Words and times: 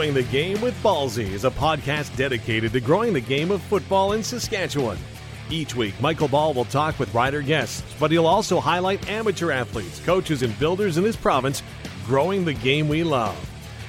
Growing 0.00 0.14
the 0.14 0.22
Game 0.22 0.58
with 0.62 0.82
Ballsy 0.82 1.30
is 1.30 1.44
a 1.44 1.50
podcast 1.50 2.16
dedicated 2.16 2.72
to 2.72 2.80
growing 2.80 3.12
the 3.12 3.20
game 3.20 3.50
of 3.50 3.60
football 3.60 4.14
in 4.14 4.22
Saskatchewan. 4.22 4.96
Each 5.50 5.76
week, 5.76 5.92
Michael 6.00 6.26
Ball 6.26 6.54
will 6.54 6.64
talk 6.64 6.98
with 6.98 7.12
rider 7.12 7.42
guests, 7.42 7.84
but 8.00 8.10
he'll 8.10 8.26
also 8.26 8.60
highlight 8.60 9.10
amateur 9.10 9.50
athletes, 9.50 10.00
coaches, 10.06 10.42
and 10.42 10.58
builders 10.58 10.96
in 10.96 11.04
this 11.04 11.16
province 11.16 11.62
growing 12.06 12.46
the 12.46 12.54
game 12.54 12.88
we 12.88 13.04
love. 13.04 13.36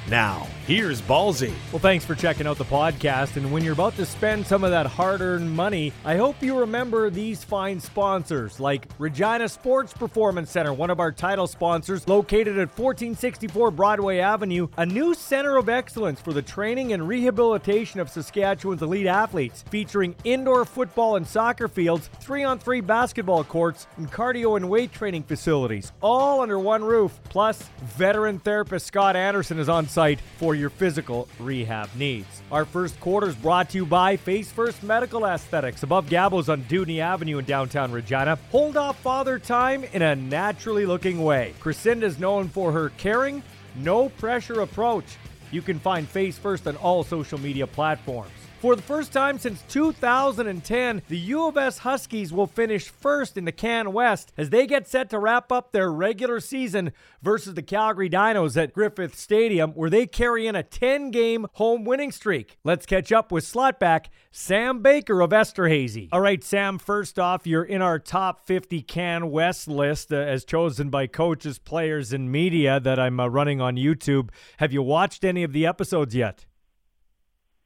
Now, 0.10 0.48
here's 0.68 1.02
Ballsy. 1.02 1.54
Well, 1.72 1.80
thanks 1.80 2.06
for 2.06 2.16
checking 2.16 2.48
out 2.48 2.58
the 2.58 2.66
podcast. 2.66 3.36
And 3.38 3.52
when 3.52 3.64
you're 3.64 3.74
about 3.74 3.96
to 3.98 4.06
spend 4.06 4.46
some 4.46 4.64
of 4.64 4.72
that 4.72 4.86
hard 4.86 5.22
earned 5.22 5.52
money, 5.52 5.92
I 6.06 6.18
hope 6.18 6.42
you 6.42 6.60
remember 6.60 7.10
these 7.10 7.44
fine 7.44 7.80
sponsors 7.80 8.60
like 8.60 8.88
Regina 9.00 9.50
Sports 9.50 9.94
Performance 9.94 10.52
Center, 10.52 10.74
one 10.74 10.90
of 10.90 11.00
our 11.00 11.12
title 11.12 11.48
sponsors, 11.48 12.08
located 12.08 12.58
at 12.58 12.70
1464 12.78 13.72
Broadway 13.72 14.20
Avenue, 14.20 14.68
a 14.78 14.86
new 14.86 15.14
center 15.14 15.58
of 15.58 15.70
excellence 15.70 16.22
for 16.22 16.34
the 16.34 16.42
training 16.42 16.94
and 16.94 17.08
rehabilitation 17.08 18.00
of 18.00 18.10
Saskatchewan's 18.10 18.82
elite 18.82 19.08
athletes, 19.08 19.64
featuring 19.70 20.16
indoor 20.24 20.66
football 20.66 21.16
and 21.16 21.28
soccer 21.28 21.68
fields, 21.68 22.10
three 22.20 22.44
on 22.44 22.60
three 22.60 22.82
basketball 22.82 23.44
courts, 23.44 23.88
and 23.98 24.12
cardio 24.12 24.58
and 24.58 24.70
weight 24.70 24.92
training 24.92 25.24
facilities, 25.24 25.92
all 26.02 26.42
under 26.42 26.60
one 26.60 26.84
roof. 26.84 27.20
Plus, 27.30 27.62
veteran 27.84 28.40
therapist 28.40 28.86
Scott 28.88 29.16
Anderson 29.16 29.60
is 29.60 29.70
on 29.70 29.88
site 29.88 30.20
for 30.38 30.51
your 30.56 30.70
physical 30.70 31.28
rehab 31.40 31.90
needs. 31.96 32.42
Our 32.52 32.66
first 32.66 33.00
quarter 33.00 33.28
is 33.28 33.36
brought 33.36 33.70
to 33.72 33.78
you 33.78 33.86
by 33.86 34.18
Face 34.18 34.52
First 34.52 34.84
Medical 34.84 35.26
Aesthetics 35.26 35.84
above 35.84 36.10
Gabbo's 36.10 36.50
on 36.50 36.64
Dewdney 36.64 37.00
Avenue 37.00 37.38
in 37.38 37.46
downtown 37.46 37.92
Regina. 37.92 38.38
Hold 38.52 38.78
off 38.78 39.00
father 39.02 39.40
time 39.40 39.84
in 39.84 40.02
a 40.02 40.16
naturally 40.16 40.86
looking 40.86 41.24
way. 41.24 41.54
Crescinda 41.60 42.04
is 42.04 42.20
known 42.20 42.50
for 42.50 42.72
her 42.72 42.90
caring, 42.98 43.44
no 43.76 44.10
pressure 44.10 44.62
approach. 44.62 45.18
You 45.52 45.62
can 45.62 45.80
find 45.80 46.08
Face 46.08 46.38
First 46.38 46.68
on 46.68 46.76
all 46.78 47.04
social 47.04 47.40
media 47.40 47.68
platforms. 47.68 48.32
For 48.62 48.76
the 48.76 48.84
first 48.84 49.12
time 49.12 49.40
since 49.40 49.64
2010, 49.70 51.02
the 51.08 51.18
U 51.18 51.48
of 51.48 51.58
S 51.58 51.80
Huskies 51.80 52.32
will 52.32 52.46
finish 52.46 52.90
first 52.90 53.36
in 53.36 53.46
the 53.46 53.52
Can 53.52 53.92
West 53.92 54.32
as 54.38 54.52
they 54.52 54.68
get 54.68 54.88
set 54.88 55.10
to 55.10 55.18
wrap 55.18 55.52
up 55.52 55.72
their 55.72 55.92
regular 55.92 56.40
season 56.40 56.92
versus 57.24 57.56
the 57.56 57.64
Calgary 57.64 58.08
Dinos 58.08 58.56
at 58.62 58.72
Griffith 58.72 59.18
Stadium, 59.18 59.72
where 59.72 59.90
they 59.90 60.06
carry 60.06 60.46
in 60.46 60.56
a 60.56 60.62
10 60.62 61.10
game 61.10 61.48
home 61.54 61.86
winning 61.86 62.12
streak. 62.12 62.60
Let's 62.64 62.86
catch 62.86 63.12
up 63.12 63.32
with 63.32 63.52
slotback 63.52 64.10
Sam 64.30 64.84
Baker 64.84 65.22
of 65.22 65.32
Esterhazy. 65.32 66.10
All 66.12 66.22
right, 66.22 66.44
Sam, 66.44 66.78
first 66.78 67.18
off, 67.18 67.48
you're 67.48 67.64
in 67.64 67.82
our 67.82 67.98
top 67.98 68.46
50 68.46 68.84
Can 68.84 69.32
West 69.32 69.68
list 69.68 70.14
uh, 70.14 70.18
as 70.18 70.46
chosen 70.46 70.92
by 70.92 71.08
coaches, 71.08 71.58
players, 71.58 72.14
and 72.14 72.32
media 72.32 72.80
that 72.80 73.00
I'm 73.00 73.20
uh, 73.20 73.26
running 73.26 73.60
on 73.60 73.76
YouTube. 73.76 74.30
Have 74.58 74.72
you 74.72 74.84
watched 74.84 75.24
any 75.24 75.42
of 75.42 75.52
the 75.52 75.66
episodes 75.66 76.14
yet? 76.14 76.46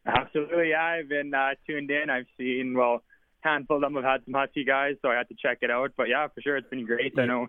Absolutely, 0.06 0.70
yeah. 0.70 0.84
I've 0.84 1.09
been 1.09 1.34
uh, 1.34 1.52
tuned 1.67 1.89
in. 1.89 2.09
I've 2.09 2.28
seen 2.38 2.75
well, 2.78 3.03
handful 3.42 3.78
of 3.78 3.81
them 3.81 3.95
have 3.95 4.03
had 4.03 4.22
some 4.25 4.34
Husky 4.34 4.64
guys, 4.64 4.95
so 5.02 5.09
I 5.09 5.16
had 5.16 5.28
to 5.30 5.36
check 5.36 5.59
it 5.62 5.72
out. 5.72 5.92
But 5.97 6.09
yeah, 6.09 6.28
for 6.28 6.42
sure, 6.42 6.58
it's 6.58 6.70
been 6.70 6.86
great. 6.86 7.17
I 7.17 7.25
know 7.25 7.47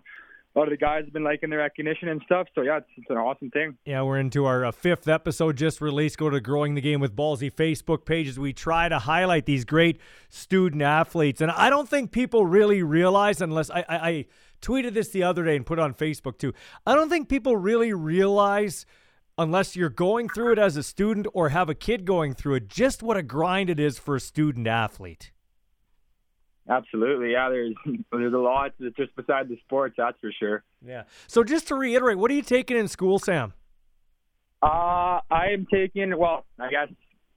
a 0.55 0.59
lot 0.59 0.67
of 0.67 0.71
the 0.71 0.77
guys 0.77 1.03
have 1.05 1.13
been 1.13 1.23
liking 1.23 1.51
the 1.51 1.57
recognition 1.57 2.07
and 2.07 2.21
stuff. 2.25 2.47
So 2.55 2.61
yeah, 2.61 2.77
it's, 2.77 2.87
it's 2.97 3.09
an 3.09 3.17
awesome 3.17 3.51
thing. 3.51 3.77
Yeah, 3.85 4.01
we're 4.01 4.19
into 4.19 4.45
our 4.45 4.65
uh, 4.65 4.71
fifth 4.71 5.07
episode 5.07 5.55
just 5.55 5.81
released. 5.81 6.17
Go 6.17 6.31
to 6.31 6.39
Growing 6.39 6.73
the 6.73 6.81
Game 6.81 6.99
with 6.99 7.15
Ballsy 7.15 7.51
Facebook 7.51 8.05
pages. 8.05 8.39
We 8.39 8.53
try 8.53 8.89
to 8.89 8.97
highlight 8.97 9.45
these 9.45 9.65
great 9.65 9.99
student 10.29 10.81
athletes, 10.81 11.41
and 11.41 11.51
I 11.51 11.69
don't 11.69 11.87
think 11.87 12.11
people 12.11 12.45
really 12.45 12.81
realize 12.81 13.39
unless 13.39 13.69
I, 13.69 13.85
I, 13.87 13.97
I 14.09 14.25
tweeted 14.61 14.93
this 14.93 15.09
the 15.09 15.23
other 15.23 15.43
day 15.43 15.55
and 15.55 15.65
put 15.65 15.77
on 15.77 15.93
Facebook 15.93 16.39
too. 16.39 16.53
I 16.87 16.95
don't 16.95 17.09
think 17.09 17.29
people 17.29 17.55
really 17.55 17.93
realize 17.93 18.87
unless 19.37 19.75
you're 19.75 19.89
going 19.89 20.29
through 20.29 20.53
it 20.53 20.59
as 20.59 20.77
a 20.77 20.83
student 20.83 21.27
or 21.33 21.49
have 21.49 21.69
a 21.69 21.75
kid 21.75 22.05
going 22.05 22.33
through 22.33 22.55
it, 22.55 22.67
just 22.67 23.03
what 23.03 23.17
a 23.17 23.23
grind 23.23 23.69
it 23.69 23.79
is 23.79 23.99
for 23.99 24.15
a 24.15 24.19
student 24.19 24.67
athlete. 24.67 25.31
Absolutely, 26.69 27.31
yeah. 27.31 27.49
There's 27.49 27.75
there's 28.11 28.33
a 28.33 28.37
lot 28.37 28.73
just 28.97 29.15
beside 29.15 29.47
the 29.47 29.57
sports, 29.65 29.95
that's 29.97 30.19
for 30.19 30.31
sure. 30.37 30.63
Yeah. 30.85 31.03
So 31.27 31.43
just 31.43 31.67
to 31.69 31.75
reiterate, 31.75 32.17
what 32.17 32.29
are 32.31 32.33
you 32.33 32.41
taking 32.41 32.77
in 32.77 32.87
school, 32.87 33.19
Sam? 33.19 33.53
Uh, 34.61 35.21
I 35.29 35.49
am 35.53 35.67
taking. 35.71 36.17
Well, 36.17 36.45
I 36.59 36.69
guess 36.69 36.89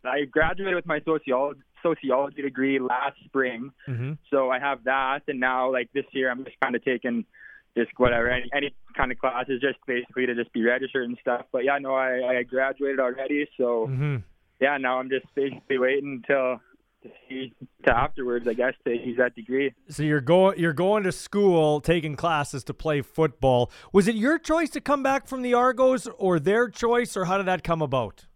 I 0.04 0.24
graduated 0.24 0.74
with 0.74 0.86
my 0.86 1.00
sociology 1.04 1.60
sociology 1.82 2.42
degree 2.42 2.78
last 2.78 3.16
spring, 3.24 3.70
mm-hmm. 3.88 4.12
so 4.30 4.50
I 4.50 4.58
have 4.58 4.84
that, 4.84 5.20
and 5.28 5.40
now 5.40 5.72
like 5.72 5.90
this 5.94 6.04
year, 6.12 6.30
I'm 6.30 6.44
just 6.44 6.56
kind 6.60 6.74
of 6.74 6.84
taking 6.84 7.24
just 7.76 7.90
whatever 7.96 8.28
any, 8.28 8.48
any 8.54 8.74
kind 8.96 9.12
of 9.12 9.18
classes 9.18 9.60
just 9.60 9.78
basically 9.86 10.26
to 10.26 10.34
just 10.34 10.52
be 10.52 10.62
registered 10.62 11.08
and 11.08 11.16
stuff 11.20 11.46
but 11.52 11.64
yeah 11.64 11.78
no 11.78 11.94
i 11.94 12.38
i 12.38 12.42
graduated 12.42 13.00
already 13.00 13.46
so 13.56 13.86
mm-hmm. 13.88 14.16
yeah 14.60 14.76
now 14.76 14.98
i'm 14.98 15.08
just 15.08 15.26
basically 15.34 15.78
waiting 15.78 16.22
until 16.22 16.60
to 17.02 17.10
see 17.28 17.52
to 17.84 17.96
afterwards 17.96 18.46
i 18.48 18.52
guess 18.52 18.74
to 18.84 18.90
use 18.90 19.16
that 19.16 19.34
degree 19.34 19.72
so 19.88 20.02
you're 20.02 20.20
going 20.20 20.58
you're 20.58 20.72
going 20.72 21.02
to 21.02 21.12
school 21.12 21.80
taking 21.80 22.16
classes 22.16 22.64
to 22.64 22.74
play 22.74 23.00
football 23.00 23.70
was 23.92 24.08
it 24.08 24.14
your 24.14 24.38
choice 24.38 24.68
to 24.70 24.80
come 24.80 25.02
back 25.02 25.26
from 25.26 25.42
the 25.42 25.54
argos 25.54 26.06
or 26.18 26.38
their 26.38 26.68
choice 26.68 27.16
or 27.16 27.24
how 27.26 27.36
did 27.36 27.46
that 27.46 27.62
come 27.62 27.80
about 27.80 28.26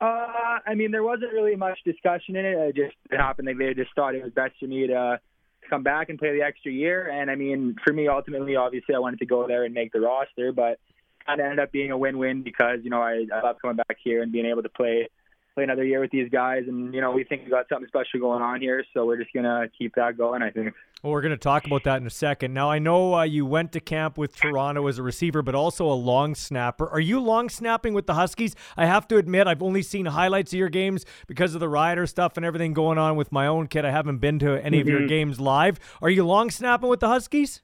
uh, 0.00 0.58
I 0.66 0.74
mean, 0.74 0.90
there 0.90 1.04
wasn't 1.04 1.32
really 1.32 1.54
much 1.54 1.78
discussion 1.84 2.34
in 2.34 2.44
it. 2.44 2.58
It 2.58 2.74
just 2.74 2.96
it 3.08 3.18
happened. 3.18 3.46
They 3.46 3.72
just 3.72 3.94
thought 3.94 4.16
it 4.16 4.24
was 4.24 4.32
best 4.32 4.54
for 4.58 4.66
me 4.66 4.88
to 4.88 5.20
come 5.68 5.82
back 5.82 6.08
and 6.08 6.18
play 6.18 6.32
the 6.32 6.42
extra 6.42 6.72
year. 6.72 7.08
And 7.10 7.30
I 7.30 7.34
mean, 7.34 7.76
for 7.84 7.92
me, 7.92 8.08
ultimately, 8.08 8.56
obviously, 8.56 8.94
I 8.94 8.98
wanted 8.98 9.20
to 9.20 9.26
go 9.26 9.46
there 9.46 9.64
and 9.64 9.74
make 9.74 9.92
the 9.92 10.00
roster, 10.00 10.52
but 10.52 10.78
kind 11.26 11.40
of 11.40 11.44
ended 11.44 11.60
up 11.60 11.72
being 11.72 11.90
a 11.90 11.96
win-win 11.98 12.42
because 12.42 12.80
you 12.82 12.90
know 12.90 13.00
I, 13.00 13.26
I 13.32 13.42
love 13.42 13.56
coming 13.60 13.76
back 13.76 13.96
here 14.02 14.22
and 14.22 14.32
being 14.32 14.46
able 14.46 14.62
to 14.62 14.68
play 14.68 15.08
play 15.54 15.64
another 15.64 15.84
year 15.84 16.00
with 16.00 16.10
these 16.10 16.30
guys. 16.30 16.64
And, 16.66 16.94
you 16.94 17.00
know, 17.00 17.10
we 17.10 17.24
think 17.24 17.44
we 17.44 17.50
got 17.50 17.68
something 17.68 17.88
special 17.88 18.20
going 18.20 18.42
on 18.42 18.60
here. 18.60 18.84
So 18.94 19.04
we're 19.06 19.18
just 19.18 19.32
going 19.32 19.44
to 19.44 19.68
keep 19.76 19.94
that 19.96 20.16
going, 20.16 20.42
I 20.42 20.50
think. 20.50 20.74
Well, 21.02 21.12
we're 21.12 21.20
going 21.20 21.32
to 21.32 21.36
talk 21.36 21.66
about 21.66 21.82
that 21.84 22.00
in 22.00 22.06
a 22.06 22.10
second. 22.10 22.54
Now, 22.54 22.70
I 22.70 22.78
know 22.78 23.14
uh, 23.14 23.22
you 23.24 23.44
went 23.44 23.72
to 23.72 23.80
camp 23.80 24.16
with 24.16 24.36
Toronto 24.36 24.86
as 24.86 24.98
a 24.98 25.02
receiver, 25.02 25.42
but 25.42 25.54
also 25.54 25.90
a 25.90 25.94
long 25.94 26.34
snapper. 26.34 26.88
Are 26.88 27.00
you 27.00 27.18
long 27.18 27.48
snapping 27.48 27.92
with 27.92 28.06
the 28.06 28.14
Huskies? 28.14 28.54
I 28.76 28.86
have 28.86 29.08
to 29.08 29.16
admit, 29.16 29.48
I've 29.48 29.62
only 29.62 29.82
seen 29.82 30.06
highlights 30.06 30.52
of 30.52 30.58
your 30.58 30.68
games 30.68 31.04
because 31.26 31.54
of 31.54 31.60
the 31.60 31.68
rider 31.68 32.06
stuff 32.06 32.36
and 32.36 32.46
everything 32.46 32.72
going 32.72 32.98
on 32.98 33.16
with 33.16 33.32
my 33.32 33.48
own 33.48 33.66
kid. 33.66 33.84
I 33.84 33.90
haven't 33.90 34.18
been 34.18 34.38
to 34.40 34.64
any 34.64 34.78
mm-hmm. 34.78 34.80
of 34.80 34.88
your 34.88 34.98
mm-hmm. 35.00 35.08
games 35.08 35.40
live. 35.40 35.80
Are 36.00 36.10
you 36.10 36.24
long 36.24 36.50
snapping 36.50 36.88
with 36.88 37.00
the 37.00 37.08
Huskies? 37.08 37.62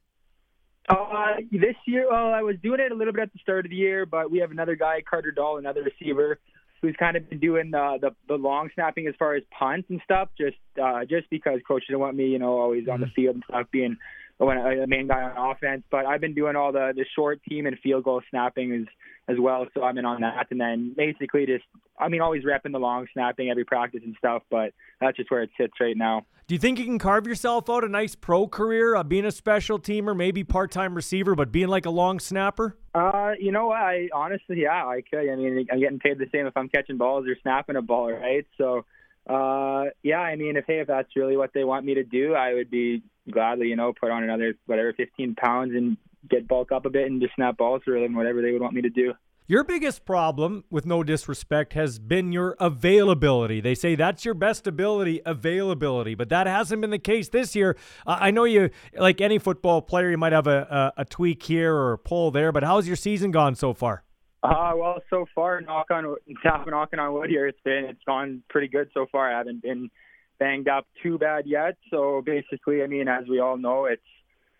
Uh, 0.88 1.34
this 1.53 1.76
year, 1.87 2.09
well, 2.10 2.32
I 2.32 2.43
was 2.43 2.56
doing 2.62 2.81
it 2.81 2.91
a 2.91 2.94
little 2.94 3.12
bit 3.12 3.22
at 3.22 3.32
the 3.32 3.38
start 3.41 3.66
of 3.66 3.70
the 3.70 3.76
year, 3.76 4.06
but 4.06 4.31
we 4.31 4.38
have 4.38 4.50
another 4.50 4.75
guy, 4.75 5.03
Carter 5.09 5.31
Dahl, 5.31 5.59
another 5.59 5.82
receiver, 5.82 6.41
who's 6.80 6.94
kind 6.98 7.16
of 7.16 7.28
been 7.28 7.40
doing 7.40 7.70
the, 7.70 7.98
the 8.00 8.10
the 8.28 8.34
long 8.34 8.70
snapping 8.74 9.06
as 9.06 9.14
far 9.18 9.34
as 9.34 9.42
punts 9.56 9.88
and 9.90 10.00
stuff, 10.04 10.28
just 10.38 10.56
uh, 10.82 11.04
just 11.04 11.28
because 11.30 11.60
coach 11.66 11.84
didn't 11.86 12.00
want 12.00 12.16
me, 12.16 12.26
you 12.26 12.38
know, 12.38 12.58
always 12.58 12.82
mm-hmm. 12.82 12.92
on 12.92 13.00
the 13.00 13.06
mm-hmm. 13.06 13.14
field 13.14 13.34
and 13.36 13.44
stuff, 13.48 13.66
being 13.70 13.96
a 14.40 14.86
main 14.86 15.08
guy 15.08 15.22
on 15.22 15.50
offense. 15.50 15.82
But 15.90 16.06
I've 16.06 16.20
been 16.20 16.34
doing 16.34 16.56
all 16.56 16.72
the 16.72 16.92
the 16.94 17.04
short 17.14 17.42
team 17.48 17.66
and 17.66 17.78
field 17.80 18.04
goal 18.04 18.22
snapping 18.30 18.72
as 18.72 18.86
as 19.28 19.36
well, 19.38 19.66
so 19.74 19.82
I'm 19.82 19.98
in 19.98 20.06
on 20.06 20.22
that. 20.22 20.46
And 20.50 20.60
then 20.60 20.94
basically 20.96 21.44
just, 21.44 21.64
I 21.98 22.08
mean, 22.08 22.20
always 22.20 22.44
repping 22.44 22.72
the 22.72 22.78
long 22.78 23.06
snapping 23.12 23.50
every 23.50 23.64
practice 23.64 24.00
and 24.04 24.14
stuff. 24.18 24.42
But 24.50 24.72
that's 25.00 25.16
just 25.16 25.30
where 25.30 25.42
it 25.42 25.50
sits 25.58 25.74
right 25.80 25.96
now. 25.96 26.24
Do 26.46 26.54
you 26.54 26.58
think 26.58 26.78
you 26.78 26.86
can 26.86 26.98
carve 26.98 27.26
yourself 27.26 27.68
out 27.68 27.84
a 27.84 27.88
nice 27.88 28.14
pro 28.14 28.48
career, 28.48 28.96
uh, 28.96 29.02
being 29.02 29.26
a 29.26 29.30
special 29.30 29.78
teamer, 29.78 30.16
maybe 30.16 30.44
part 30.44 30.70
time 30.70 30.94
receiver, 30.94 31.34
but 31.34 31.52
being 31.52 31.68
like 31.68 31.84
a 31.84 31.90
long 31.90 32.18
snapper? 32.18 32.78
Uh, 32.94 33.32
you 33.38 33.52
know, 33.52 33.70
I 33.70 34.08
honestly, 34.14 34.62
yeah, 34.62 34.86
I 34.86 35.02
could. 35.02 35.30
I 35.30 35.36
mean, 35.36 35.66
I'm 35.70 35.78
getting 35.78 35.98
paid 35.98 36.18
the 36.18 36.26
same 36.32 36.46
if 36.46 36.56
I'm 36.56 36.70
catching 36.70 36.96
balls 36.96 37.26
or 37.28 37.36
snapping 37.42 37.76
a 37.76 37.82
ball, 37.82 38.10
right? 38.10 38.46
So, 38.56 38.86
uh, 39.28 39.90
yeah, 40.02 40.20
I 40.20 40.36
mean, 40.36 40.56
if 40.56 40.64
hey, 40.66 40.81
if 40.81 40.86
that's 40.86 41.14
really 41.14 41.36
what 41.36 41.50
they 41.52 41.64
want 41.64 41.84
me 41.84 41.94
to 41.94 42.02
do, 42.02 42.32
I 42.32 42.54
would 42.54 42.70
be 42.70 43.02
gladly, 43.30 43.69
you 43.69 43.76
know, 43.76 43.92
put 43.98 44.10
on 44.10 44.22
another 44.22 44.54
whatever 44.66 44.92
15 44.92 45.34
pounds 45.34 45.72
and 45.75 45.96
get 46.28 46.48
bulk 46.48 46.72
up 46.72 46.86
a 46.86 46.90
bit 46.90 47.10
and 47.10 47.20
just 47.20 47.34
snap 47.34 47.56
balls 47.56 47.82
for 47.84 47.98
them, 47.98 48.14
whatever 48.14 48.42
they 48.42 48.52
would 48.52 48.62
want 48.62 48.75
me 48.75 48.82
to 48.82 48.90
do. 48.90 49.14
Your 49.50 49.64
biggest 49.64 50.04
problem, 50.04 50.64
with 50.69 50.84
no 50.84 51.02
disrespect, 51.02 51.72
has 51.72 51.98
been 51.98 52.32
your 52.32 52.54
availability. 52.60 53.62
They 53.62 53.75
say 53.75 53.94
that's 53.94 54.22
your 54.22 54.34
best 54.34 54.66
ability, 54.66 55.22
availability, 55.25 56.14
but 56.14 56.28
that 56.28 56.46
hasn't 56.46 56.82
been 56.82 56.90
the 56.90 56.98
case 56.98 57.30
this 57.30 57.56
year. 57.56 57.75
Uh, 58.06 58.19
I 58.20 58.30
know 58.30 58.44
you, 58.44 58.69
like 58.98 59.22
any 59.22 59.38
football 59.38 59.81
player, 59.81 60.10
you 60.10 60.19
might 60.19 60.34
have 60.34 60.46
a, 60.46 60.92
a, 60.98 61.00
a, 61.00 61.04
tweak 61.06 61.42
here 61.42 61.74
or 61.74 61.94
a 61.94 61.98
pull 61.98 62.31
there, 62.31 62.52
but 62.52 62.62
how's 62.62 62.86
your 62.86 62.96
season 62.96 63.31
gone 63.31 63.54
so 63.54 63.72
far? 63.72 64.04
Uh, 64.42 64.72
well, 64.76 64.98
so 65.08 65.24
far, 65.34 65.62
knock 65.62 65.90
on 65.90 66.14
tap 66.42 66.66
knocking 66.66 66.98
on 66.98 67.14
wood 67.14 67.31
here, 67.31 67.46
it's 67.46 67.60
been 67.64 67.86
it's 67.88 68.04
gone 68.06 68.42
pretty 68.50 68.69
good 68.69 68.90
so 68.92 69.06
far. 69.10 69.32
I 69.32 69.38
haven't 69.38 69.62
been 69.62 69.90
banged 70.38 70.69
up 70.69 70.87
too 71.02 71.19
bad 71.19 71.46
yet. 71.46 71.76
So 71.90 72.23
basically, 72.25 72.82
I 72.82 72.87
mean, 72.87 73.08
as 73.08 73.26
we 73.29 73.40
all 73.40 73.56
know, 73.56 73.87
it's 73.87 74.02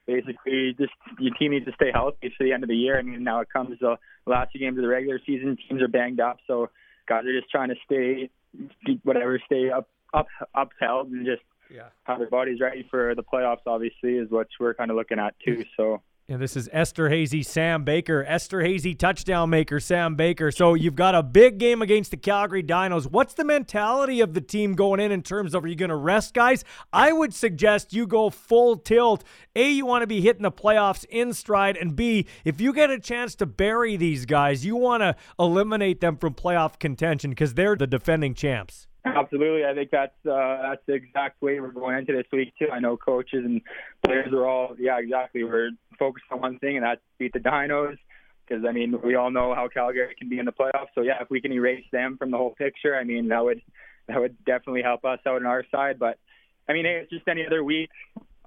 basically 0.07 0.75
just 0.79 0.93
your 1.19 1.35
team 1.35 1.53
needs 1.53 1.67
to 1.67 1.73
stay 1.73 1.91
healthy 1.93 2.31
to 2.31 2.45
the 2.45 2.53
end 2.53 2.63
of 2.63 2.69
the 2.69 2.77
year. 2.77 2.99
I 2.99 3.03
mean, 3.03 3.23
now 3.23 3.41
it 3.41 3.49
comes 3.53 3.79
the 3.79 3.97
last 4.27 4.53
two 4.53 4.59
games 4.59 4.79
of 4.79 4.83
the 4.83 4.89
regular 4.89 5.21
season, 5.25 5.57
teams 5.69 5.83
are 5.83 5.89
banged 5.89 6.21
up, 6.21 6.39
so 6.47 6.71
guys 7.07 7.25
are 7.25 7.39
just 7.39 7.51
trying 7.51 7.69
to 7.69 7.77
stay, 7.85 8.31
whatever, 9.03 9.41
stay 9.47 9.71
up, 9.71 9.89
up, 10.15 10.27
upheld, 10.55 11.11
and 11.11 11.27
just 11.27 11.43
yeah. 11.73 11.89
have 12.05 12.19
their 12.19 12.31
bodies 12.31 12.61
ready 12.61 12.87
for 12.91 13.15
the 13.15 13.23
playoffs. 13.23 13.67
Obviously, 13.67 14.15
is 14.15 14.31
what 14.31 14.49
we're 14.59 14.75
kind 14.75 14.91
of 14.91 14.97
looking 14.97 15.19
at 15.19 15.35
too. 15.45 15.65
So 15.77 16.01
And 16.31 16.43
this 16.43 16.59
is 16.59 16.69
Esterhazy, 16.69 17.43
Sam 17.43 17.85
Baker, 17.85 18.23
Esterhazy, 18.23 18.99
touchdown 18.99 19.49
maker 19.49 19.81
Sam 19.81 20.15
Baker. 20.15 20.51
So 20.51 20.75
you've 20.75 20.95
got 20.95 21.15
a 21.15 21.23
big 21.23 21.57
game 21.57 21.81
against 21.81 22.11
the 22.11 22.19
Calgary 22.19 22.63
Dinos. 22.63 23.11
What's 23.11 23.33
the 23.33 23.45
mentality 23.45 24.21
of 24.21 24.35
the 24.35 24.43
team 24.43 24.75
going 24.75 25.01
in 25.01 25.11
in 25.11 25.23
terms 25.23 25.55
of 25.55 25.65
are 25.65 25.69
you 25.69 25.75
going 25.75 25.89
to 25.89 25.97
rest 25.97 26.35
guys? 26.35 26.65
I 26.93 27.13
would 27.13 27.33
suggest 27.33 27.95
you 27.95 28.07
go 28.07 28.29
full 28.29 28.77
tilt. 28.77 29.25
A, 29.57 29.71
you 29.71 29.87
want 29.87 30.03
to 30.03 30.07
be 30.07 30.21
hitting 30.21 30.43
the 30.43 30.53
playoffs 30.53 31.07
in 31.09 31.33
stride, 31.33 31.79
and 31.79 31.97
B, 31.97 32.27
if 32.45 32.61
you 32.61 32.75
get 32.75 32.91
a 32.91 33.01
chance 33.01 33.35
to 33.37 33.47
bury 33.47 33.97
these 33.97 34.27
guys, 34.27 34.67
you 34.67 34.77
want 34.77 35.03
to 35.03 35.17
eliminate 35.39 36.03
them 36.03 36.19
from 36.19 36.35
playoff 36.35 36.79
contention 36.79 37.31
because 37.31 37.55
they're 37.55 37.75
the 37.75 37.87
defending 37.87 38.35
champs. 38.35 38.88
Absolutely, 39.17 39.65
I 39.65 39.75
think 39.75 39.91
that's 39.91 40.15
uh, 40.27 40.63
that's 40.63 40.83
the 40.87 40.95
exact 40.95 41.41
way 41.43 41.61
we're 41.61 41.73
going 41.73 41.99
into 41.99 42.13
this 42.13 42.27
week 42.33 42.53
too. 42.59 42.69
I 42.73 42.81
know 42.81 42.97
coaches 42.97 43.45
and 43.45 43.61
players 44.05 44.33
are 44.33 44.47
all 44.47 44.75
yeah 44.79 44.99
exactly. 44.99 45.45
We're 45.45 45.71
focused 45.99 46.27
on 46.31 46.41
one 46.41 46.59
thing, 46.59 46.77
and 46.77 46.85
that's 46.85 47.01
beat 47.19 47.33
the 47.33 47.41
Dinos. 47.41 47.97
Because 48.47 48.65
I 48.67 48.73
mean, 48.73 48.95
we 49.05 49.15
all 49.15 49.31
know 49.31 49.55
how 49.55 49.69
Calgary 49.69 50.15
can 50.19 50.29
be 50.29 50.39
in 50.39 50.47
the 50.47 50.53
playoffs. 50.53 50.89
So 50.95 51.03
yeah, 51.03 51.21
if 51.21 51.29
we 51.31 51.41
can 51.41 51.53
erase 51.53 51.85
them 51.93 52.17
from 52.17 52.31
the 52.31 52.39
whole 52.39 52.55
picture, 52.55 52.97
I 52.97 53.05
mean 53.05 53.29
that 53.29 53.45
would 53.45 53.61
that 54.09 54.19
would 54.19 54.43
definitely 54.45 54.83
help 54.83 55.05
us 55.05 55.19
out 55.27 55.37
on 55.37 55.47
our 55.47 55.65
side. 55.71 55.99
But 55.99 56.19
I 56.69 56.73
mean, 56.73 56.87
it's 56.87 57.11
just 57.11 57.29
any 57.29 57.47
other 57.47 57.63
week. 57.63 57.91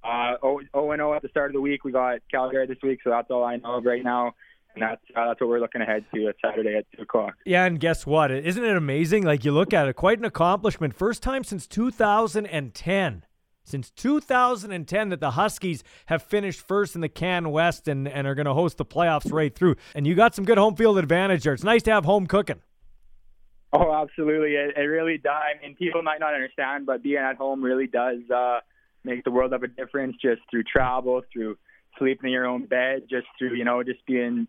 Uh, 0.03 0.33
0 0.41 0.61
0 0.73 1.13
at 1.13 1.21
the 1.21 1.29
start 1.29 1.51
of 1.51 1.53
the 1.53 1.61
week. 1.61 1.83
We 1.83 1.91
got 1.91 2.21
Calgary 2.31 2.65
this 2.65 2.79
week, 2.81 2.99
so 3.03 3.11
that's 3.11 3.29
all 3.29 3.43
I 3.43 3.57
know 3.57 3.75
of 3.75 3.85
right 3.85 4.03
now 4.03 4.33
and 4.75 4.83
that's 4.83 5.01
uh, 5.15 5.27
that's 5.27 5.41
what 5.41 5.49
we're 5.49 5.59
looking 5.59 5.81
ahead 5.81 6.05
to 6.13 6.27
at 6.27 6.35
Saturday 6.43 6.75
at 6.75 6.85
two 6.95 7.03
o'clock. 7.03 7.35
Yeah, 7.45 7.65
and 7.65 7.79
guess 7.79 8.05
what? 8.05 8.31
Isn't 8.31 8.63
it 8.63 8.75
amazing? 8.75 9.23
Like 9.23 9.43
you 9.43 9.51
look 9.51 9.73
at 9.73 9.87
it, 9.87 9.95
quite 9.95 10.19
an 10.19 10.25
accomplishment. 10.25 10.95
First 10.95 11.23
time 11.23 11.43
since 11.43 11.67
2010. 11.67 13.25
Since 13.63 13.91
2010 13.91 15.09
that 15.09 15.19
the 15.19 15.31
Huskies 15.31 15.83
have 16.07 16.23
finished 16.23 16.61
first 16.67 16.95
in 16.95 17.01
the 17.01 17.09
Can 17.09 17.51
West 17.51 17.87
and, 17.87 18.07
and 18.07 18.25
are 18.25 18.33
going 18.33 18.47
to 18.47 18.55
host 18.55 18.77
the 18.77 18.85
playoffs 18.85 19.31
right 19.31 19.53
through. 19.53 19.75
And 19.93 20.07
you 20.07 20.15
got 20.15 20.33
some 20.33 20.45
good 20.45 20.57
home 20.57 20.75
field 20.75 20.97
advantage 20.97 21.43
there. 21.43 21.53
It's 21.53 21.63
nice 21.63 21.83
to 21.83 21.91
have 21.91 22.03
home 22.03 22.25
cooking. 22.25 22.59
Oh, 23.71 23.93
absolutely. 23.93 24.55
It, 24.55 24.75
it 24.75 24.81
really 24.81 25.19
does. 25.19 25.31
I 25.31 25.61
mean, 25.61 25.75
people 25.75 26.01
might 26.01 26.19
not 26.19 26.33
understand, 26.33 26.87
but 26.87 27.03
being 27.03 27.17
at 27.17 27.37
home 27.37 27.63
really 27.63 27.87
does 27.87 28.19
uh, 28.35 28.61
make 29.03 29.23
the 29.23 29.31
world 29.31 29.53
of 29.53 29.61
a 29.61 29.67
difference 29.67 30.17
just 30.19 30.41
through 30.49 30.63
travel, 30.63 31.21
through– 31.31 31.57
sleeping 32.01 32.25
in 32.25 32.31
your 32.31 32.47
own 32.47 32.65
bed 32.65 33.03
just 33.07 33.27
through 33.37 33.53
you 33.53 33.63
know 33.63 33.83
just 33.83 34.03
being 34.07 34.47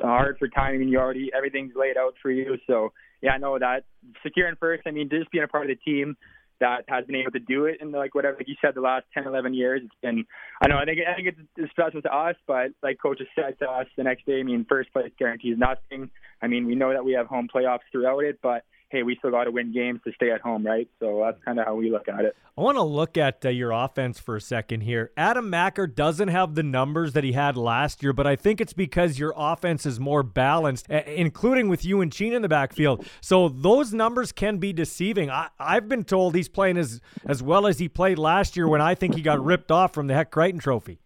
hard 0.00 0.38
for 0.38 0.48
timing 0.48 0.88
you 0.88 0.98
already 0.98 1.30
everything's 1.36 1.74
laid 1.76 1.98
out 1.98 2.14
for 2.22 2.30
you. 2.30 2.56
So 2.66 2.92
yeah 3.20 3.32
i 3.32 3.38
know 3.38 3.58
that 3.58 3.84
securing 4.22 4.56
first 4.56 4.82
i 4.86 4.90
mean 4.90 5.08
just 5.08 5.30
being 5.30 5.44
a 5.44 5.48
part 5.48 5.70
of 5.70 5.76
the 5.76 5.90
team 5.90 6.16
that 6.60 6.84
has 6.88 7.04
been 7.04 7.16
able 7.16 7.30
to 7.30 7.38
do 7.38 7.66
it 7.66 7.78
in 7.80 7.92
like 7.92 8.14
whatever 8.14 8.36
like 8.36 8.48
you 8.48 8.56
said 8.60 8.74
the 8.74 8.80
last 8.80 9.04
10 9.14 9.26
11 9.26 9.54
years 9.54 9.80
it's 9.84 9.94
been 10.02 10.24
i 10.62 10.68
know 10.68 10.76
i 10.76 10.84
think 10.84 10.98
i 11.08 11.14
think 11.14 11.36
it's 11.56 11.70
special 11.70 12.02
to 12.02 12.14
us 12.14 12.36
but 12.46 12.68
like 12.82 12.98
coach 13.00 13.18
has 13.18 13.28
said 13.34 13.58
to 13.58 13.68
us 13.68 13.86
the 13.96 14.02
next 14.02 14.24
day 14.26 14.40
i 14.40 14.42
mean 14.42 14.66
first 14.68 14.92
place 14.92 15.10
guarantees 15.18 15.56
nothing. 15.58 16.10
I 16.40 16.46
mean 16.46 16.66
we 16.66 16.74
know 16.74 16.92
that 16.92 17.04
we 17.04 17.12
have 17.12 17.26
home 17.26 17.48
playoffs 17.54 17.86
throughout 17.90 18.24
it 18.24 18.38
but 18.42 18.62
hey, 18.90 19.02
we 19.02 19.16
still 19.16 19.30
got 19.30 19.44
to 19.44 19.50
win 19.50 19.72
games 19.72 20.00
to 20.04 20.12
stay 20.12 20.30
at 20.30 20.40
home, 20.40 20.64
right? 20.64 20.88
So 20.98 21.22
that's 21.24 21.42
kind 21.44 21.58
of 21.58 21.66
how 21.66 21.74
we 21.74 21.90
look 21.90 22.08
at 22.08 22.24
it. 22.24 22.34
I 22.56 22.60
want 22.62 22.76
to 22.76 22.82
look 22.82 23.18
at 23.18 23.44
uh, 23.44 23.50
your 23.50 23.70
offense 23.70 24.18
for 24.18 24.36
a 24.36 24.40
second 24.40 24.80
here. 24.80 25.12
Adam 25.16 25.50
Machart 25.50 25.94
doesn't 25.94 26.28
have 26.28 26.54
the 26.54 26.62
numbers 26.62 27.12
that 27.12 27.22
he 27.22 27.32
had 27.32 27.56
last 27.56 28.02
year, 28.02 28.12
but 28.12 28.26
I 28.26 28.34
think 28.34 28.60
it's 28.60 28.72
because 28.72 29.18
your 29.18 29.34
offense 29.36 29.84
is 29.84 30.00
more 30.00 30.22
balanced, 30.22 30.88
including 30.88 31.68
with 31.68 31.84
you 31.84 32.00
and 32.00 32.10
Chin 32.10 32.32
in 32.32 32.42
the 32.42 32.48
backfield. 32.48 33.06
So 33.20 33.48
those 33.48 33.92
numbers 33.92 34.32
can 34.32 34.58
be 34.58 34.72
deceiving. 34.72 35.30
I, 35.30 35.48
have 35.58 35.88
been 35.88 36.04
told 36.04 36.34
he's 36.34 36.48
playing 36.48 36.78
as 36.78 37.00
as 37.26 37.42
well 37.42 37.66
as 37.66 37.78
he 37.78 37.88
played 37.88 38.18
last 38.18 38.56
year 38.56 38.68
when 38.68 38.80
I 38.80 38.94
think 38.94 39.14
he 39.14 39.22
got 39.22 39.44
ripped 39.44 39.70
off 39.70 39.92
from 39.92 40.06
the 40.06 40.14
Hec 40.14 40.30
Crighton 40.30 40.60
Trophy. 40.60 40.98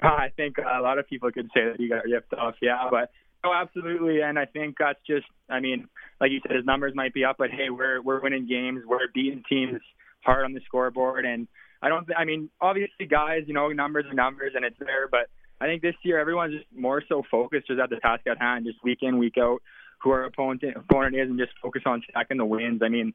I 0.00 0.30
think 0.36 0.58
a 0.58 0.82
lot 0.82 0.98
of 0.98 1.08
people 1.08 1.30
could 1.30 1.50
say 1.54 1.64
that 1.64 1.76
he 1.78 1.88
got 1.88 2.04
ripped 2.04 2.34
off, 2.34 2.56
yeah, 2.60 2.88
but 2.90 3.10
Oh, 3.44 3.52
absolutely, 3.52 4.22
and 4.22 4.38
I 4.38 4.46
think 4.46 4.76
that's 4.78 4.98
just. 5.06 5.26
I 5.50 5.60
mean, 5.60 5.88
like 6.20 6.30
you 6.30 6.40
said, 6.46 6.56
his 6.56 6.64
numbers 6.64 6.94
might 6.94 7.12
be 7.12 7.24
up, 7.24 7.36
but 7.38 7.50
hey, 7.50 7.68
we're 7.70 8.00
we're 8.00 8.22
winning 8.22 8.46
games. 8.48 8.82
We're 8.86 9.08
beating 9.12 9.42
teams 9.48 9.80
hard 10.24 10.46
on 10.46 10.54
the 10.54 10.60
scoreboard, 10.64 11.26
and 11.26 11.46
I 11.82 11.90
don't. 11.90 12.08
I 12.16 12.24
mean, 12.24 12.48
obviously, 12.60 13.06
guys, 13.06 13.42
you 13.46 13.52
know, 13.52 13.68
numbers 13.68 14.06
are 14.10 14.14
numbers, 14.14 14.52
and 14.54 14.64
it's 14.64 14.78
there. 14.78 15.08
But 15.10 15.28
I 15.60 15.66
think 15.66 15.82
this 15.82 15.94
year, 16.02 16.18
everyone's 16.18 16.54
just 16.54 16.66
more 16.74 17.02
so 17.06 17.22
focused 17.30 17.66
just 17.66 17.80
at 17.80 17.90
the 17.90 17.96
task 17.96 18.26
at 18.26 18.40
hand, 18.40 18.64
just 18.64 18.82
week 18.82 19.00
in, 19.02 19.18
week 19.18 19.34
out, 19.38 19.60
who 20.02 20.10
our 20.10 20.24
opponent 20.24 20.62
opponent 20.74 21.14
is, 21.14 21.28
and 21.28 21.38
just 21.38 21.52
focus 21.62 21.82
on 21.84 22.02
stacking 22.08 22.38
the 22.38 22.46
wins. 22.46 22.80
I 22.82 22.88
mean, 22.88 23.12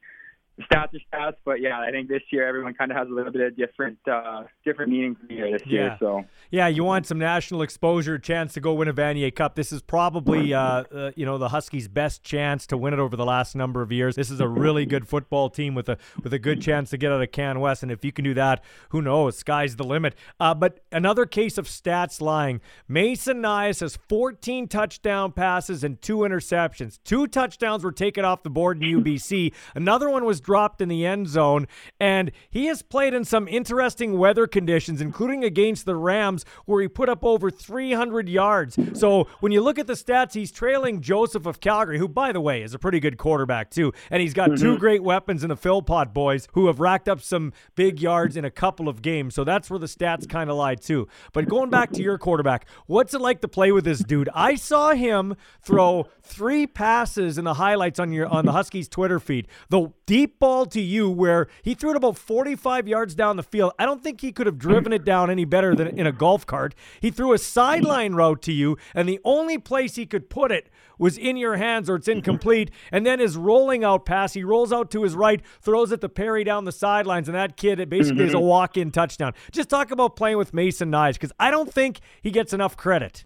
stats 0.61 0.93
are 0.93 0.99
stats, 1.13 1.35
but 1.45 1.61
yeah, 1.61 1.79
I 1.79 1.91
think 1.91 2.07
this 2.07 2.21
year 2.31 2.47
everyone 2.47 2.73
kind 2.73 2.91
of 2.91 2.97
has 2.97 3.07
a 3.07 3.11
little 3.11 3.31
bit 3.31 3.41
of 3.41 3.55
different 3.55 3.97
uh, 4.11 4.43
different 4.65 4.91
meaning 4.91 5.15
for 5.15 5.31
year 5.31 5.51
this 5.51 5.61
yeah. 5.65 5.71
year. 5.71 5.97
So 5.99 6.25
yeah, 6.51 6.67
you 6.67 6.83
want 6.83 7.05
some 7.05 7.19
national 7.19 7.61
exposure, 7.61 8.17
chance 8.17 8.53
to 8.53 8.59
go 8.59 8.73
win 8.73 8.87
a 8.87 8.93
Vanier 8.93 9.33
Cup. 9.33 9.55
This 9.55 9.71
is 9.71 9.81
probably 9.81 10.53
uh, 10.53 10.61
uh, 10.61 11.11
you 11.15 11.25
know 11.25 11.37
the 11.37 11.49
Huskies' 11.49 11.87
best 11.87 12.23
chance 12.23 12.65
to 12.67 12.77
win 12.77 12.93
it 12.93 12.99
over 12.99 13.15
the 13.15 13.25
last 13.25 13.55
number 13.55 13.81
of 13.81 13.91
years. 13.91 14.15
This 14.15 14.29
is 14.29 14.39
a 14.39 14.47
really 14.47 14.85
good 14.85 15.07
football 15.07 15.49
team 15.49 15.75
with 15.75 15.89
a 15.89 15.97
with 16.23 16.33
a 16.33 16.39
good 16.39 16.61
chance 16.61 16.89
to 16.91 16.97
get 16.97 17.11
out 17.11 17.21
of 17.21 17.31
Can 17.31 17.59
West, 17.59 17.83
and 17.83 17.91
if 17.91 18.03
you 18.03 18.11
can 18.11 18.25
do 18.25 18.33
that, 18.33 18.63
who 18.89 19.01
knows? 19.01 19.37
Sky's 19.37 19.75
the 19.75 19.83
limit. 19.83 20.15
Uh, 20.39 20.53
but 20.53 20.79
another 20.91 21.25
case 21.25 21.57
of 21.57 21.67
stats 21.67 22.21
lying. 22.21 22.61
Mason 22.87 23.41
Nyhus 23.41 23.81
has 23.81 23.97
14 24.07 24.67
touchdown 24.67 25.31
passes 25.31 25.83
and 25.83 26.01
two 26.01 26.19
interceptions. 26.19 26.99
Two 27.03 27.27
touchdowns 27.27 27.83
were 27.83 27.91
taken 27.91 28.25
off 28.25 28.43
the 28.43 28.49
board 28.49 28.81
in 28.81 29.03
UBC. 29.03 29.53
Another 29.75 30.09
one 30.09 30.25
was 30.25 30.41
dropped 30.49 30.81
in 30.81 30.89
the 30.89 31.05
end 31.05 31.27
zone. 31.27 31.67
And 31.99 32.31
he 32.49 32.65
has 32.65 32.81
played 32.81 33.13
in 33.13 33.23
some 33.23 33.47
interesting 33.47 34.17
weather 34.17 34.47
conditions, 34.47 34.99
including 34.99 35.43
against 35.43 35.85
the 35.85 35.95
Rams, 35.95 36.43
where 36.65 36.81
he 36.81 36.87
put 36.87 37.07
up 37.07 37.23
over 37.23 37.51
300 37.51 38.27
yards. 38.27 38.75
So 38.93 39.27
when 39.41 39.51
you 39.51 39.61
look 39.61 39.77
at 39.77 39.85
the 39.85 39.93
stats, 39.93 40.33
he's 40.33 40.51
trailing 40.51 41.01
Joseph 41.01 41.45
of 41.45 41.59
Calgary, 41.59 41.99
who, 41.99 42.07
by 42.07 42.31
the 42.31 42.41
way, 42.41 42.63
is 42.63 42.73
a 42.73 42.79
pretty 42.79 42.99
good 42.99 43.19
quarterback, 43.19 43.69
too. 43.69 43.93
And 44.09 44.23
he's 44.23 44.33
got 44.33 44.49
mm-hmm. 44.49 44.63
two 44.63 44.79
great 44.79 45.03
weapons 45.03 45.43
in 45.43 45.49
the 45.49 45.55
Philpott 45.55 46.15
boys 46.15 46.47
who 46.53 46.65
have 46.65 46.79
racked 46.79 47.07
up 47.07 47.21
some 47.21 47.53
big 47.75 48.01
yards 48.01 48.35
in 48.35 48.43
a 48.43 48.49
couple 48.49 48.89
of 48.89 49.03
games. 49.03 49.35
So 49.35 49.43
that's 49.43 49.69
where 49.69 49.77
the 49.77 49.85
stats 49.85 50.27
kind 50.27 50.49
of 50.49 50.55
lie, 50.55 50.75
too. 50.75 51.07
But 51.31 51.47
going 51.47 51.69
back 51.69 51.91
to 51.91 52.01
your 52.01 52.17
quarterback, 52.17 52.65
what's 52.87 53.13
it 53.13 53.21
like 53.21 53.41
to 53.41 53.47
play 53.47 53.71
with 53.71 53.85
this 53.85 53.99
dude? 53.99 54.29
I 54.33 54.55
saw 54.55 54.95
him 54.95 55.35
throw 55.61 56.07
three 56.23 56.65
passes 56.65 57.37
in 57.37 57.45
the 57.45 57.53
highlights 57.53 57.99
on 57.99 58.11
your 58.11 58.25
on 58.25 58.45
the 58.45 58.51
Huskies 58.51 58.89
Twitter 58.89 59.19
feed. 59.19 59.47
The 59.69 59.91
deep 60.07 60.38
ball 60.39 60.65
to 60.67 60.81
you 60.81 61.09
where 61.09 61.47
he 61.61 61.73
threw 61.73 61.91
it 61.91 61.97
about 61.97 62.17
45 62.17 62.87
yards 62.87 63.15
down 63.15 63.37
the 63.37 63.43
field. 63.43 63.73
I 63.77 63.85
don't 63.85 64.01
think 64.01 64.21
he 64.21 64.31
could 64.31 64.47
have 64.47 64.57
driven 64.57 64.93
it 64.93 65.05
down 65.05 65.29
any 65.29 65.45
better 65.45 65.75
than 65.75 65.87
in 65.87 66.07
a 66.07 66.11
golf 66.11 66.45
cart. 66.45 66.73
He 66.99 67.11
threw 67.11 67.33
a 67.33 67.37
sideline 67.37 68.13
route 68.13 68.41
to 68.43 68.53
you, 68.53 68.77
and 68.93 69.07
the 69.07 69.19
only 69.23 69.57
place 69.57 69.95
he 69.95 70.05
could 70.05 70.29
put 70.29 70.51
it 70.51 70.69
was 70.97 71.17
in 71.17 71.37
your 71.37 71.55
hands 71.55 71.89
or 71.89 71.95
it's 71.95 72.07
incomplete. 72.07 72.71
And 72.91 73.05
then 73.05 73.19
his 73.19 73.37
rolling 73.37 73.83
out 73.83 74.05
pass, 74.05 74.33
he 74.33 74.43
rolls 74.43 74.71
out 74.71 74.91
to 74.91 75.03
his 75.03 75.15
right, 75.15 75.41
throws 75.61 75.91
it 75.91 76.01
to 76.01 76.09
Perry 76.09 76.43
down 76.43 76.65
the 76.65 76.71
sidelines, 76.71 77.27
and 77.27 77.35
that 77.35 77.57
kid, 77.57 77.79
it 77.79 77.89
basically 77.89 78.25
is 78.25 78.33
a 78.33 78.37
mm-hmm. 78.37 78.45
walk 78.45 78.77
in 78.77 78.91
touchdown. 78.91 79.33
Just 79.51 79.69
talk 79.69 79.91
about 79.91 80.15
playing 80.15 80.37
with 80.37 80.53
Mason 80.53 80.91
Nyhus 80.91 81.13
because 81.13 81.31
I 81.39 81.51
don't 81.51 81.73
think 81.73 81.99
he 82.21 82.31
gets 82.31 82.53
enough 82.53 82.75
credit. 82.77 83.25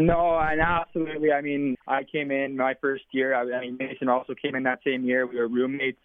No, 0.00 0.38
and 0.38 0.60
absolutely. 0.60 1.32
I 1.32 1.40
mean, 1.40 1.76
I 1.88 2.04
came 2.04 2.30
in 2.30 2.56
my 2.56 2.74
first 2.80 3.02
year. 3.10 3.34
I, 3.34 3.58
I 3.58 3.60
mean, 3.62 3.76
Mason 3.78 4.08
also 4.08 4.32
came 4.40 4.54
in 4.54 4.62
that 4.62 4.78
same 4.86 5.04
year. 5.04 5.26
We 5.26 5.36
were 5.36 5.48
roommates 5.48 6.00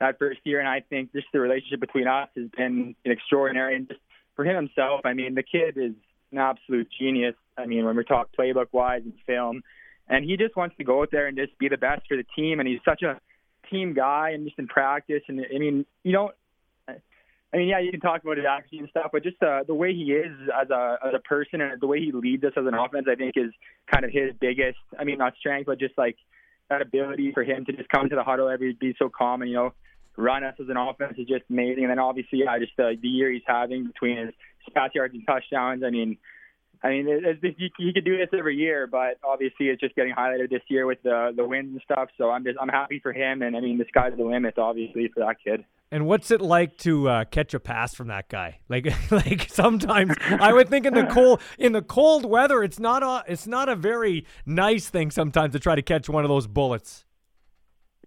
that 0.00 0.18
first 0.18 0.40
year, 0.44 0.58
and 0.58 0.66
I 0.66 0.80
think 0.80 1.12
just 1.12 1.26
the 1.34 1.40
relationship 1.40 1.80
between 1.80 2.08
us 2.08 2.30
has 2.34 2.48
been 2.56 2.96
extraordinary. 3.04 3.76
And 3.76 3.88
just 3.88 4.00
for 4.34 4.44
him 4.46 4.56
himself, 4.56 5.02
I 5.04 5.12
mean, 5.12 5.34
the 5.34 5.42
kid 5.42 5.76
is 5.76 5.92
an 6.32 6.38
absolute 6.38 6.88
genius. 6.98 7.34
I 7.58 7.66
mean, 7.66 7.84
when 7.84 7.94
we 7.94 8.04
talk 8.04 8.30
playbook 8.38 8.68
wise 8.72 9.02
and 9.04 9.12
film, 9.26 9.62
and 10.08 10.24
he 10.24 10.38
just 10.38 10.56
wants 10.56 10.76
to 10.78 10.84
go 10.84 11.02
out 11.02 11.10
there 11.12 11.26
and 11.26 11.36
just 11.36 11.58
be 11.58 11.68
the 11.68 11.76
best 11.76 12.06
for 12.08 12.16
the 12.16 12.24
team. 12.34 12.58
And 12.58 12.66
he's 12.66 12.80
such 12.86 13.02
a 13.02 13.20
team 13.70 13.92
guy, 13.92 14.30
and 14.30 14.46
just 14.46 14.58
in 14.58 14.66
practice. 14.66 15.22
And 15.28 15.44
I 15.54 15.58
mean, 15.58 15.84
you 16.04 16.12
don't 16.12 16.34
I 17.54 17.58
mean, 17.58 17.68
yeah, 17.68 17.78
you 17.78 17.90
can 17.90 18.00
talk 18.00 18.22
about 18.22 18.36
his 18.36 18.46
accuracy 18.46 18.78
and 18.78 18.88
stuff, 18.90 19.10
but 19.12 19.22
just 19.22 19.40
uh, 19.42 19.62
the 19.66 19.74
way 19.74 19.94
he 19.94 20.12
is 20.12 20.32
as 20.60 20.68
a 20.70 20.98
as 21.06 21.14
a 21.14 21.20
person 21.20 21.60
and 21.60 21.80
the 21.80 21.86
way 21.86 22.00
he 22.00 22.12
leads 22.12 22.44
us 22.44 22.52
as 22.56 22.66
an 22.66 22.74
offense, 22.74 23.06
I 23.10 23.14
think, 23.14 23.34
is 23.36 23.52
kind 23.92 24.04
of 24.04 24.10
his 24.10 24.32
biggest. 24.40 24.78
I 24.98 25.04
mean, 25.04 25.18
not 25.18 25.34
strength, 25.38 25.66
but 25.66 25.78
just 25.78 25.96
like 25.96 26.16
that 26.68 26.82
ability 26.82 27.32
for 27.32 27.44
him 27.44 27.64
to 27.66 27.72
just 27.72 27.88
come 27.88 28.08
to 28.08 28.16
the 28.16 28.24
huddle 28.24 28.48
every 28.48 28.72
be 28.72 28.94
so 28.98 29.08
calm 29.08 29.42
and 29.42 29.50
you 29.50 29.56
know 29.56 29.72
run 30.16 30.42
us 30.44 30.54
as 30.60 30.68
an 30.68 30.76
offense 30.76 31.14
is 31.18 31.28
just 31.28 31.44
amazing. 31.50 31.84
And 31.84 31.90
then 31.90 31.98
obviously, 31.98 32.40
yeah, 32.40 32.58
just 32.58 32.72
uh, 32.78 32.90
the 33.00 33.08
year 33.08 33.30
he's 33.30 33.42
having 33.46 33.86
between 33.86 34.18
his 34.18 34.34
pass 34.74 34.90
yards 34.94 35.14
and 35.14 35.24
touchdowns. 35.26 35.82
I 35.84 35.90
mean, 35.90 36.16
I 36.82 36.88
mean, 36.88 37.08
it, 37.08 37.38
it, 37.42 37.54
he, 37.58 37.70
he 37.78 37.92
could 37.92 38.04
do 38.04 38.16
this 38.16 38.28
every 38.36 38.56
year, 38.56 38.86
but 38.86 39.18
obviously 39.24 39.66
it's 39.66 39.80
just 39.80 39.94
getting 39.94 40.14
highlighted 40.14 40.50
this 40.50 40.62
year 40.68 40.86
with 40.86 41.02
the 41.02 41.32
the 41.36 41.46
wins 41.46 41.72
and 41.72 41.80
stuff. 41.84 42.08
So 42.18 42.30
I'm 42.30 42.44
just 42.44 42.58
I'm 42.60 42.68
happy 42.68 42.98
for 43.00 43.12
him, 43.12 43.42
and 43.42 43.56
I 43.56 43.60
mean, 43.60 43.78
the 43.78 43.86
sky's 43.88 44.12
the 44.16 44.24
limit, 44.24 44.58
obviously, 44.58 45.08
for 45.08 45.20
that 45.20 45.36
kid. 45.42 45.64
And 45.92 46.06
what's 46.06 46.32
it 46.32 46.40
like 46.40 46.78
to 46.78 47.08
uh, 47.08 47.24
catch 47.26 47.54
a 47.54 47.60
pass 47.60 47.94
from 47.94 48.08
that 48.08 48.28
guy? 48.28 48.58
Like, 48.68 48.86
like 49.10 49.48
sometimes 49.48 50.14
I 50.20 50.52
would 50.52 50.68
think 50.68 50.86
in 50.86 50.94
the 50.94 51.06
cold 51.06 51.40
in 51.58 51.72
the 51.72 51.82
cold 51.82 52.24
weather, 52.24 52.62
it's 52.62 52.78
not 52.78 53.02
a 53.02 53.30
it's 53.30 53.46
not 53.46 53.68
a 53.68 53.76
very 53.76 54.26
nice 54.44 54.88
thing 54.88 55.10
sometimes 55.10 55.52
to 55.52 55.60
try 55.60 55.76
to 55.76 55.82
catch 55.82 56.08
one 56.08 56.24
of 56.24 56.28
those 56.28 56.46
bullets. 56.46 57.04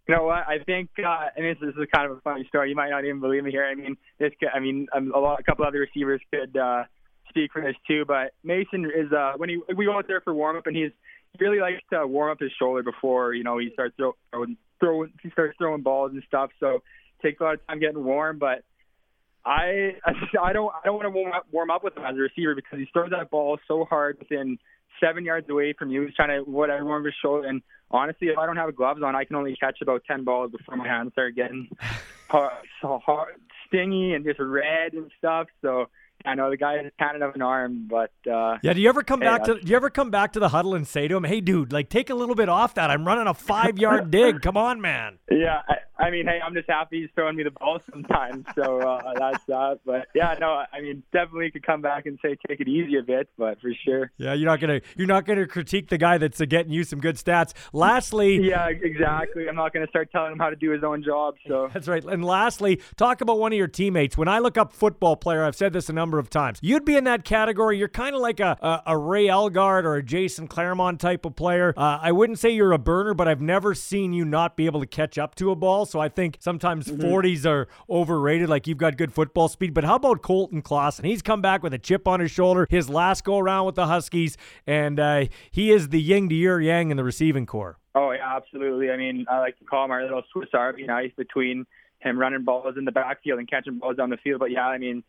You 0.07 0.15
know 0.15 0.23
what? 0.23 0.47
I 0.47 0.57
think, 0.65 0.89
uh, 0.97 1.27
and 1.35 1.45
this, 1.45 1.57
this 1.61 1.75
is 1.75 1.87
kind 1.93 2.09
of 2.09 2.17
a 2.17 2.21
funny 2.21 2.43
story. 2.47 2.69
You 2.69 2.75
might 2.75 2.89
not 2.89 3.05
even 3.05 3.19
believe 3.19 3.43
me 3.43 3.51
here. 3.51 3.63
I 3.63 3.75
mean, 3.75 3.95
this. 4.17 4.31
I 4.53 4.59
mean, 4.59 4.87
um, 4.93 5.11
a 5.15 5.19
lot, 5.19 5.39
a 5.39 5.43
couple 5.43 5.65
other 5.65 5.79
receivers 5.79 6.21
could. 6.31 6.57
Uh, 6.57 6.83
speak 7.29 7.51
for 7.53 7.61
this 7.61 7.75
too, 7.87 8.05
but 8.05 8.33
Mason 8.43 8.85
is 8.85 9.11
uh, 9.11 9.33
when 9.37 9.49
he 9.49 9.61
we 9.75 9.85
go 9.85 9.97
out 9.97 10.07
there 10.07 10.21
for 10.21 10.33
warm 10.33 10.57
up, 10.57 10.67
and 10.67 10.75
he's 10.75 10.91
he 11.37 11.45
really 11.45 11.59
likes 11.59 11.81
to 11.93 12.05
warm 12.05 12.31
up 12.31 12.39
his 12.39 12.51
shoulder 12.59 12.83
before 12.83 13.33
you 13.33 13.43
know 13.43 13.57
he 13.57 13.69
starts 13.73 13.95
throwing 13.97 14.57
throwing 14.79 15.13
he 15.21 15.29
starts 15.31 15.55
throwing 15.57 15.81
balls 15.81 16.11
and 16.11 16.23
stuff. 16.27 16.49
So 16.59 16.81
takes 17.21 17.39
a 17.39 17.43
lot 17.43 17.53
of 17.55 17.67
time 17.67 17.79
getting 17.79 18.03
warm, 18.03 18.39
but 18.39 18.63
I 19.45 19.95
I 20.41 20.53
don't 20.53 20.71
I 20.73 20.85
don't 20.85 20.95
want 20.95 21.05
to 21.05 21.09
warm 21.09 21.33
up, 21.33 21.47
warm 21.51 21.71
up 21.71 21.83
with 21.83 21.97
him 21.97 22.03
as 22.05 22.15
a 22.15 22.19
receiver 22.19 22.55
because 22.55 22.79
he 22.79 22.87
throws 22.91 23.11
that 23.11 23.29
ball 23.29 23.57
so 23.67 23.85
hard 23.85 24.17
within 24.19 24.57
seven 24.99 25.25
yards 25.25 25.49
away 25.49 25.73
from 25.77 25.89
you. 25.89 26.05
He's 26.05 26.15
trying 26.15 26.43
to 26.43 26.49
whatever 26.49 26.85
warm 26.85 27.05
his 27.05 27.13
shoulder. 27.21 27.47
And 27.47 27.61
honestly, 27.89 28.27
if 28.27 28.37
I 28.37 28.45
don't 28.45 28.57
have 28.57 28.75
gloves 28.75 29.01
on, 29.03 29.15
I 29.15 29.23
can 29.23 29.35
only 29.35 29.55
catch 29.55 29.77
about 29.81 30.03
ten 30.05 30.23
balls 30.23 30.51
before 30.51 30.75
my 30.75 30.87
hands 30.87 31.13
start 31.13 31.35
getting 31.35 31.69
hard, 32.29 32.53
so 32.81 32.99
hard, 33.05 33.35
stingy 33.67 34.13
and 34.13 34.25
just 34.25 34.39
red 34.39 34.93
and 34.93 35.11
stuff. 35.17 35.47
So 35.61 35.89
I 36.25 36.35
know 36.35 36.49
the 36.49 36.57
guy 36.57 36.77
has 36.77 36.85
a 36.87 36.91
cannon 36.99 37.21
of 37.21 37.33
an 37.35 37.41
arm, 37.41 37.87
but 37.89 38.11
uh, 38.29 38.57
yeah. 38.61 38.73
Do 38.73 38.81
you 38.81 38.89
ever 38.89 39.03
come 39.03 39.21
hey, 39.21 39.27
back 39.27 39.43
to? 39.45 39.59
Do 39.59 39.67
you 39.67 39.75
ever 39.75 39.89
come 39.89 40.11
back 40.11 40.33
to 40.33 40.39
the 40.39 40.49
huddle 40.49 40.75
and 40.75 40.85
say 40.85 41.07
to 41.07 41.15
him, 41.15 41.23
"Hey, 41.23 41.39
dude, 41.39 41.71
like 41.71 41.89
take 41.89 42.09
a 42.09 42.15
little 42.15 42.35
bit 42.35 42.49
off 42.49 42.73
that. 42.75 42.91
I'm 42.91 43.07
running 43.07 43.27
a 43.27 43.33
five 43.33 43.79
yard 43.79 44.11
dig. 44.11 44.41
Come 44.41 44.57
on, 44.57 44.81
man." 44.81 45.19
Yeah, 45.31 45.61
I, 45.67 46.05
I, 46.07 46.11
mean, 46.11 46.25
hey, 46.25 46.39
I'm 46.43 46.53
just 46.53 46.69
happy 46.69 47.01
he's 47.01 47.09
throwing 47.15 47.37
me 47.37 47.43
the 47.43 47.51
ball 47.51 47.79
sometimes, 47.89 48.45
so 48.55 48.79
uh, 48.79 49.13
that's 49.17 49.43
that. 49.45 49.79
But 49.85 50.07
yeah, 50.13 50.35
no, 50.39 50.63
I 50.73 50.81
mean, 50.81 51.03
definitely 51.13 51.51
could 51.51 51.65
come 51.65 51.81
back 51.81 52.05
and 52.05 52.19
say 52.21 52.35
take 52.47 52.59
it 52.59 52.67
easy 52.67 52.97
a 52.97 53.03
bit, 53.03 53.29
but 53.37 53.61
for 53.61 53.71
sure. 53.85 54.11
Yeah, 54.17 54.33
you're 54.33 54.49
not 54.49 54.59
gonna 54.59 54.81
you're 54.97 55.07
not 55.07 55.25
gonna 55.25 55.47
critique 55.47 55.89
the 55.89 55.97
guy 55.97 56.17
that's 56.17 56.41
uh, 56.41 56.45
getting 56.45 56.73
you 56.73 56.83
some 56.83 56.99
good 56.99 57.15
stats. 57.15 57.53
Lastly, 57.71 58.41
yeah, 58.49 58.67
exactly. 58.67 59.47
I'm 59.47 59.55
not 59.55 59.73
gonna 59.73 59.87
start 59.87 60.11
telling 60.11 60.33
him 60.33 60.39
how 60.39 60.49
to 60.49 60.57
do 60.57 60.71
his 60.71 60.83
own 60.83 61.01
job. 61.01 61.35
So 61.47 61.69
that's 61.73 61.87
right. 61.87 62.03
And 62.03 62.25
lastly, 62.25 62.81
talk 62.97 63.21
about 63.21 63.39
one 63.39 63.53
of 63.53 63.57
your 63.57 63.67
teammates. 63.67 64.17
When 64.17 64.27
I 64.27 64.39
look 64.39 64.57
up 64.57 64.73
football 64.73 65.15
player, 65.15 65.45
I've 65.45 65.55
said 65.55 65.71
this 65.71 65.87
a 65.89 65.93
number 65.93 66.08
of 66.17 66.29
times. 66.29 66.59
You'd 66.61 66.85
be 66.85 66.95
in 66.95 67.03
that 67.03 67.23
category. 67.23 67.77
You're 67.77 67.87
kind 67.87 68.15
of 68.15 68.21
like 68.21 68.39
a, 68.39 68.57
a, 68.61 68.93
a 68.93 68.97
Ray 68.97 69.27
Elgaard 69.27 69.83
or 69.83 69.95
a 69.95 70.03
Jason 70.03 70.47
Clermont 70.47 70.99
type 70.99 71.25
of 71.25 71.35
player. 71.35 71.73
Uh, 71.77 71.99
I 72.01 72.11
wouldn't 72.11 72.39
say 72.39 72.49
you're 72.49 72.71
a 72.71 72.79
burner, 72.79 73.13
but 73.13 73.27
I've 73.27 73.41
never 73.41 73.75
seen 73.75 74.13
you 74.13 74.25
not 74.25 74.57
be 74.57 74.65
able 74.65 74.79
to 74.79 74.87
catch 74.87 75.17
up 75.17 75.35
to 75.35 75.51
a 75.51 75.55
ball. 75.55 75.85
So 75.85 75.99
I 75.99 76.09
think 76.09 76.37
sometimes 76.39 76.87
mm-hmm. 76.87 77.01
40s 77.01 77.45
are 77.45 77.67
overrated. 77.89 78.49
Like 78.49 78.65
you've 78.65 78.77
got 78.77 78.97
good 78.97 79.13
football 79.13 79.47
speed. 79.47 79.73
But 79.73 79.83
how 79.83 79.95
about 79.95 80.21
Colton 80.21 80.61
Klassen? 80.61 81.05
He's 81.05 81.21
come 81.21 81.41
back 81.41 81.61
with 81.61 81.73
a 81.73 81.79
chip 81.79 82.07
on 82.07 82.19
his 82.19 82.31
shoulder. 82.31 82.65
His 82.69 82.89
last 82.89 83.23
go 83.23 83.37
around 83.37 83.65
with 83.65 83.75
the 83.75 83.87
Huskies, 83.87 84.37
and 84.65 84.99
uh, 84.99 85.25
he 85.51 85.71
is 85.71 85.89
the 85.89 86.01
yin 86.01 86.29
to 86.29 86.35
your 86.35 86.61
yang 86.61 86.91
in 86.91 86.97
the 86.97 87.03
receiving 87.03 87.45
core. 87.45 87.77
Oh 87.95 88.11
yeah, 88.11 88.35
absolutely. 88.35 88.91
I 88.91 88.97
mean, 88.97 89.25
I 89.29 89.39
like 89.39 89.57
to 89.59 89.65
call 89.65 89.85
him 89.85 89.91
our 89.91 90.03
little 90.03 90.23
Swiss 90.31 90.49
Army 90.53 90.83
knife 90.83 91.11
between 91.17 91.65
him 91.99 92.17
running 92.17 92.43
balls 92.43 92.75
in 92.77 92.85
the 92.85 92.91
backfield 92.91 93.39
and 93.39 93.49
catching 93.49 93.79
balls 93.79 93.97
down 93.97 94.09
the 94.09 94.17
field. 94.17 94.39
But 94.39 94.51
yeah, 94.51 94.67
I 94.67 94.77
mean, 94.77 95.03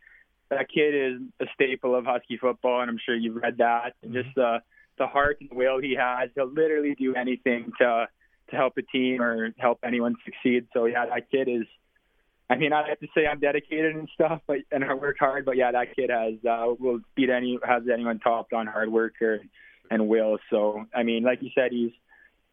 that 0.51 0.69
kid 0.69 0.95
is 0.95 1.21
a 1.41 1.47
staple 1.55 1.95
of 1.95 2.05
Husky 2.05 2.37
football, 2.37 2.81
and 2.81 2.91
I'm 2.91 2.99
sure 3.05 3.15
you've 3.15 3.37
read 3.37 3.59
that. 3.59 3.95
And 4.03 4.13
just 4.13 4.29
the 4.35 4.59
the 4.99 5.07
heart 5.07 5.39
and 5.41 5.49
the 5.49 5.55
will 5.55 5.81
he 5.81 5.97
has, 5.99 6.29
he'll 6.35 6.53
literally 6.53 6.95
do 6.95 7.15
anything 7.15 7.73
to 7.81 8.07
to 8.51 8.57
help 8.57 8.75
a 8.77 8.83
team 8.83 9.23
or 9.23 9.55
help 9.59 9.79
anyone 9.85 10.17
succeed. 10.25 10.67
So 10.75 10.87
yeah, 10.87 11.07
that 11.07 11.31
kid 11.31 11.49
is. 11.49 11.67
I 12.49 12.57
mean, 12.57 12.73
I 12.73 12.89
have 12.89 12.99
to 12.99 13.07
say 13.15 13.27
I'm 13.27 13.39
dedicated 13.39 13.95
and 13.95 14.09
stuff, 14.13 14.41
but 14.49 14.59
and 14.73 14.85
I 14.85 14.95
work 14.95 15.17
hard. 15.21 15.45
But 15.45 15.57
yeah, 15.57 15.71
that 15.71 15.95
kid 15.95 16.11
has 16.11 16.35
uh, 16.45 16.75
will 16.79 16.99
beat 17.15 17.31
any 17.31 17.59
has 17.65 17.85
anyone 17.93 18.19
topped 18.19 18.53
on 18.53 18.67
hard 18.67 18.91
work 18.93 19.23
or, 19.23 19.41
and 19.89 20.09
will. 20.09 20.39
So 20.51 20.85
I 20.95 21.05
mean, 21.05 21.23
like 21.23 21.43
you 21.43 21.51
said, 21.55 21.71
he's 21.71 21.93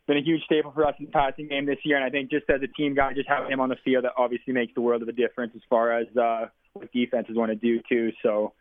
been 0.06 0.18
a 0.18 0.22
huge 0.22 0.44
staple 0.44 0.72
for 0.72 0.86
us 0.86 0.94
in 1.00 1.06
the 1.06 1.12
passing 1.12 1.48
game 1.48 1.66
this 1.66 1.80
year, 1.84 1.98
and 1.98 2.06
I 2.06 2.12
think 2.12 2.30
just 2.30 2.48
as 2.48 2.62
a 2.62 2.68
team 2.68 2.94
guy, 2.94 3.13
just 3.13 3.27
having 3.27 3.51
him 3.51 3.60
on 3.60 3.70
the 3.70 3.75
field 3.84 4.06
that 4.06 4.13
obviously 4.18 4.54
makes 4.54 4.74
the 4.75 4.82
world 4.82 5.01
of 5.01 5.08
a 5.08 5.13
difference 5.13 5.54
as 5.56 5.62
far 5.68 6.00
as 6.00 6.08
uh, 6.16 6.46
what 6.77 6.91
defenses 6.91 7.36
want 7.36 7.51
to 7.51 7.55
do 7.55 7.81
too. 7.89 8.12
So, 8.24 8.53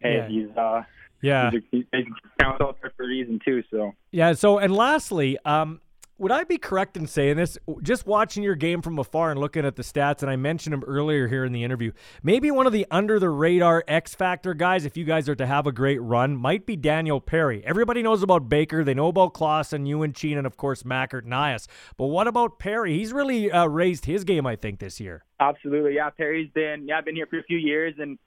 hey, 0.00 0.16
yeah. 0.16 0.28
he's 0.28 0.56
uh, 0.56 0.82
yeah, 1.22 1.50
he's, 1.50 1.84
he's 1.92 2.06
out 2.42 2.58
there 2.58 2.92
for 2.96 3.04
a 3.04 3.06
reason 3.06 3.40
too. 3.44 3.62
So 3.70 3.92
yeah. 4.10 4.34
So 4.34 4.58
and 4.58 4.74
lastly, 4.74 5.38
um, 5.44 5.80
would 6.16 6.30
I 6.30 6.44
be 6.44 6.58
correct 6.58 6.96
in 6.96 7.06
saying 7.06 7.36
this? 7.36 7.58
Just 7.82 8.06
watching 8.06 8.42
your 8.42 8.54
game 8.54 8.82
from 8.82 8.98
afar 8.98 9.30
and 9.30 9.40
looking 9.40 9.64
at 9.64 9.76
the 9.76 9.82
stats, 9.82 10.22
and 10.22 10.30
I 10.30 10.36
mentioned 10.36 10.72
him 10.72 10.84
earlier 10.86 11.26
here 11.26 11.44
in 11.44 11.52
the 11.52 11.64
interview. 11.64 11.92
Maybe 12.22 12.50
one 12.50 12.66
of 12.66 12.72
the 12.72 12.86
under 12.90 13.18
the 13.18 13.30
radar 13.30 13.82
X 13.88 14.14
factor 14.14 14.54
guys, 14.54 14.84
if 14.84 14.96
you 14.96 15.04
guys 15.04 15.28
are 15.28 15.34
to 15.34 15.46
have 15.46 15.66
a 15.66 15.72
great 15.72 16.00
run, 16.00 16.36
might 16.36 16.66
be 16.66 16.76
Daniel 16.76 17.20
Perry. 17.20 17.64
Everybody 17.66 18.00
knows 18.02 18.22
about 18.22 18.48
Baker, 18.48 18.84
they 18.84 18.94
know 18.94 19.08
about 19.08 19.34
Clausen, 19.34 19.84
Chin, 20.14 20.38
and 20.38 20.46
of 20.46 20.56
course 20.56 20.84
Machart 20.84 21.26
Nyhus. 21.26 21.66
But 21.96 22.06
what 22.06 22.28
about 22.28 22.58
Perry? 22.58 22.96
He's 22.96 23.12
really 23.12 23.50
uh, 23.50 23.66
raised 23.66 24.04
his 24.04 24.22
game, 24.24 24.46
I 24.46 24.54
think, 24.54 24.78
this 24.78 25.00
year. 25.00 25.24
Absolutely, 25.40 25.96
yeah. 25.96 26.10
Perry's 26.10 26.50
been 26.54 26.86
yeah, 26.86 27.00
been 27.00 27.16
here 27.16 27.26
for 27.26 27.38
a 27.38 27.42
few 27.42 27.58
years, 27.58 27.94
and 27.98 28.18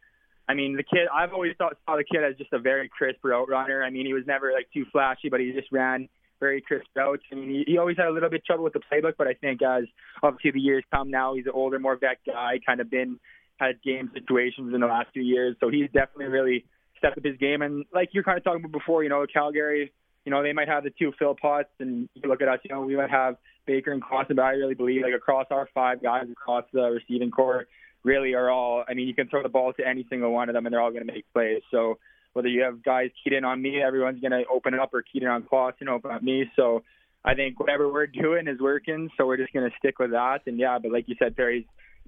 I 0.49 0.55
mean 0.55 0.75
the 0.75 0.83
kid. 0.83 1.07
I've 1.13 1.31
always 1.31 1.55
thought 1.57 1.77
saw 1.85 1.95
the 1.95 2.03
kid 2.03 2.23
as 2.23 2.35
just 2.37 2.51
a 2.51 2.59
very 2.59 2.89
crisp 2.89 3.19
route 3.23 3.47
runner. 3.49 3.81
I 3.81 3.89
mean 3.89 4.05
he 4.05 4.13
was 4.13 4.25
never 4.27 4.51
like 4.51 4.67
too 4.73 4.85
flashy, 4.91 5.29
but 5.29 5.39
he 5.39 5.53
just 5.53 5.71
ran 5.71 6.09
very 6.39 6.61
crisp 6.61 6.87
out. 6.99 7.19
I 7.31 7.35
mean, 7.35 7.63
he, 7.65 7.77
always 7.77 7.97
had 7.97 8.07
a 8.07 8.11
little 8.11 8.29
bit 8.29 8.45
trouble 8.45 8.63
with 8.63 8.73
the 8.73 8.81
playbook, 8.91 9.13
but 9.17 9.27
I 9.27 9.33
think 9.33 9.61
as 9.61 9.83
obviously 10.21 10.51
the 10.51 10.59
years 10.59 10.83
come 10.93 11.09
now, 11.09 11.35
he's 11.35 11.45
an 11.45 11.51
older, 11.53 11.79
more 11.79 11.97
vet 11.97 12.17
guy, 12.25 12.59
kind 12.65 12.79
of 12.79 12.89
been 12.89 13.19
had 13.57 13.81
game 13.83 14.11
situations 14.13 14.73
in 14.73 14.81
the 14.81 14.87
last 14.87 15.07
few 15.13 15.23
years, 15.23 15.55
so 15.59 15.69
he's 15.69 15.89
definitely 15.91 16.25
really 16.25 16.65
stepped 16.97 17.17
up 17.17 17.23
his 17.23 17.37
game. 17.37 17.61
And 17.61 17.85
like 17.93 18.09
you're 18.11 18.23
kind 18.23 18.37
of 18.37 18.43
talking 18.43 18.63
about 18.63 18.71
before, 18.71 19.03
you 19.03 19.09
know, 19.09 19.25
Calgary, 19.31 19.91
you 20.25 20.31
know, 20.31 20.43
they 20.43 20.53
might 20.53 20.67
have 20.67 20.83
the 20.83 20.91
two 20.91 21.11
Philpotts, 21.19 21.73
and 21.79 22.09
you 22.13 22.29
look 22.29 22.41
at 22.41 22.47
us, 22.47 22.59
you 22.63 22.73
know, 22.73 22.81
we 22.81 22.95
might 22.95 23.09
have 23.09 23.37
Baker 23.65 23.91
and 23.91 24.03
Clausen, 24.03 24.35
but 24.35 24.43
I 24.43 24.51
really 24.51 24.75
believe 24.75 25.01
like 25.01 25.13
across 25.13 25.47
our 25.51 25.69
five 25.73 26.01
guys 26.01 26.25
across 26.31 26.65
the 26.73 26.81
receiving 26.81 27.31
corps 27.31 27.65
really 28.03 28.33
are 28.33 28.49
all. 28.49 28.83
I 28.87 28.93
mean, 28.93 29.07
you 29.07 29.13
can 29.13 29.27
throw 29.27 29.43
the 29.43 29.49
ball 29.49 29.73
to 29.73 29.87
any 29.87 30.05
single 30.09 30.31
one 30.31 30.49
of 30.49 30.53
them, 30.53 30.65
and 30.65 30.73
they're 30.73 30.81
all 30.81 30.91
going 30.91 31.05
to 31.05 31.11
make 31.11 31.25
plays. 31.33 31.61
So 31.71 31.97
whether 32.37 32.47
you 32.47 32.61
have 32.61 32.83
guys 32.83 33.09
keyed 33.23 33.33
in 33.33 33.43
on 33.43 33.59
me, 33.59 33.81
everyone's 33.81 34.21
going 34.21 34.31
to 34.31 34.43
open 34.53 34.75
it 34.75 34.79
up, 34.79 34.93
or 34.93 35.01
keyed 35.01 35.23
in 35.23 35.27
on 35.27 35.41
Clausen, 35.41 35.77
you 35.81 35.87
know, 35.87 35.95
open 35.95 36.11
up 36.11 36.21
me. 36.21 36.45
So 36.55 36.83
I 37.25 37.33
think 37.33 37.59
whatever 37.59 37.91
we're 37.91 38.05
doing 38.05 38.47
is 38.47 38.59
working. 38.59 39.09
So 39.17 39.25
we're 39.25 39.37
just 39.37 39.51
going 39.53 39.67
to 39.67 39.75
stick 39.79 39.97
with 39.97 40.11
that. 40.11 40.41
And 40.45 40.59
yeah, 40.59 40.77
but 40.77 40.91
like 40.91 41.05
you 41.07 41.15
said, 41.17 41.35
Perry's 41.35 41.65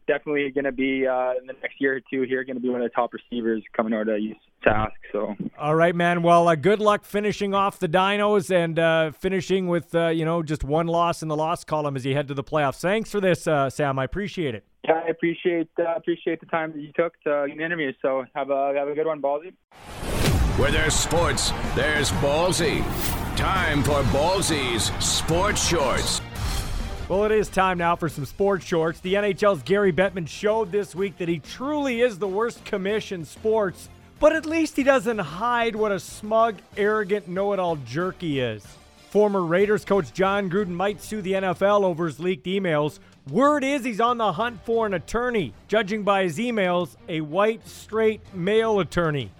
definitely 0.07 0.49
going 0.51 0.65
to 0.65 0.71
be 0.71 1.07
uh, 1.07 1.33
in 1.39 1.47
the 1.47 1.53
next 1.61 1.79
year 1.79 1.95
or 1.95 2.01
two 2.11 2.23
here, 2.23 2.43
going 2.43 2.57
to 2.57 2.61
be 2.61 2.69
one 2.69 2.81
of 2.81 2.85
the 2.85 2.93
top 2.93 3.11
receivers 3.13 3.63
coming 3.75 3.93
out 3.93 4.07
of 4.07 4.19
Sask. 4.65 4.91
So 5.11 5.35
all 5.57 5.75
right, 5.75 5.95
man. 5.95 6.21
Well, 6.21 6.47
uh, 6.47 6.55
good 6.55 6.79
luck 6.79 7.05
finishing 7.05 7.53
off 7.53 7.79
the 7.79 7.87
Dinos 7.87 8.53
and 8.53 8.77
uh, 8.77 9.11
finishing 9.11 9.67
with 9.67 9.95
uh, 9.95 10.07
you 10.07 10.25
know 10.25 10.43
just 10.43 10.63
one 10.63 10.87
loss 10.87 11.21
in 11.21 11.27
the 11.27 11.35
loss 11.35 11.63
column 11.63 11.95
as 11.95 12.05
you 12.05 12.13
head 12.13 12.27
to 12.27 12.33
the 12.33 12.43
playoffs. 12.43 12.79
Thanks 12.79 13.11
for 13.11 13.19
this, 13.19 13.47
uh, 13.47 13.69
Sam. 13.69 13.99
I 13.99 14.03
appreciate 14.03 14.55
it. 14.55 14.65
Yeah, 14.85 15.01
I 15.05 15.09
appreciate 15.09 15.69
uh, 15.77 15.95
appreciate 15.95 16.39
the 16.39 16.47
time 16.47 16.71
that 16.71 16.81
you 16.81 16.91
took 16.95 17.13
to 17.23 17.45
interview. 17.45 17.93
So 18.01 18.25
have 18.35 18.49
a 18.49 18.73
have 18.75 18.87
a 18.87 18.95
good 18.95 19.05
one, 19.05 19.21
Ballsy. 19.21 19.53
Where 20.59 20.71
there's 20.71 20.93
sports, 20.93 21.53
there's 21.73 22.11
Ballsy. 22.11 22.83
Time 23.37 23.81
for 23.81 24.03
Ballsy's 24.11 24.91
Sports 25.01 25.65
Shorts. 25.65 26.19
Well, 27.07 27.23
it 27.23 27.31
is 27.31 27.47
time 27.47 27.77
now 27.77 27.95
for 27.95 28.09
some 28.09 28.25
sports 28.25 28.65
shorts. 28.65 28.99
The 28.99 29.13
NHL's 29.13 29.63
Gary 29.63 29.93
Bettman 29.93 30.27
showed 30.27 30.69
this 30.69 30.93
week 30.93 31.17
that 31.19 31.29
he 31.29 31.39
truly 31.39 32.01
is 32.01 32.19
the 32.19 32.27
worst 32.27 32.65
commish 32.65 33.13
in 33.13 33.23
sports, 33.23 33.87
but 34.19 34.35
at 34.35 34.45
least 34.45 34.75
he 34.75 34.83
doesn't 34.83 35.19
hide 35.19 35.77
what 35.77 35.93
a 35.93 35.99
smug, 35.99 36.57
arrogant, 36.75 37.29
know 37.29 37.53
it 37.53 37.59
all 37.59 37.77
jerk 37.77 38.17
he 38.19 38.41
is. 38.41 38.67
Former 39.11 39.45
Raiders 39.45 39.85
coach 39.85 40.11
Jon 40.11 40.49
Gruden 40.49 40.71
might 40.71 41.01
sue 41.01 41.21
the 41.21 41.31
NFL 41.31 41.85
over 41.85 42.05
his 42.05 42.19
leaked 42.19 42.47
emails. 42.47 42.99
Word 43.29 43.63
is 43.63 43.85
he's 43.85 44.01
on 44.01 44.17
the 44.17 44.33
hunt 44.33 44.59
for 44.65 44.85
an 44.85 44.93
attorney. 44.93 45.53
Judging 45.69 46.03
by 46.03 46.23
his 46.23 46.37
emails, 46.37 46.97
a 47.07 47.21
white, 47.21 47.65
straight, 47.65 48.19
male 48.33 48.81
attorney. 48.81 49.31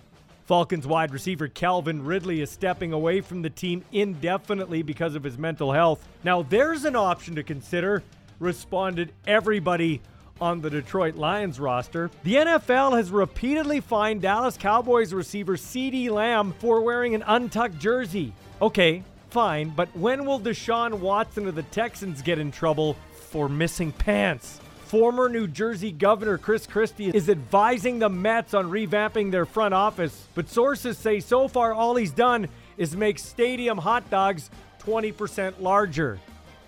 Falcons 0.50 0.88
wide 0.88 1.14
receiver 1.14 1.48
Calvin 1.48 2.04
Ridley 2.04 2.42
is 2.42 2.50
stepping 2.50 2.92
away 2.92 3.22
from 3.22 3.44
the 3.44 3.52
team 3.52 3.86
indefinitely 3.92 4.82
because 4.82 5.14
of 5.14 5.24
his 5.24 5.38
mental 5.38 5.72
health. 5.72 6.04
Now, 6.24 6.42
there's 6.42 6.86
an 6.86 6.96
option 6.96 7.36
to 7.36 7.44
consider, 7.44 8.02
responded 8.40 9.14
everybody 9.28 10.02
on 10.42 10.62
the 10.62 10.72
Detroit 10.72 11.14
Lions 11.14 11.60
roster. 11.60 12.10
The 12.24 12.34
NFL 12.34 12.98
has 12.98 13.12
repeatedly 13.12 13.80
fined 13.80 14.24
Dallas 14.24 14.58
Cowboys 14.58 15.14
receiver 15.14 15.56
CeeDee 15.56 16.10
Lamb 16.10 16.56
for 16.58 16.82
wearing 16.82 17.14
an 17.14 17.24
untucked 17.28 17.78
jersey. 17.78 18.34
Okay, 18.60 19.04
fine, 19.30 19.70
but 19.70 19.96
when 19.96 20.26
will 20.26 20.40
Deshaun 20.40 20.96
Watson 20.96 21.48
of 21.48 21.54
the 21.54 21.62
Texans 21.62 22.24
get 22.24 22.40
in 22.40 22.52
trouble 22.52 22.98
for 23.12 23.50
missing 23.50 23.92
pants? 23.92 24.60
Former 24.90 25.30
New 25.30 25.46
Jersey 25.46 25.92
Governor 25.92 26.40
Chris 26.40 26.66
Christie 26.66 27.10
is 27.10 27.30
advising 27.30 28.00
the 28.00 28.10
Mets 28.10 28.56
on 28.56 28.72
revamping 28.72 29.30
their 29.30 29.46
front 29.46 29.76
office, 29.76 30.26
but 30.34 30.50
sources 30.50 30.98
say 30.98 31.20
so 31.20 31.48
far 31.48 31.76
all 31.76 31.96
he's 31.96 32.10
done 32.10 32.48
is 32.76 32.96
make 32.96 33.20
stadium 33.20 33.78
hot 33.78 34.10
dogs 34.10 34.50
20% 34.80 35.62
larger. 35.62 36.20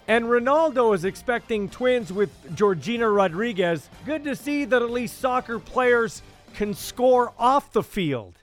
And 0.07 0.25
Ronaldo 0.25 0.93
is 0.93 1.03
expecting 1.03 1.67
twins 1.67 2.13
with 2.13 2.29
Georgina 2.55 3.09
Rodriguez. 3.09 3.89
Good 4.05 4.23
to 4.25 4.35
see 4.35 4.65
that 4.65 4.83
at 4.83 4.91
least 4.91 5.17
soccer 5.17 5.57
players 5.57 6.21
can 6.53 6.75
score 6.75 7.33
off 7.39 7.73
the 7.73 7.81
field. 7.81 8.35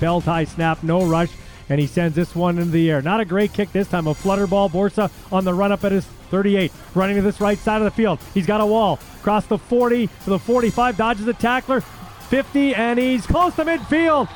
Bell 0.00 0.20
tie 0.20 0.44
snap, 0.44 0.82
no 0.82 1.04
rush. 1.04 1.30
and 1.70 1.78
he 1.78 1.86
sends 1.86 2.16
this 2.16 2.34
one 2.34 2.58
into 2.58 2.70
the 2.70 2.90
air. 2.90 3.02
Not 3.02 3.20
a 3.20 3.24
great 3.24 3.52
kick 3.52 3.72
this 3.72 3.88
time. 3.88 4.06
A 4.06 4.14
flutter 4.14 4.46
ball. 4.46 4.70
Borsa 4.70 5.10
on 5.30 5.44
the 5.44 5.52
run 5.52 5.70
up 5.70 5.84
at 5.84 5.92
his 5.92 6.06
38, 6.30 6.72
running 6.94 7.16
to 7.16 7.22
this 7.22 7.40
right 7.40 7.58
side 7.58 7.78
of 7.78 7.84
the 7.84 7.90
field. 7.90 8.18
He's 8.32 8.46
got 8.46 8.60
a 8.60 8.66
wall. 8.66 8.98
Across 9.20 9.46
the 9.46 9.58
40 9.58 10.06
to 10.06 10.30
the 10.30 10.38
45, 10.38 10.96
dodges 10.96 11.26
the 11.26 11.34
tackler. 11.34 11.80
50, 11.80 12.74
and 12.74 12.98
he's 12.98 13.26
close 13.26 13.54
to 13.56 13.64
midfield. 13.64 14.30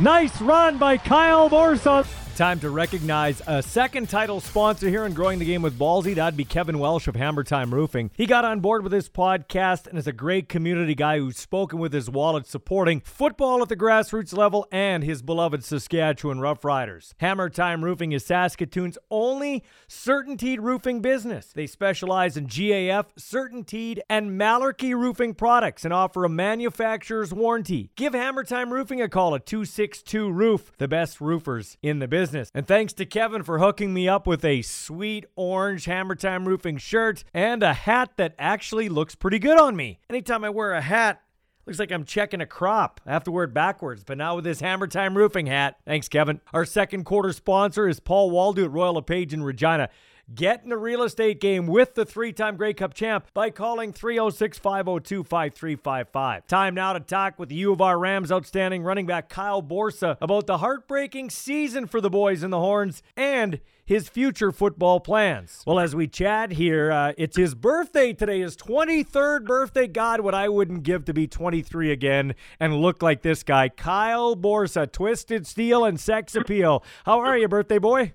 Nice 0.00 0.40
run 0.40 0.76
by 0.78 0.96
Kyle 0.96 1.48
Borsa. 1.48 2.06
Time 2.36 2.58
to 2.58 2.70
recognize 2.70 3.40
a 3.46 3.62
second 3.62 4.08
title 4.08 4.40
sponsor 4.40 4.88
here 4.88 5.04
in 5.04 5.12
Growing 5.12 5.38
the 5.38 5.44
Game 5.44 5.62
with 5.62 5.78
Ballsy. 5.78 6.16
That'd 6.16 6.36
be 6.36 6.44
Kevin 6.44 6.80
Welsh 6.80 7.06
of 7.06 7.14
Hammer 7.14 7.44
Time 7.44 7.72
Roofing. 7.72 8.10
He 8.12 8.26
got 8.26 8.44
on 8.44 8.58
board 8.58 8.82
with 8.82 8.90
this 8.90 9.08
podcast 9.08 9.86
and 9.86 9.96
is 9.96 10.08
a 10.08 10.12
great 10.12 10.48
community 10.48 10.96
guy 10.96 11.18
who's 11.18 11.36
spoken 11.36 11.78
with 11.78 11.92
his 11.92 12.10
wallet 12.10 12.48
supporting 12.48 13.02
football 13.02 13.62
at 13.62 13.68
the 13.68 13.76
grassroots 13.76 14.36
level 14.36 14.66
and 14.72 15.04
his 15.04 15.22
beloved 15.22 15.62
Saskatchewan 15.62 16.40
Roughriders. 16.40 17.12
Hammer 17.18 17.48
Time 17.48 17.84
Roofing 17.84 18.10
is 18.10 18.26
Saskatoon's 18.26 18.98
only 19.12 19.62
CertainTeed 19.88 20.58
roofing 20.58 21.00
business. 21.00 21.52
They 21.54 21.68
specialize 21.68 22.36
in 22.36 22.48
GAF, 22.48 23.06
CertainTeed, 23.16 24.00
and 24.10 24.32
Malarkey 24.32 24.92
roofing 24.92 25.34
products 25.34 25.84
and 25.84 25.94
offer 25.94 26.24
a 26.24 26.28
manufacturer's 26.28 27.32
warranty. 27.32 27.92
Give 27.94 28.12
Hammer 28.12 28.42
Time 28.42 28.72
Roofing 28.72 29.00
a 29.00 29.08
call 29.08 29.36
at 29.36 29.46
262 29.46 30.32
Roof, 30.32 30.72
the 30.78 30.88
best 30.88 31.20
roofers 31.20 31.78
in 31.80 32.00
the 32.00 32.08
business 32.08 32.23
business. 32.24 32.50
And 32.54 32.66
thanks 32.66 32.94
to 32.94 33.04
Kevin 33.04 33.42
for 33.42 33.58
hooking 33.58 33.92
me 33.92 34.08
up 34.08 34.26
with 34.26 34.46
a 34.46 34.62
sweet 34.62 35.26
orange 35.36 35.84
Hammer 35.84 36.14
Time 36.14 36.48
Roofing 36.48 36.78
shirt 36.78 37.22
and 37.34 37.62
a 37.62 37.74
hat 37.74 38.12
that 38.16 38.34
actually 38.38 38.88
looks 38.88 39.14
pretty 39.14 39.38
good 39.38 39.60
on 39.60 39.76
me. 39.76 39.98
Anytime 40.08 40.42
I 40.42 40.50
wear 40.50 40.72
a 40.72 40.80
hat, 40.80 41.20
Looks 41.66 41.78
like 41.78 41.92
I'm 41.92 42.04
checking 42.04 42.42
a 42.42 42.46
crop. 42.46 43.00
I 43.06 43.12
have 43.12 43.24
to 43.24 43.30
wear 43.30 43.44
it 43.44 43.54
backwards, 43.54 44.04
but 44.04 44.18
now 44.18 44.34
with 44.36 44.44
this 44.44 44.60
Hammer 44.60 44.86
Time 44.86 45.16
Roofing 45.16 45.46
hat. 45.46 45.78
Thanks, 45.86 46.10
Kevin. 46.10 46.42
Our 46.52 46.66
second 46.66 47.04
quarter 47.04 47.32
sponsor 47.32 47.88
is 47.88 48.00
Paul 48.00 48.30
Waldo 48.30 48.64
at 48.64 48.70
Royal 48.70 48.92
LePage 48.92 49.32
in 49.32 49.42
Regina. 49.42 49.88
Get 50.32 50.64
in 50.64 50.72
a 50.72 50.76
real 50.76 51.02
estate 51.02 51.38
game 51.38 51.66
with 51.66 51.94
the 51.94 52.06
three 52.06 52.32
time 52.32 52.56
Grey 52.56 52.72
Cup 52.72 52.94
champ 52.94 53.26
by 53.34 53.50
calling 53.50 53.92
306 53.92 54.58
502 54.58 55.22
5355. 55.22 56.46
Time 56.46 56.74
now 56.74 56.94
to 56.94 57.00
talk 57.00 57.38
with 57.38 57.50
the 57.50 57.56
U 57.56 57.72
of 57.72 57.82
R 57.82 57.98
Rams 57.98 58.32
outstanding 58.32 58.82
running 58.82 59.04
back 59.04 59.28
Kyle 59.28 59.62
Borsa 59.62 60.16
about 60.22 60.46
the 60.46 60.58
heartbreaking 60.58 61.28
season 61.28 61.86
for 61.86 62.00
the 62.00 62.08
boys 62.08 62.42
in 62.42 62.50
the 62.50 62.58
Horns 62.58 63.02
and 63.18 63.60
his 63.84 64.08
future 64.08 64.50
football 64.50 64.98
plans. 64.98 65.62
Well, 65.66 65.78
as 65.78 65.94
we 65.94 66.08
chat 66.08 66.52
here, 66.52 66.90
uh, 66.90 67.12
it's 67.18 67.36
his 67.36 67.54
birthday 67.54 68.14
today, 68.14 68.40
his 68.40 68.56
23rd 68.56 69.44
birthday. 69.44 69.86
God, 69.86 70.20
what 70.22 70.34
I 70.34 70.48
wouldn't 70.48 70.84
give 70.84 71.04
to 71.04 71.12
be 71.12 71.26
23 71.26 71.92
again 71.92 72.34
and 72.58 72.78
look 72.78 73.02
like 73.02 73.20
this 73.20 73.42
guy, 73.42 73.68
Kyle 73.68 74.34
Borsa, 74.34 74.90
Twisted 74.90 75.46
Steel 75.46 75.84
and 75.84 76.00
Sex 76.00 76.34
Appeal. 76.34 76.82
How 77.04 77.20
are 77.20 77.36
you, 77.36 77.46
birthday 77.46 77.78
boy? 77.78 78.14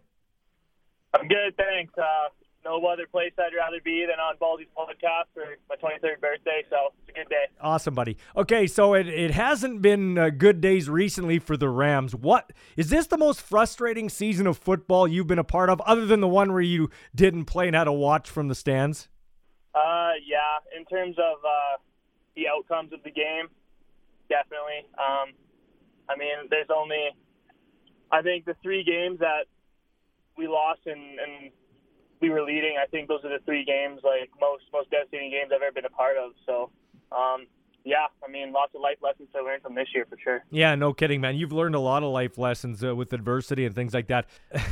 I'm 1.13 1.27
good, 1.27 1.55
thanks. 1.57 1.93
Uh, 1.97 2.29
no 2.65 2.85
other 2.85 3.07
place 3.07 3.31
I'd 3.37 3.55
rather 3.55 3.79
be 3.83 4.05
than 4.05 4.19
on 4.19 4.35
Ballsy's 4.37 4.67
podcast 4.77 5.25
for 5.33 5.43
my 5.69 5.75
23rd 5.75 6.19
birthday, 6.19 6.63
so 6.69 6.93
it's 7.07 7.09
a 7.09 7.13
good 7.13 7.29
day. 7.29 7.45
Awesome, 7.61 7.95
buddy. 7.95 8.17
Okay, 8.35 8.67
so 8.67 8.93
it, 8.93 9.07
it 9.07 9.31
hasn't 9.31 9.81
been 9.81 10.17
uh, 10.17 10.29
good 10.29 10.59
days 10.61 10.89
recently 10.89 11.39
for 11.39 11.55
the 11.55 11.69
Rams. 11.69 12.13
What 12.13 12.51
is 12.75 12.89
this 12.89 13.07
the 13.07 13.17
most 13.17 13.41
frustrating 13.41 14.09
season 14.09 14.45
of 14.45 14.57
football 14.57 15.07
you've 15.07 15.27
been 15.27 15.39
a 15.39 15.43
part 15.43 15.69
of, 15.69 15.79
other 15.81 16.05
than 16.05 16.19
the 16.19 16.27
one 16.27 16.51
where 16.51 16.61
you 16.61 16.89
didn't 17.15 17.45
play 17.45 17.67
and 17.67 17.75
had 17.75 17.85
to 17.85 17.93
watch 17.93 18.29
from 18.29 18.49
the 18.49 18.55
stands? 18.55 19.07
Uh, 19.73 20.11
yeah. 20.27 20.77
In 20.77 20.85
terms 20.85 21.15
of 21.17 21.37
uh, 21.45 21.77
the 22.35 22.47
outcomes 22.49 22.91
of 22.93 23.01
the 23.03 23.11
game, 23.11 23.47
definitely. 24.27 24.85
Um, 24.97 25.33
I 26.09 26.17
mean, 26.17 26.49
there's 26.49 26.69
only, 26.75 27.09
I 28.11 28.21
think, 28.21 28.45
the 28.45 28.55
three 28.61 28.83
games 28.83 29.19
that 29.19 29.45
we 30.39 30.47
lost 30.47 30.79
and, 30.85 31.19
and 31.19 31.51
we 32.21 32.29
were 32.29 32.41
leading. 32.41 32.77
I 32.81 32.87
think 32.87 33.07
those 33.07 33.23
are 33.23 33.29
the 33.29 33.43
three 33.45 33.65
games, 33.65 33.99
like 34.03 34.31
most 34.39 34.63
most 34.73 34.89
devastating 34.89 35.29
games 35.29 35.51
I've 35.53 35.61
ever 35.61 35.73
been 35.73 35.85
a 35.85 35.89
part 35.89 36.17
of. 36.17 36.31
So, 36.45 36.71
um, 37.11 37.45
yeah, 37.85 38.07
I 38.25 38.31
mean, 38.31 38.51
lots 38.51 38.73
of 38.75 38.81
life 38.81 38.97
lessons 39.01 39.29
to 39.33 39.43
learn 39.43 39.61
from 39.61 39.75
this 39.75 39.87
year 39.93 40.05
for 40.09 40.17
sure. 40.21 40.43
Yeah, 40.51 40.75
no 40.75 40.93
kidding, 40.93 41.21
man. 41.21 41.35
You've 41.35 41.51
learned 41.51 41.75
a 41.75 41.79
lot 41.79 42.03
of 42.03 42.11
life 42.11 42.37
lessons 42.37 42.83
uh, 42.83 42.95
with 42.95 43.13
adversity 43.13 43.65
and 43.65 43.73
things 43.73 43.93
like 43.93 44.07
that. 44.07 44.27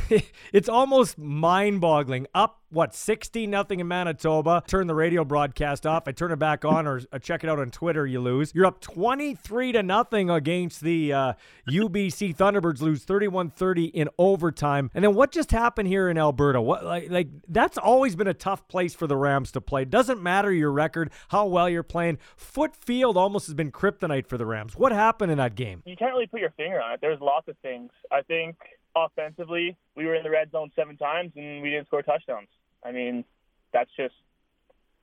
it's 0.52 0.68
almost 0.68 1.18
mind-boggling. 1.18 2.26
Up 2.34 2.60
what 2.70 2.94
60 2.94 3.46
nothing 3.46 3.80
in 3.80 3.88
Manitoba. 3.88 4.62
Turn 4.66 4.86
the 4.86 4.94
radio 4.94 5.24
broadcast 5.24 5.86
off. 5.86 6.04
I 6.06 6.12
turn 6.12 6.32
it 6.32 6.38
back 6.38 6.64
on 6.64 6.86
or 6.86 7.00
check 7.20 7.44
it 7.44 7.50
out 7.50 7.58
on 7.58 7.70
Twitter. 7.70 8.06
You 8.06 8.20
lose. 8.20 8.52
You're 8.54 8.66
up 8.66 8.80
23 8.80 9.72
to 9.72 9.82
nothing 9.82 10.30
against 10.30 10.80
the 10.80 11.12
uh, 11.12 11.32
UBC 11.68 12.36
Thunderbirds. 12.36 12.80
Lose 12.80 13.04
31-30 13.04 13.90
in 13.92 14.08
overtime. 14.18 14.90
And 14.94 15.04
then 15.04 15.14
what 15.14 15.32
just 15.32 15.50
happened 15.50 15.88
here 15.88 16.08
in 16.08 16.18
Alberta? 16.18 16.60
What 16.60 16.84
like 16.84 17.10
like 17.10 17.28
that's 17.48 17.78
always 17.78 18.16
been 18.16 18.28
a 18.28 18.34
tough 18.34 18.66
place 18.68 18.94
for 18.94 19.06
the 19.06 19.16
Rams 19.16 19.52
to 19.52 19.60
play. 19.60 19.84
Doesn't 19.84 20.22
matter 20.22 20.52
your 20.52 20.72
record, 20.72 21.10
how 21.28 21.46
well 21.46 21.68
you're 21.68 21.82
playing. 21.82 22.18
Foote 22.36 22.76
Field 22.76 23.16
almost 23.16 23.46
has 23.46 23.54
been 23.54 23.72
kryptonite 23.72 24.26
for 24.26 24.36
the 24.36 24.46
Rams. 24.46 24.76
What 24.76 24.92
happened 24.92 25.32
in 25.32 25.38
that 25.38 25.54
game? 25.54 25.82
You 25.86 25.96
can't 25.96 26.12
really 26.12 26.26
put 26.26 26.40
your 26.40 26.50
finger 26.50 26.80
on 26.80 26.92
it. 26.92 27.00
There's 27.00 27.20
lots 27.20 27.48
of 27.48 27.56
things. 27.62 27.90
I 28.12 28.22
think 28.22 28.56
offensively, 28.96 29.76
we 29.96 30.06
were 30.06 30.14
in 30.14 30.22
the 30.22 30.30
red 30.30 30.50
zone 30.50 30.70
seven 30.76 30.96
times 30.96 31.32
and 31.36 31.62
we 31.62 31.70
didn't 31.70 31.86
score 31.86 32.02
touchdowns. 32.02 32.48
I 32.84 32.92
mean, 32.92 33.24
that's 33.72 33.90
just 33.96 34.14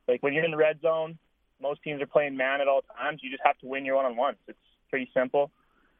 like 0.07 0.21
when 0.23 0.33
you're 0.33 0.45
in 0.45 0.51
the 0.51 0.57
red 0.57 0.81
zone, 0.81 1.17
most 1.61 1.81
teams 1.83 2.01
are 2.01 2.07
playing 2.07 2.35
man 2.35 2.61
at 2.61 2.67
all 2.67 2.81
times. 2.97 3.21
You 3.23 3.29
just 3.29 3.43
have 3.45 3.57
to 3.59 3.67
win 3.67 3.85
your 3.85 3.95
one 3.95 4.05
on 4.05 4.15
ones. 4.15 4.37
It's 4.47 4.57
pretty 4.89 5.09
simple. 5.13 5.51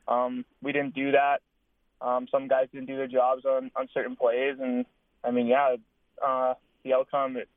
Um, 0.07 0.45
we 0.61 0.71
didn't 0.71 0.93
do 0.93 1.11
that. 1.11 1.41
Um, 2.01 2.27
some 2.29 2.47
guys 2.47 2.67
didn't 2.71 2.87
do 2.87 2.97
their 2.97 3.07
jobs 3.07 3.45
on, 3.45 3.71
on 3.75 3.87
certain 3.93 4.15
plays. 4.15 4.57
And 4.61 4.85
I 5.23 5.31
mean, 5.31 5.47
yeah, 5.47 5.75
uh, 6.23 6.53
the 6.83 6.93
outcome 6.93 7.37
it 7.37 7.49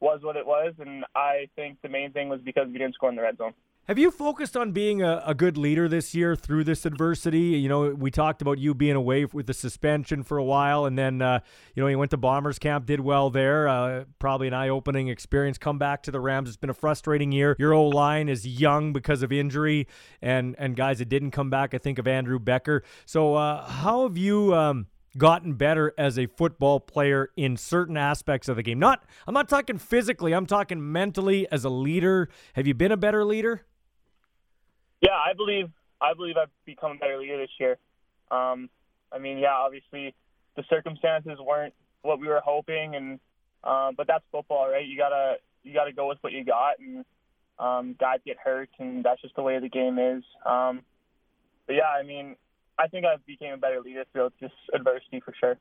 was 0.00 0.20
what 0.22 0.36
it 0.36 0.46
was. 0.46 0.74
And 0.78 1.04
I 1.14 1.48
think 1.56 1.78
the 1.82 1.88
main 1.88 2.12
thing 2.12 2.28
was 2.28 2.40
because 2.42 2.66
we 2.68 2.78
didn't 2.78 2.94
score 2.94 3.08
in 3.08 3.16
the 3.16 3.22
red 3.22 3.38
zone. 3.38 3.54
Have 3.88 4.00
you 4.00 4.10
focused 4.10 4.56
on 4.56 4.72
being 4.72 5.00
a, 5.00 5.22
a, 5.24 5.32
good 5.32 5.56
leader 5.56 5.88
this 5.88 6.12
year 6.12 6.34
through 6.34 6.64
this 6.64 6.84
adversity? 6.84 7.38
You 7.38 7.68
know, 7.68 7.90
we 7.90 8.10
talked 8.10 8.42
about 8.42 8.58
you 8.58 8.74
being 8.74 8.96
away 8.96 9.26
with 9.26 9.46
the 9.46 9.54
suspension 9.54 10.24
for 10.24 10.38
a 10.38 10.42
while, 10.42 10.86
and 10.86 10.98
then 10.98 11.22
uh, 11.22 11.38
you 11.76 11.84
know 11.84 11.86
you 11.86 11.96
went 11.96 12.10
to 12.10 12.16
Bombers 12.16 12.58
camp, 12.58 12.86
did 12.86 12.98
well 12.98 13.30
there. 13.30 13.68
Uh, 13.68 14.04
probably 14.18 14.48
an 14.48 14.54
eye-opening 14.54 15.06
experience. 15.06 15.56
Come 15.56 15.78
back 15.78 16.02
to 16.02 16.10
the 16.10 16.18
Rams. 16.18 16.48
It's 16.48 16.56
been 16.56 16.68
a 16.68 16.74
frustrating 16.74 17.30
year. 17.30 17.54
Your 17.60 17.74
O 17.74 17.84
line 17.84 18.28
is 18.28 18.44
young 18.44 18.92
because 18.92 19.22
of 19.22 19.30
injury, 19.30 19.86
and 20.20 20.56
and 20.58 20.74
guys 20.74 20.98
that 20.98 21.08
didn't 21.08 21.30
come 21.30 21.48
back. 21.48 21.72
I 21.72 21.78
think 21.78 22.00
of 22.00 22.08
Andrew 22.08 22.40
Becker. 22.40 22.82
So 23.04 23.36
uh, 23.36 23.68
how 23.68 24.02
have 24.02 24.18
you? 24.18 24.52
Um, 24.52 24.86
gotten 25.16 25.54
better 25.54 25.94
as 25.96 26.18
a 26.18 26.26
football 26.26 26.78
player 26.78 27.30
in 27.38 27.56
certain 27.56 27.96
aspects 27.96 28.48
of 28.48 28.56
the 28.56 28.62
game. 28.62 28.78
Not 28.78 29.02
I'm 29.26 29.32
not 29.32 29.48
talking 29.48 29.78
physically, 29.78 30.34
I'm 30.34 30.44
talking 30.44 30.92
mentally 30.92 31.50
as 31.50 31.64
a 31.64 31.70
leader. 31.70 32.28
Have 32.52 32.66
you 32.66 32.74
been 32.74 32.92
a 32.92 32.98
better 32.98 33.24
leader? 33.24 33.64
Yeah, 35.00 35.12
I 35.12 35.32
believe 35.34 35.70
I 36.00 36.14
believe 36.14 36.36
I've 36.36 36.50
become 36.64 36.92
a 36.92 36.94
better 36.96 37.18
leader 37.18 37.38
this 37.38 37.50
year. 37.58 37.78
Um, 38.30 38.68
I 39.12 39.18
mean, 39.18 39.38
yeah, 39.38 39.54
obviously 39.54 40.14
the 40.56 40.64
circumstances 40.68 41.38
weren't 41.40 41.74
what 42.02 42.20
we 42.20 42.28
were 42.28 42.40
hoping, 42.44 42.96
and 42.96 43.20
uh, 43.64 43.92
but 43.96 44.06
that's 44.06 44.24
football, 44.32 44.68
right? 44.68 44.86
You 44.86 44.96
gotta 44.96 45.36
you 45.62 45.74
gotta 45.74 45.92
go 45.92 46.08
with 46.08 46.18
what 46.20 46.32
you 46.32 46.44
got, 46.44 46.78
and 46.78 47.04
um, 47.58 47.96
guys 47.98 48.18
get 48.24 48.36
hurt, 48.42 48.70
and 48.78 49.04
that's 49.04 49.20
just 49.22 49.34
the 49.36 49.42
way 49.42 49.58
the 49.58 49.68
game 49.68 49.98
is. 49.98 50.22
Um, 50.44 50.82
but 51.66 51.74
yeah, 51.74 51.88
I 51.88 52.02
mean, 52.02 52.36
I 52.78 52.88
think 52.88 53.06
I 53.06 53.16
became 53.26 53.54
a 53.54 53.56
better 53.56 53.80
leader 53.80 54.04
throughout 54.12 54.34
this 54.40 54.52
adversity 54.74 55.20
for 55.20 55.34
sure. 55.38 55.56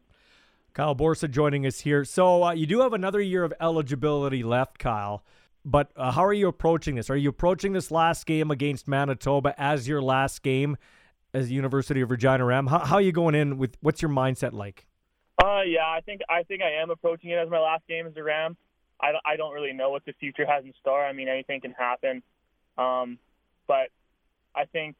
Kyle 0.74 0.96
Borsa 0.96 1.32
joining 1.32 1.66
us 1.66 1.80
here. 1.80 2.04
So 2.04 2.44
uh, 2.44 2.52
you 2.52 2.66
do 2.66 2.82
have 2.82 2.92
another 2.92 3.22
year 3.22 3.46
of 3.46 3.54
eligibility 3.62 4.44
left, 4.44 4.78
Kyle. 4.78 5.24
But 5.66 5.92
uh, 5.96 6.12
how 6.12 6.24
are 6.24 6.34
you 6.34 6.48
approaching 6.48 6.96
this? 6.96 7.10
Are 7.10 7.18
you 7.18 7.30
approaching 7.30 7.74
this 7.74 7.90
last 7.90 8.28
game 8.28 8.52
against 8.52 8.88
Manitoba 8.88 9.60
as 9.60 9.88
your 9.88 10.00
last 10.00 10.44
game 10.44 10.78
as 11.34 11.48
the 11.48 11.56
University 11.56 12.02
of 12.02 12.12
Regina 12.12 12.46
Ram? 12.46 12.68
How, 12.68 12.80
how 12.80 12.96
are 12.96 13.02
you 13.02 13.12
going 13.12 13.34
in 13.34 13.58
with 13.58 13.76
what's 13.82 14.00
your 14.02 14.12
mindset 14.12 14.54
like? 14.54 14.86
Uh, 15.44 15.64
yeah, 15.64 15.88
I 15.88 16.02
think 16.06 16.22
I 16.30 16.44
think 16.44 16.62
I 16.62 16.82
am 16.82 16.92
approaching 16.92 17.32
it 17.32 17.36
as 17.36 17.50
my 17.50 17.60
last 17.60 17.86
game 17.88 18.06
as 18.06 18.16
a 18.16 18.24
Ram. 18.24 18.56
I, 19.02 19.14
I 19.26 19.36
don't 19.36 19.54
really 19.54 19.74
know 19.74 19.90
what 19.90 20.06
the 20.06 20.14
future 20.14 20.46
has 20.46 20.64
in 20.64 20.74
store. 20.80 21.04
I 21.04 21.14
mean, 21.14 21.28
anything 21.28 21.62
can 21.62 21.72
happen. 21.72 22.22
Um, 22.78 23.18
but 23.68 23.90
I 24.56 24.66
think 24.66 24.96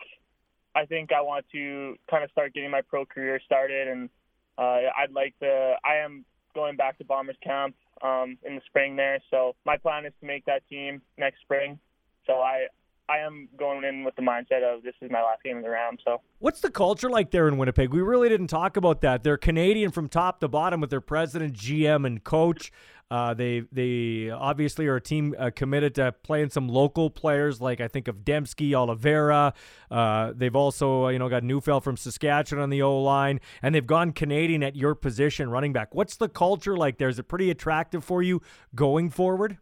I 0.74 0.86
think 0.86 1.12
I 1.14 1.22
want 1.22 1.46
to 1.52 1.96
kind 2.10 2.24
of 2.24 2.32
start 2.32 2.56
getting 2.56 2.72
my 2.72 2.82
pro 2.82 3.06
career 3.06 3.40
started, 3.46 3.88
and 3.88 4.10
uh, 4.58 4.90
I'd 4.98 5.12
like 5.14 5.38
to. 5.42 5.76
I 5.86 5.98
am 6.04 6.26
going 6.56 6.76
back 6.76 6.98
to 6.98 7.06
Bombers 7.06 7.38
camp 7.44 7.76
um, 8.02 8.38
in 8.44 8.56
the 8.56 8.62
spring 8.66 8.96
there. 8.96 9.20
So 9.32 9.56
my 9.66 9.78
plan 9.78 10.06
is 10.06 10.14
to 10.20 10.26
make 10.26 10.46
that 10.46 10.68
team 10.70 11.02
next 11.18 11.42
spring. 11.42 11.80
So 12.26 12.34
I 12.34 12.68
I 13.08 13.20
am 13.20 13.48
going 13.58 13.84
in 13.84 14.04
with 14.04 14.16
the 14.16 14.22
mindset 14.22 14.64
of 14.64 14.82
this 14.84 14.96
is 15.02 15.12
my 15.12 15.22
last 15.22 15.44
game 15.44 15.58
of 15.58 15.64
the 15.64 15.70
round. 15.70 16.00
So, 16.04 16.22
what's 16.40 16.62
the 16.62 16.72
culture 16.72 17.10
like 17.10 17.32
there 17.32 17.48
in 17.48 17.58
Winnipeg? 17.58 17.94
We 17.94 18.02
really 18.02 18.30
didn't 18.30 18.48
talk 18.48 18.78
about 18.78 19.02
that. 19.02 19.24
They're 19.24 19.38
Canadian 19.38 19.92
from 19.92 20.10
top 20.10 20.40
to 20.40 20.48
bottom 20.48 20.82
with 20.82 20.90
their 20.90 21.02
president, 21.02 21.54
GM, 21.54 22.06
and 22.06 22.24
coach. 22.24 22.72
Uh, 23.12 23.36
they 23.36 23.62
they 23.72 24.32
obviously 24.32 24.88
are 24.88 24.96
a 24.96 25.02
team 25.02 25.36
uh, 25.38 25.52
committed 25.56 25.94
to 25.94 26.12
playing 26.24 26.50
some 26.50 26.68
local 26.68 27.12
players 27.12 27.62
like 27.62 27.80
I 27.80 27.88
think 27.88 28.08
of 28.08 28.26
Demski, 28.26 28.74
Oliveira. 28.74 29.54
Uh, 29.92 30.34
they've 30.36 30.56
also 30.56 31.10
you 31.10 31.20
know 31.20 31.30
got 31.30 31.44
Neufeld 31.44 31.84
from 31.84 31.98
Saskatchewan 31.98 32.64
on 32.64 32.72
the 32.72 32.82
O 32.82 33.00
line, 33.00 33.40
and 33.62 33.76
they've 33.76 33.86
gone 33.86 34.12
Canadian 34.12 34.64
at 34.64 34.76
your 34.76 34.96
position, 34.96 35.52
running 35.52 35.74
back. 35.74 35.94
What's 35.94 36.18
the 36.18 36.28
culture 36.28 36.76
like 36.76 36.98
there? 36.98 37.10
Is 37.10 37.20
it 37.20 37.28
pretty 37.28 37.52
attractive 37.52 38.04
for 38.04 38.24
you 38.24 38.42
going 38.74 39.12
forward? 39.12 39.60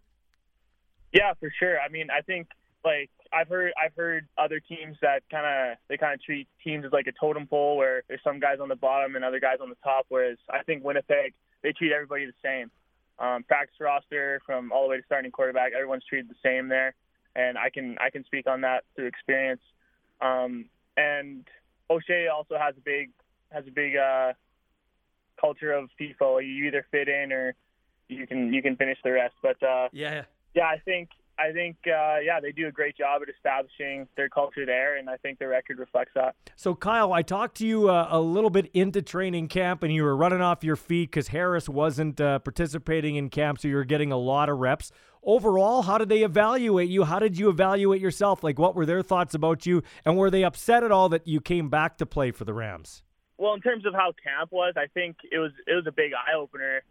Yeah, 1.12 1.34
for 1.38 1.52
sure. 1.60 1.82
I 1.82 1.90
mean, 1.90 2.08
I 2.10 2.22
think 2.22 2.48
like 2.86 3.12
I've 3.34 3.48
heard 3.48 3.74
I've 3.84 3.96
heard 3.96 4.28
other 4.38 4.60
teams 4.60 4.98
that 5.02 5.24
kind 5.32 5.46
of 5.46 5.78
they 5.90 5.98
kind 5.98 6.14
of 6.14 6.22
treat 6.22 6.48
teams 6.64 6.86
as 6.86 6.92
like 6.92 7.08
a 7.08 7.14
totem 7.20 7.48
pole 7.48 7.78
where 7.78 8.04
there's 8.08 8.22
some 8.24 8.40
guys 8.40 8.60
on 8.62 8.70
the 8.70 8.76
bottom 8.76 9.16
and 9.16 9.26
other 9.26 9.40
guys 9.40 9.58
on 9.62 9.70
the 9.70 9.78
top. 9.84 10.06
Whereas 10.10 10.38
I 10.50 10.64
think 10.64 10.84
Winnipeg 10.84 11.34
they 11.64 11.72
treat 11.72 11.92
everybody 11.92 12.26
the 12.26 12.34
same 12.44 12.70
um, 13.20 13.44
practice 13.44 13.76
roster 13.80 14.42
from 14.46 14.72
all 14.72 14.84
the 14.84 14.90
way 14.90 14.98
to 14.98 15.04
starting 15.06 15.32
quarterback. 15.32 15.72
Everyone's 15.74 16.04
treated 16.06 16.30
the 16.30 16.36
same 16.44 16.68
there, 16.68 16.94
and 17.36 17.58
I 17.58 17.70
can 17.70 17.98
I 18.00 18.10
can 18.10 18.24
speak 18.26 18.48
on 18.48 18.62
that 18.62 18.84
through 18.96 19.08
experience. 19.08 19.62
Um, 20.22 20.66
and 20.96 21.46
O'Shea 21.90 22.28
also 22.28 22.58
has 22.58 22.76
a 22.78 22.82
big 22.82 23.12
has 23.52 23.66
a 23.68 23.72
big 23.72 23.96
uh, 23.96 24.34
culture 25.40 25.72
of 25.72 25.90
FIFO. 26.00 26.46
You 26.46 26.66
either 26.66 26.86
fit 26.92 27.08
in 27.08 27.32
or 27.32 27.56
you 28.10 28.28
can 28.28 28.54
you 28.54 28.62
can 28.62 28.76
finish 28.76 28.98
the 29.04 29.12
rest. 29.12 29.36
But 29.42 29.62
uh, 29.64 29.90
yeah, 29.92 30.24
yeah, 30.54 30.66
I 30.66 30.80
think 30.86 31.10
I 31.44 31.52
think, 31.52 31.76
uh, 31.86 32.20
yeah, 32.24 32.40
they 32.40 32.54
do 32.54 32.68
a 32.68 32.72
great 32.72 32.96
job 32.96 33.22
at 33.22 33.28
establishing 33.28 34.08
their 34.16 34.30
culture 34.30 34.66
there, 34.66 34.96
and 34.96 35.10
I 35.10 35.18
think 35.18 35.40
the 35.40 35.48
record 35.48 35.78
reflects 35.78 36.12
that. 36.16 36.36
So, 36.56 36.74
Kyle, 36.74 37.12
I 37.12 37.22
talked 37.22 37.58
to 37.58 37.68
you 37.68 37.90
uh, 37.90 38.08
a 38.10 38.22
little 38.22 38.50
bit 38.50 38.72
into 38.74 39.02
training 39.02 39.50
camp, 39.50 39.84
and 39.84 39.94
you 39.94 40.04
were 40.04 40.16
running 40.16 40.40
off 40.40 40.64
your 40.64 40.78
feet 40.78 41.12
because 41.12 41.30
Harris 41.30 41.68
wasn't 41.68 42.22
uh, 42.22 42.40
participating 42.40 43.18
in 43.18 43.30
camp, 43.30 43.60
so 43.60 43.68
you 43.68 43.76
were 43.76 43.84
getting 43.84 44.14
a 44.14 44.18
lot 44.18 44.48
of 44.48 44.60
reps. 44.60 44.92
Overall, 45.22 45.82
how 45.82 45.98
did 45.98 46.08
they 46.08 46.24
evaluate 46.24 46.90
you? 46.90 47.04
How 47.04 47.20
did 47.20 47.38
you 47.38 47.50
evaluate 47.50 48.00
yourself? 48.00 48.42
Like, 48.42 48.58
what 48.58 48.74
were 48.74 48.86
their 48.86 49.02
thoughts 49.02 49.34
about 49.34 49.66
you, 49.66 49.84
and 50.06 50.16
were 50.16 50.30
they 50.30 50.46
upset 50.46 50.82
at 50.82 50.94
all 50.94 51.10
that 51.10 51.28
you 51.28 51.42
came 51.42 51.70
back 51.70 51.98
to 51.98 52.06
play 52.06 52.32
for 52.32 52.46
the 52.46 52.54
Rams? 52.54 53.04
Well, 53.38 53.54
in 53.54 53.60
terms 53.60 53.86
of 53.86 53.94
how 53.94 54.14
camp 54.24 54.54
was, 54.54 54.76
I 54.78 54.88
think 54.94 55.18
it 55.30 55.40
was 55.40 55.52
it 55.68 55.74
was 55.74 55.88
a 55.88 55.92
big 55.92 56.14
eye 56.14 56.38
opener. 56.38 56.84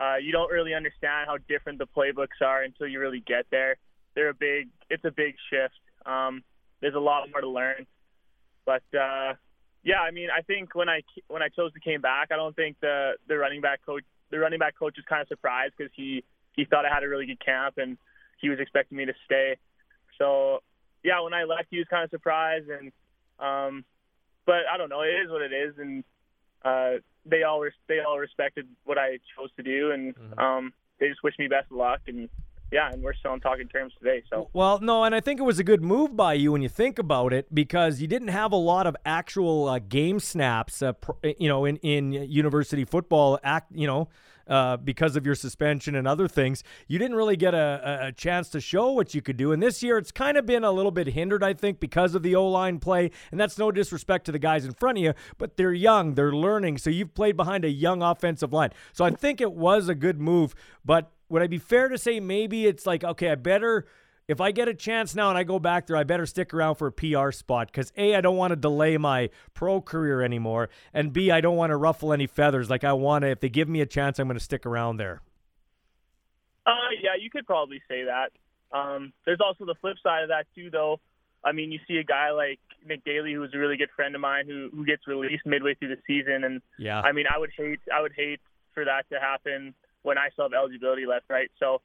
Uh, 0.00 0.16
you 0.16 0.32
don't 0.32 0.50
really 0.50 0.74
understand 0.74 1.28
how 1.28 1.36
different 1.46 1.78
the 1.78 1.86
playbooks 1.86 2.40
are 2.44 2.62
until 2.62 2.88
you 2.88 2.98
really 2.98 3.22
get 3.24 3.44
there 3.50 3.76
they're 4.14 4.30
a 4.30 4.34
big 4.34 4.68
it's 4.88 5.04
a 5.04 5.10
big 5.10 5.34
shift. 5.50 5.80
Um, 6.06 6.42
there's 6.80 6.94
a 6.94 7.00
lot 7.00 7.28
more 7.30 7.40
to 7.40 7.48
learn, 7.48 7.86
but 8.64 8.82
uh, 8.94 9.34
yeah, 9.82 10.00
I 10.00 10.10
mean, 10.10 10.28
I 10.36 10.42
think 10.42 10.74
when 10.74 10.88
I 10.88 11.02
when 11.28 11.42
I 11.42 11.48
chose 11.48 11.72
to 11.72 11.80
came 11.80 12.00
back, 12.00 12.28
I 12.32 12.36
don't 12.36 12.54
think 12.54 12.76
the 12.80 13.12
the 13.28 13.36
running 13.36 13.60
back 13.60 13.84
coach 13.84 14.04
the 14.30 14.38
running 14.38 14.58
back 14.58 14.78
coach 14.78 14.96
was 14.96 15.04
kind 15.08 15.22
of 15.22 15.28
surprised 15.28 15.74
because 15.76 15.92
he 15.94 16.24
he 16.54 16.64
thought 16.64 16.84
I 16.84 16.92
had 16.92 17.02
a 17.02 17.08
really 17.08 17.26
good 17.26 17.44
camp 17.44 17.78
and 17.78 17.96
he 18.40 18.48
was 18.48 18.58
expecting 18.58 18.98
me 18.98 19.06
to 19.06 19.14
stay. 19.24 19.56
So 20.18 20.62
yeah, 21.02 21.20
when 21.20 21.34
I 21.34 21.44
left, 21.44 21.68
he 21.70 21.78
was 21.78 21.86
kind 21.88 22.04
of 22.04 22.10
surprised 22.10 22.68
and 22.68 22.92
um, 23.38 23.84
but 24.44 24.66
I 24.72 24.76
don't 24.76 24.90
know, 24.90 25.02
it 25.02 25.24
is 25.24 25.30
what 25.30 25.42
it 25.42 25.52
is 25.52 25.74
and 25.78 26.04
uh, 26.62 27.00
they 27.24 27.42
all 27.42 27.60
res- 27.60 27.72
they 27.88 28.00
all 28.00 28.18
respected 28.18 28.66
what 28.84 28.98
I 28.98 29.18
chose 29.36 29.50
to 29.56 29.62
do 29.62 29.92
and 29.92 30.14
mm-hmm. 30.14 30.38
um, 30.38 30.72
they 30.98 31.08
just 31.08 31.22
wished 31.22 31.38
me 31.38 31.48
best 31.48 31.70
of 31.70 31.76
luck 31.76 32.00
and 32.06 32.28
yeah, 32.72 32.90
and 32.92 33.02
we're 33.02 33.14
still 33.14 33.32
on 33.32 33.40
talking 33.40 33.68
terms 33.68 33.92
today. 33.98 34.22
So 34.30 34.48
well, 34.52 34.78
no, 34.80 35.04
and 35.04 35.14
I 35.14 35.20
think 35.20 35.40
it 35.40 35.42
was 35.42 35.58
a 35.58 35.64
good 35.64 35.82
move 35.82 36.16
by 36.16 36.34
you 36.34 36.52
when 36.52 36.62
you 36.62 36.68
think 36.68 36.98
about 36.98 37.32
it 37.32 37.52
because 37.54 38.00
you 38.00 38.06
didn't 38.06 38.28
have 38.28 38.52
a 38.52 38.56
lot 38.56 38.86
of 38.86 38.96
actual 39.04 39.68
uh, 39.68 39.78
game 39.78 40.20
snaps, 40.20 40.82
uh, 40.82 40.92
pr- 40.92 41.12
you 41.38 41.48
know, 41.48 41.64
in 41.64 41.76
in 41.78 42.12
university 42.12 42.84
football. 42.84 43.38
Act, 43.42 43.72
you 43.74 43.86
know. 43.86 44.08
Uh, 44.48 44.76
because 44.76 45.14
of 45.14 45.24
your 45.24 45.36
suspension 45.36 45.94
and 45.94 46.08
other 46.08 46.26
things, 46.26 46.64
you 46.88 46.98
didn't 46.98 47.16
really 47.16 47.36
get 47.36 47.54
a, 47.54 48.06
a, 48.06 48.12
chance 48.12 48.48
to 48.48 48.60
show 48.60 48.90
what 48.90 49.14
you 49.14 49.22
could 49.22 49.36
do. 49.36 49.52
And 49.52 49.62
this 49.62 49.80
year, 49.80 49.96
it's 49.96 50.10
kind 50.10 50.36
of 50.36 50.44
been 50.44 50.64
a 50.64 50.72
little 50.72 50.90
bit 50.90 51.06
hindered, 51.06 51.44
I 51.44 51.54
think, 51.54 51.78
because 51.78 52.16
of 52.16 52.24
the 52.24 52.34
O 52.34 52.48
line 52.48 52.80
play. 52.80 53.12
And 53.30 53.38
that's 53.38 53.58
no 53.58 53.70
disrespect 53.70 54.24
to 54.26 54.32
the 54.32 54.40
guys 54.40 54.64
in 54.64 54.72
front 54.72 54.98
of 54.98 55.04
you, 55.04 55.14
but 55.38 55.56
they're 55.56 55.72
young, 55.72 56.14
they're 56.14 56.32
learning. 56.32 56.78
So 56.78 56.90
you've 56.90 57.14
played 57.14 57.36
behind 57.36 57.64
a 57.64 57.70
young 57.70 58.02
offensive 58.02 58.52
line. 58.52 58.70
So 58.92 59.04
I 59.04 59.10
think 59.10 59.40
it 59.40 59.52
was 59.52 59.88
a 59.88 59.94
good 59.94 60.20
move. 60.20 60.56
But 60.84 61.12
would 61.30 61.42
I 61.42 61.46
be 61.46 61.58
fair 61.58 61.88
to 61.88 61.96
say 61.96 62.20
maybe 62.20 62.66
it's 62.66 62.86
like, 62.86 63.04
okay, 63.04 63.30
I 63.30 63.36
better 63.36 63.86
if 64.30 64.40
I 64.40 64.52
get 64.52 64.68
a 64.68 64.74
chance 64.74 65.16
now 65.16 65.28
and 65.28 65.36
I 65.36 65.42
go 65.42 65.58
back 65.58 65.88
there, 65.88 65.96
I 65.96 66.04
better 66.04 66.24
stick 66.24 66.54
around 66.54 66.76
for 66.76 66.86
a 66.86 66.92
PR 66.92 67.32
spot 67.32 67.66
because 67.66 67.92
A, 67.96 68.14
I 68.14 68.20
don't 68.20 68.36
want 68.36 68.52
to 68.52 68.56
delay 68.56 68.96
my 68.96 69.30
pro 69.54 69.80
career 69.80 70.22
anymore, 70.22 70.68
and 70.94 71.12
B, 71.12 71.32
I 71.32 71.40
don't 71.40 71.56
want 71.56 71.70
to 71.70 71.76
ruffle 71.76 72.12
any 72.12 72.28
feathers. 72.28 72.70
Like 72.70 72.84
I 72.84 72.92
want 72.92 73.22
to, 73.22 73.30
if 73.30 73.40
they 73.40 73.48
give 73.48 73.68
me 73.68 73.80
a 73.80 73.86
chance, 73.86 74.20
I'm 74.20 74.28
going 74.28 74.38
to 74.38 74.44
stick 74.44 74.66
around 74.66 74.98
there. 74.98 75.20
Uh, 76.64 76.94
yeah, 77.02 77.20
you 77.20 77.28
could 77.28 77.44
probably 77.44 77.82
say 77.88 78.04
that. 78.04 78.30
Um, 78.70 79.12
there's 79.26 79.40
also 79.44 79.64
the 79.64 79.74
flip 79.80 79.96
side 80.00 80.22
of 80.22 80.28
that 80.28 80.46
too, 80.54 80.70
though. 80.70 81.00
I 81.44 81.50
mean, 81.50 81.72
you 81.72 81.80
see 81.88 81.96
a 81.96 82.04
guy 82.04 82.30
like 82.30 82.60
Nick 82.86 83.02
Daly, 83.04 83.32
who's 83.32 83.50
a 83.52 83.58
really 83.58 83.78
good 83.78 83.90
friend 83.96 84.14
of 84.14 84.20
mine, 84.20 84.44
who 84.46 84.68
who 84.72 84.84
gets 84.84 85.08
released 85.08 85.44
midway 85.44 85.74
through 85.74 85.88
the 85.88 86.02
season, 86.06 86.44
and 86.44 86.62
yeah, 86.78 87.00
I 87.00 87.10
mean, 87.10 87.24
I 87.34 87.38
would 87.38 87.50
hate 87.56 87.80
I 87.92 88.00
would 88.00 88.12
hate 88.14 88.40
for 88.74 88.84
that 88.84 89.08
to 89.10 89.18
happen 89.18 89.74
when 90.02 90.18
I 90.18 90.30
still 90.32 90.46
have 90.46 90.52
eligibility 90.54 91.06
left, 91.06 91.26
right? 91.28 91.50
So, 91.58 91.80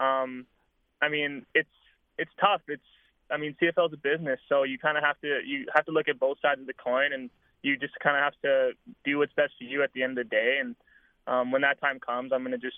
um, 0.00 0.46
I 1.02 1.08
mean, 1.08 1.46
it's 1.54 1.68
it's 2.18 2.30
tough. 2.40 2.62
It's 2.68 2.82
I 3.30 3.36
mean, 3.36 3.54
CFL 3.60 3.88
is 3.88 3.92
a 3.92 3.96
business, 3.96 4.40
so 4.48 4.62
you 4.62 4.78
kind 4.78 4.96
of 4.96 5.04
have 5.04 5.20
to 5.20 5.40
you 5.44 5.66
have 5.74 5.84
to 5.86 5.92
look 5.92 6.08
at 6.08 6.18
both 6.18 6.38
sides 6.40 6.60
of 6.60 6.66
the 6.66 6.72
coin, 6.72 7.12
and 7.12 7.30
you 7.62 7.76
just 7.76 7.94
kind 8.02 8.16
of 8.16 8.22
have 8.22 8.40
to 8.42 8.70
do 9.04 9.18
what's 9.18 9.32
best 9.34 9.52
for 9.58 9.64
you 9.64 9.82
at 9.82 9.92
the 9.92 10.02
end 10.02 10.18
of 10.18 10.28
the 10.28 10.30
day. 10.30 10.58
And 10.60 10.76
um, 11.26 11.52
when 11.52 11.62
that 11.62 11.80
time 11.80 12.00
comes, 12.00 12.32
I'm 12.32 12.42
going 12.42 12.52
to 12.52 12.58
just 12.58 12.76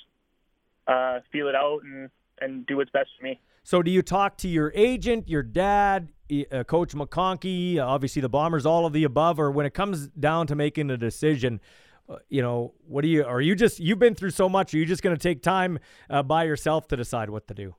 uh, 0.87 1.21
feel 1.33 1.49
it 1.49 1.55
out 1.55 1.81
and 1.85 2.11
and 2.41 2.67
do 2.67 2.77
what's 2.77 2.91
best 2.91 3.11
for 3.19 3.25
me. 3.25 3.41
So, 3.63 3.83
do 3.83 3.91
you 3.91 4.03
talk 4.03 4.39
to 4.39 4.49
your 4.49 4.73
agent, 4.75 5.29
your 5.29 5.43
dad, 5.43 6.09
uh, 6.51 6.65
Coach 6.65 6.95
McConkey, 6.95 7.79
obviously 7.79 8.23
the 8.23 8.29
Bombers, 8.29 8.65
all 8.65 8.87
of 8.87 8.93
the 8.93 9.05
above, 9.05 9.39
or 9.39 9.51
when 9.51 9.67
it 9.67 9.75
comes 9.75 10.09
down 10.09 10.47
to 10.47 10.55
making 10.55 10.91
a 10.91 10.97
decision? 10.97 11.61
Uh, 12.11 12.17
you 12.29 12.43
know, 12.43 12.75
what 12.89 13.03
do 13.03 13.09
you? 13.09 13.25
Are 13.25 13.41
you 13.41 13.55
just 13.55 13.79
you've 13.79 14.01
been 14.01 14.15
through 14.15 14.31
so 14.31 14.49
much? 14.49 14.75
Are 14.75 14.79
you 14.79 14.87
just 14.87 15.03
going 15.03 15.15
to 15.15 15.23
take 15.23 15.43
time 15.43 15.79
uh, 16.09 16.23
by 16.23 16.45
yourself 16.45 16.89
to 16.89 16.97
decide 16.97 17.31
what 17.31 17.47
to 17.49 17.55
do? 17.55 17.75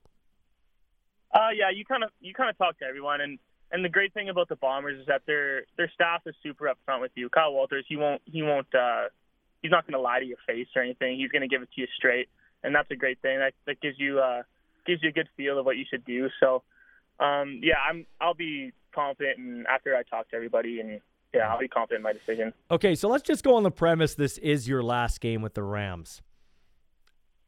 Uh, 1.33 1.49
yeah, 1.55 1.69
you 1.69 1.83
kind 1.83 2.03
of 2.03 2.11
you 2.21 2.33
kind 2.33 2.49
of 2.49 2.57
talk 2.57 2.79
to 2.79 2.85
everyone, 2.85 3.19
and 3.19 3.39
and 3.71 3.83
the 3.83 3.89
great 3.89 4.13
thing 4.13 4.29
about 4.29 4.47
the 4.47 4.55
Bombers 4.55 5.01
is 5.01 5.07
that 5.07 5.23
their 5.27 5.63
their 5.75 5.91
staff 5.93 6.21
is 6.25 6.35
super 6.41 6.65
upfront 6.65 7.01
with 7.01 7.11
you. 7.15 7.29
Kyle 7.29 7.51
Walters, 7.51 7.85
he 7.89 7.97
won't 7.97 8.21
he 8.25 8.41
won't 8.41 8.73
uh, 8.73 9.09
he's 9.61 9.71
not 9.71 9.85
going 9.85 9.93
to 9.93 10.01
lie 10.01 10.19
to 10.19 10.25
your 10.25 10.37
face 10.47 10.67
or 10.75 10.81
anything. 10.81 11.17
He's 11.17 11.29
going 11.29 11.41
to 11.41 11.47
give 11.47 11.61
it 11.61 11.69
to 11.75 11.81
you 11.81 11.87
straight, 11.97 12.29
and 12.63 12.73
that's 12.73 12.89
a 12.91 12.95
great 12.95 13.21
thing. 13.21 13.39
That 13.39 13.53
that 13.65 13.81
gives 13.81 13.99
you 13.99 14.19
uh, 14.19 14.43
gives 14.85 15.03
you 15.03 15.09
a 15.09 15.13
good 15.13 15.27
feel 15.35 15.59
of 15.59 15.65
what 15.65 15.75
you 15.75 15.85
should 15.89 16.05
do. 16.05 16.29
So, 16.39 16.63
um, 17.19 17.59
yeah, 17.61 17.75
I'm 17.89 18.05
I'll 18.21 18.33
be 18.33 18.71
confident, 18.95 19.39
and 19.39 19.67
after 19.67 19.95
I 19.95 20.03
talk 20.03 20.29
to 20.29 20.35
everybody 20.37 20.79
and 20.79 21.01
yeah, 21.33 21.51
I'll 21.51 21.59
be 21.59 21.67
confident 21.67 21.99
in 21.99 22.03
my 22.03 22.13
decision. 22.13 22.53
Okay, 22.69 22.95
so 22.95 23.07
let's 23.07 23.23
just 23.23 23.43
go 23.43 23.55
on 23.55 23.63
the 23.63 23.71
premise 23.71 24.15
this 24.15 24.37
is 24.39 24.67
your 24.67 24.83
last 24.83 25.21
game 25.21 25.41
with 25.41 25.53
the 25.53 25.63
Rams. 25.63 26.21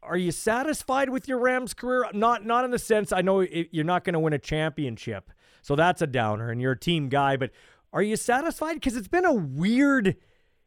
Are 0.01 0.17
you 0.17 0.31
satisfied 0.31 1.09
with 1.09 1.27
your 1.27 1.39
Rams 1.39 1.73
career? 1.73 2.05
Not 2.13 2.45
not 2.45 2.65
in 2.65 2.71
the 2.71 2.79
sense 2.79 3.11
I 3.11 3.21
know 3.21 3.41
you're 3.41 3.85
not 3.85 4.03
going 4.03 4.13
to 4.13 4.19
win 4.19 4.33
a 4.33 4.39
championship. 4.39 5.31
So 5.61 5.75
that's 5.75 6.01
a 6.01 6.07
downer 6.07 6.49
and 6.49 6.61
you're 6.61 6.73
a 6.73 6.79
team 6.79 7.07
guy, 7.07 7.37
but 7.37 7.51
are 7.93 8.01
you 8.01 8.17
satisfied 8.17 8.81
cuz 8.81 8.97
it's 8.97 9.07
been 9.07 9.25
a 9.25 9.33
weird 9.33 10.17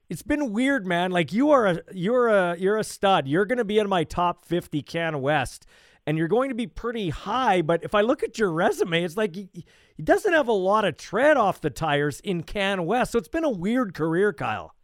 it's 0.08 0.22
been 0.22 0.52
weird, 0.52 0.86
man. 0.86 1.10
Like 1.10 1.32
you 1.32 1.50
are 1.50 1.66
a 1.66 1.80
you're 1.92 2.28
a 2.28 2.56
you're 2.58 2.78
a 2.78 2.84
stud. 2.84 3.26
You're 3.26 3.44
going 3.44 3.58
to 3.58 3.64
be 3.64 3.78
in 3.78 3.88
my 3.88 4.04
top 4.04 4.44
50 4.44 4.82
Can 4.82 5.20
West 5.20 5.66
and 6.06 6.16
you're 6.16 6.28
going 6.28 6.50
to 6.50 6.54
be 6.54 6.66
pretty 6.66 7.10
high. 7.10 7.62
But 7.62 7.82
if 7.82 7.94
I 7.94 8.02
look 8.02 8.22
at 8.22 8.38
your 8.38 8.50
resume, 8.52 9.02
it's 9.02 9.16
like 9.16 9.34
he, 9.34 9.48
he 9.96 10.02
doesn't 10.02 10.32
have 10.32 10.48
a 10.48 10.52
lot 10.52 10.84
of 10.84 10.96
tread 10.96 11.36
off 11.36 11.60
the 11.60 11.70
tires 11.70 12.20
in 12.20 12.42
Can 12.42 12.86
West. 12.86 13.12
So 13.12 13.18
it's 13.18 13.28
been 13.28 13.44
a 13.44 13.50
weird 13.50 13.94
career, 13.94 14.32
Kyle. 14.32 14.74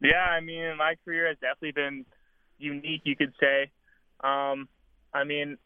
Yeah, 0.00 0.24
I 0.24 0.40
mean, 0.40 0.76
my 0.76 0.96
career 1.04 1.28
has 1.28 1.36
definitely 1.40 1.72
been 1.72 2.04
unique, 2.58 3.02
you 3.04 3.16
could 3.16 3.32
say. 3.40 3.70
Um, 4.22 4.68
I 5.12 5.24
mean, 5.24 5.58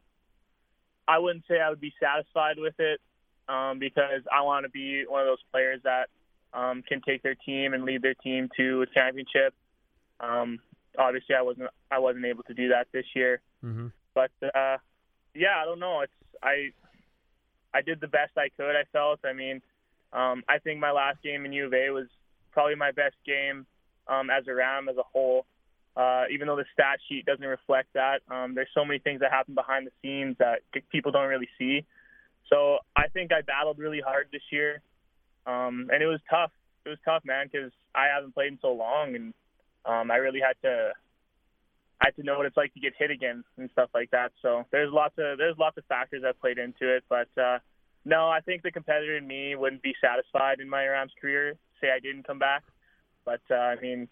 I 1.06 1.18
wouldn't 1.18 1.44
say 1.48 1.60
I 1.60 1.70
would 1.70 1.80
be 1.80 1.94
satisfied 2.00 2.56
with 2.58 2.74
it 2.78 3.00
um, 3.48 3.78
because 3.78 4.22
I 4.30 4.42
want 4.42 4.64
to 4.64 4.70
be 4.70 5.04
one 5.08 5.22
of 5.22 5.26
those 5.26 5.42
players 5.50 5.80
that 5.84 6.08
um, 6.52 6.82
can 6.86 7.00
take 7.06 7.22
their 7.22 7.34
team 7.34 7.74
and 7.74 7.84
lead 7.84 8.02
their 8.02 8.14
team 8.14 8.48
to 8.56 8.82
a 8.82 8.86
championship. 8.86 9.54
Um, 10.20 10.58
obviously, 10.98 11.34
I 11.34 11.42
wasn't 11.42 11.70
I 11.90 11.98
wasn't 11.98 12.24
able 12.26 12.42
to 12.44 12.54
do 12.54 12.68
that 12.68 12.88
this 12.92 13.04
year. 13.14 13.40
Mm-hmm. 13.64 13.88
But 14.14 14.30
uh, 14.42 14.78
yeah, 15.34 15.60
I 15.60 15.64
don't 15.64 15.80
know. 15.80 16.00
It's 16.00 16.12
I 16.42 16.72
I 17.74 17.82
did 17.82 18.00
the 18.00 18.08
best 18.08 18.32
I 18.36 18.48
could. 18.56 18.74
I 18.76 18.84
felt. 18.92 19.20
I 19.24 19.32
mean, 19.32 19.62
um, 20.12 20.42
I 20.48 20.58
think 20.58 20.80
my 20.80 20.92
last 20.92 21.22
game 21.22 21.44
in 21.44 21.52
U 21.52 21.66
of 21.66 21.74
A 21.74 21.90
was 21.90 22.06
probably 22.52 22.74
my 22.74 22.92
best 22.92 23.16
game 23.26 23.66
um, 24.06 24.30
as 24.30 24.46
a 24.48 24.54
Ram 24.54 24.88
as 24.88 24.96
a 24.96 25.02
whole. 25.02 25.46
Uh, 25.96 26.24
even 26.32 26.46
though 26.46 26.56
the 26.56 26.64
stat 26.72 27.00
sheet 27.08 27.26
doesn't 27.26 27.44
reflect 27.44 27.88
that, 27.94 28.20
um, 28.30 28.54
there's 28.54 28.68
so 28.72 28.84
many 28.84 29.00
things 29.00 29.20
that 29.20 29.32
happen 29.32 29.54
behind 29.54 29.84
the 29.84 29.90
scenes 30.00 30.36
that 30.38 30.60
people 30.92 31.10
don't 31.10 31.28
really 31.28 31.48
see. 31.58 31.84
So 32.48 32.78
I 32.96 33.08
think 33.08 33.32
I 33.32 33.42
battled 33.42 33.78
really 33.78 34.00
hard 34.00 34.28
this 34.30 34.42
year, 34.50 34.80
um, 35.44 35.90
and 35.92 36.02
it 36.02 36.06
was 36.06 36.20
tough. 36.30 36.52
It 36.86 36.88
was 36.90 36.98
tough, 37.04 37.24
man, 37.24 37.48
because 37.50 37.72
I 37.94 38.06
haven't 38.14 38.32
played 38.32 38.52
in 38.52 38.58
so 38.62 38.72
long, 38.72 39.16
and 39.16 39.34
um, 39.84 40.10
I 40.10 40.16
really 40.16 40.40
had 40.40 40.54
to 40.62 40.92
I 42.00 42.06
had 42.06 42.16
to 42.16 42.22
know 42.22 42.36
what 42.36 42.46
it's 42.46 42.56
like 42.56 42.72
to 42.74 42.80
get 42.80 42.92
hit 42.98 43.10
again 43.10 43.42
and 43.56 43.68
stuff 43.72 43.90
like 43.94 44.10
that. 44.12 44.32
So 44.40 44.64
there's 44.70 44.92
lots 44.92 45.14
of 45.18 45.38
there's 45.38 45.56
lots 45.58 45.76
of 45.78 45.84
factors 45.86 46.22
that 46.22 46.40
played 46.40 46.58
into 46.58 46.94
it, 46.94 47.04
but 47.08 47.28
uh, 47.40 47.58
no, 48.04 48.28
I 48.28 48.40
think 48.40 48.62
the 48.62 48.70
competitor 48.70 49.16
in 49.16 49.26
me 49.26 49.56
wouldn't 49.56 49.82
be 49.82 49.94
satisfied 50.00 50.60
in 50.60 50.68
my 50.68 50.86
Rams 50.86 51.12
career. 51.20 51.54
Say 51.80 51.88
I 51.94 52.00
didn't 52.00 52.26
come 52.26 52.38
back, 52.38 52.64
but 53.24 53.40
uh, 53.50 53.54
I 53.54 53.76
mean, 53.80 54.08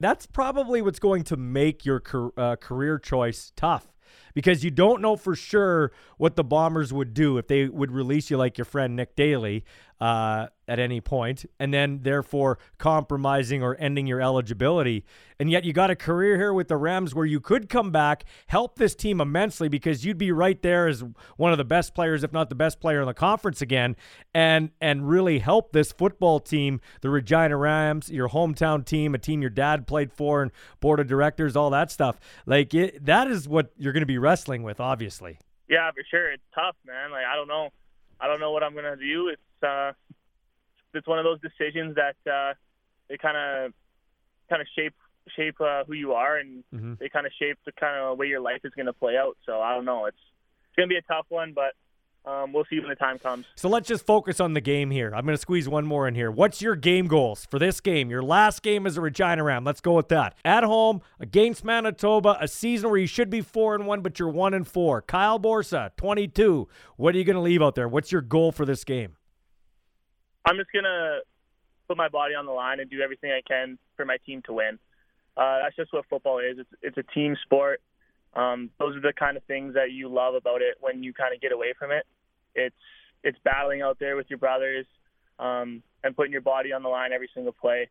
that's 0.00 0.26
probably 0.26 0.82
what's 0.82 0.98
going 0.98 1.24
to 1.24 1.36
make 1.36 1.84
your 1.84 2.02
uh, 2.36 2.56
career 2.56 2.98
choice 2.98 3.52
tough 3.56 3.92
because 4.36 4.62
you 4.62 4.70
don't 4.70 5.00
know 5.00 5.16
for 5.16 5.34
sure 5.34 5.90
what 6.18 6.36
the 6.36 6.44
Bombers 6.44 6.92
would 6.92 7.14
do 7.14 7.38
if 7.38 7.46
they 7.46 7.68
would 7.68 7.90
release 7.90 8.30
you 8.30 8.36
like 8.36 8.58
your 8.58 8.66
friend 8.66 8.94
Nick 8.94 9.16
Daly 9.16 9.64
uh, 9.98 10.48
at 10.68 10.78
any 10.78 11.00
point, 11.00 11.46
and 11.58 11.72
then 11.72 12.00
therefore 12.02 12.58
compromising 12.76 13.62
or 13.62 13.76
ending 13.76 14.06
your 14.06 14.20
eligibility. 14.20 15.04
And 15.38 15.50
yet 15.50 15.64
you 15.64 15.72
got 15.72 15.90
a 15.90 15.96
career 15.96 16.36
here 16.36 16.52
with 16.52 16.68
the 16.68 16.76
Rams 16.76 17.14
where 17.14 17.24
you 17.24 17.40
could 17.40 17.68
come 17.68 17.92
back, 17.92 18.24
help 18.48 18.76
this 18.78 18.94
team 18.94 19.20
immensely 19.20 19.68
because 19.68 20.04
you'd 20.04 20.18
be 20.18 20.32
right 20.32 20.60
there 20.62 20.88
as 20.88 21.04
one 21.36 21.52
of 21.52 21.58
the 21.58 21.64
best 21.64 21.94
players, 21.94 22.24
if 22.24 22.32
not 22.32 22.48
the 22.48 22.54
best 22.54 22.80
player 22.80 23.00
in 23.00 23.06
the 23.06 23.14
conference 23.14 23.62
again, 23.62 23.96
and 24.34 24.70
and 24.80 25.08
really 25.08 25.38
help 25.38 25.72
this 25.72 25.92
football 25.92 26.40
team, 26.40 26.80
the 27.00 27.10
Regina 27.10 27.56
Rams, 27.56 28.10
your 28.10 28.28
hometown 28.28 28.84
team, 28.84 29.14
a 29.14 29.18
team 29.18 29.40
your 29.40 29.50
dad 29.50 29.86
played 29.86 30.12
for, 30.12 30.42
and 30.42 30.50
board 30.80 31.00
of 31.00 31.06
directors, 31.06 31.54
all 31.54 31.70
that 31.70 31.90
stuff. 31.90 32.18
Like 32.44 32.74
it, 32.74 33.04
that 33.06 33.28
is 33.28 33.48
what 33.48 33.70
you're 33.78 33.92
going 33.92 34.02
to 34.02 34.06
be 34.06 34.18
wrestling 34.26 34.62
with, 34.64 34.80
obviously. 34.80 35.38
Yeah, 35.68 35.90
for 35.92 36.02
sure. 36.10 36.32
It's 36.32 36.42
tough, 36.54 36.76
man. 36.84 37.10
Like 37.12 37.24
I 37.24 37.36
don't 37.36 37.48
know, 37.48 37.70
I 38.20 38.26
don't 38.26 38.40
know 38.40 38.50
what 38.50 38.62
I'm 38.62 38.72
going 38.72 38.84
to 38.84 38.96
do. 38.96 39.28
It's 39.28 39.62
uh, 39.62 39.92
it's 40.94 41.06
one 41.06 41.18
of 41.18 41.24
those 41.24 41.40
decisions 41.40 41.96
that 41.96 42.16
uh, 42.30 42.54
they 43.08 43.16
kind 43.16 43.36
of 43.36 43.72
kind 44.50 44.60
of 44.60 44.68
shape 44.76 44.94
shape 45.36 45.60
uh, 45.60 45.84
who 45.84 45.94
you 45.94 46.12
are, 46.12 46.36
and 46.36 46.64
mm-hmm. 46.74 46.94
they 46.98 47.08
kind 47.08 47.26
of 47.26 47.32
shape 47.38 47.58
the 47.64 47.72
kind 47.72 47.96
of 47.96 48.18
way 48.18 48.26
your 48.26 48.40
life 48.40 48.60
is 48.64 48.72
going 48.74 48.86
to 48.86 48.92
play 48.92 49.16
out. 49.16 49.36
So 49.46 49.60
I 49.60 49.74
don't 49.74 49.84
know. 49.84 50.06
It's 50.06 50.18
it's 50.66 50.76
going 50.76 50.88
to 50.88 50.92
be 50.92 50.98
a 50.98 51.02
tough 51.02 51.26
one, 51.28 51.52
but 51.52 51.72
um, 52.26 52.52
we'll 52.52 52.64
see 52.68 52.78
when 52.80 52.88
the 52.88 52.96
time 52.96 53.18
comes. 53.18 53.46
So 53.54 53.68
let's 53.68 53.88
just 53.88 54.04
focus 54.04 54.40
on 54.40 54.54
the 54.54 54.60
game 54.60 54.90
here. 54.90 55.12
I'm 55.14 55.24
going 55.24 55.36
to 55.36 55.40
squeeze 55.40 55.68
one 55.68 55.86
more 55.86 56.08
in 56.08 56.14
here. 56.14 56.30
What's 56.30 56.60
your 56.60 56.76
game 56.76 57.06
goals 57.06 57.46
for 57.50 57.58
this 57.58 57.80
game? 57.80 58.10
Your 58.10 58.22
last 58.22 58.62
game 58.62 58.86
is 58.86 58.96
a 58.96 59.00
Regina 59.00 59.44
Ram. 59.44 59.64
Let's 59.64 59.80
go 59.80 59.94
with 59.94 60.08
that. 60.08 60.34
At 60.44 60.64
home 60.64 61.02
against 61.20 61.64
Manitoba, 61.64 62.36
a 62.40 62.48
season 62.48 62.90
where 62.90 62.98
you 62.98 63.06
should 63.06 63.30
be 63.30 63.40
four 63.40 63.74
and 63.74 63.86
one, 63.86 64.00
but 64.00 64.18
you're 64.18 64.28
one 64.28 64.54
and 64.54 64.66
four. 64.66 65.02
Kyle 65.02 65.38
Borsa, 65.38 65.90
22. 65.96 66.68
What 66.96 67.14
are 67.14 67.18
you 67.18 67.24
going 67.24 67.36
to 67.36 67.40
leave 67.40 67.62
out 67.62 67.74
there? 67.76 67.88
What's 67.88 68.10
your 68.10 68.22
goal 68.22 68.50
for 68.50 68.64
this 68.64 68.82
game? 68.82 69.16
I'm 70.46 70.56
just 70.56 70.70
gonna 70.72 71.18
put 71.88 71.96
my 71.96 72.08
body 72.08 72.34
on 72.34 72.46
the 72.46 72.52
line 72.52 72.80
and 72.80 72.88
do 72.88 73.00
everything 73.00 73.30
I 73.32 73.42
can 73.46 73.78
for 73.96 74.04
my 74.04 74.16
team 74.24 74.42
to 74.46 74.52
win. 74.52 74.78
Uh, 75.36 75.58
that's 75.62 75.76
just 75.76 75.92
what 75.92 76.06
football 76.08 76.38
is. 76.38 76.58
It's 76.58 76.70
it's 76.82 76.98
a 76.98 77.14
team 77.14 77.36
sport. 77.42 77.82
Um, 78.34 78.70
those 78.78 78.96
are 78.96 79.00
the 79.00 79.12
kind 79.12 79.36
of 79.36 79.42
things 79.44 79.74
that 79.74 79.90
you 79.90 80.08
love 80.08 80.34
about 80.34 80.62
it 80.62 80.76
when 80.80 81.02
you 81.02 81.12
kind 81.12 81.34
of 81.34 81.40
get 81.40 81.52
away 81.52 81.74
from 81.78 81.90
it. 81.90 82.06
It's 82.56 82.74
it's 83.22 83.38
battling 83.44 83.82
out 83.82 83.98
there 83.98 84.16
with 84.16 84.26
your 84.28 84.38
brothers 84.38 84.86
um, 85.38 85.82
and 86.02 86.16
putting 86.16 86.32
your 86.32 86.40
body 86.40 86.72
on 86.72 86.82
the 86.82 86.88
line 86.88 87.12
every 87.12 87.28
single 87.34 87.52
play. 87.52 87.88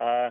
Uh, 0.00 0.30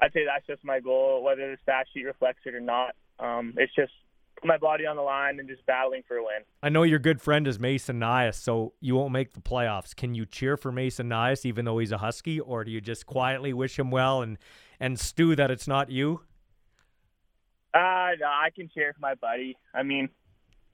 I'd 0.00 0.12
say 0.12 0.24
that's 0.24 0.46
just 0.46 0.64
my 0.64 0.80
goal, 0.80 1.22
whether 1.22 1.50
the 1.50 1.56
stat 1.62 1.86
sheet 1.92 2.04
reflects 2.04 2.40
it 2.44 2.54
or 2.54 2.60
not. 2.60 2.94
Um, 3.18 3.54
it's 3.56 3.74
just 3.74 3.92
put 4.36 4.48
my 4.48 4.58
body 4.58 4.86
on 4.86 4.96
the 4.96 5.02
line 5.02 5.38
and 5.38 5.48
just 5.48 5.64
battling 5.66 6.02
for 6.08 6.16
a 6.16 6.22
win. 6.22 6.42
I 6.62 6.68
know 6.68 6.82
your 6.82 6.98
good 6.98 7.20
friend 7.20 7.46
is 7.46 7.58
Mason 7.58 8.00
Nyhus, 8.00 8.34
so 8.34 8.72
you 8.80 8.96
won't 8.96 9.12
make 9.12 9.34
the 9.34 9.40
playoffs. 9.40 9.94
Can 9.94 10.14
you 10.14 10.26
cheer 10.26 10.56
for 10.56 10.72
Mason 10.72 11.08
Nyhus 11.08 11.44
even 11.44 11.64
though 11.64 11.78
he's 11.78 11.92
a 11.92 11.98
Husky, 11.98 12.40
or 12.40 12.64
do 12.64 12.70
you 12.70 12.80
just 12.80 13.06
quietly 13.06 13.52
wish 13.52 13.78
him 13.78 13.90
well 13.90 14.22
and 14.22 14.38
and 14.80 14.98
stew 14.98 15.36
that 15.36 15.50
it's 15.50 15.68
not 15.68 15.90
you? 15.90 16.22
Uh, 17.74 18.10
no, 18.20 18.26
I 18.26 18.50
can 18.54 18.68
cheer 18.68 18.92
for 18.92 19.00
my 19.00 19.14
buddy. 19.14 19.56
I 19.72 19.82
mean, 19.82 20.08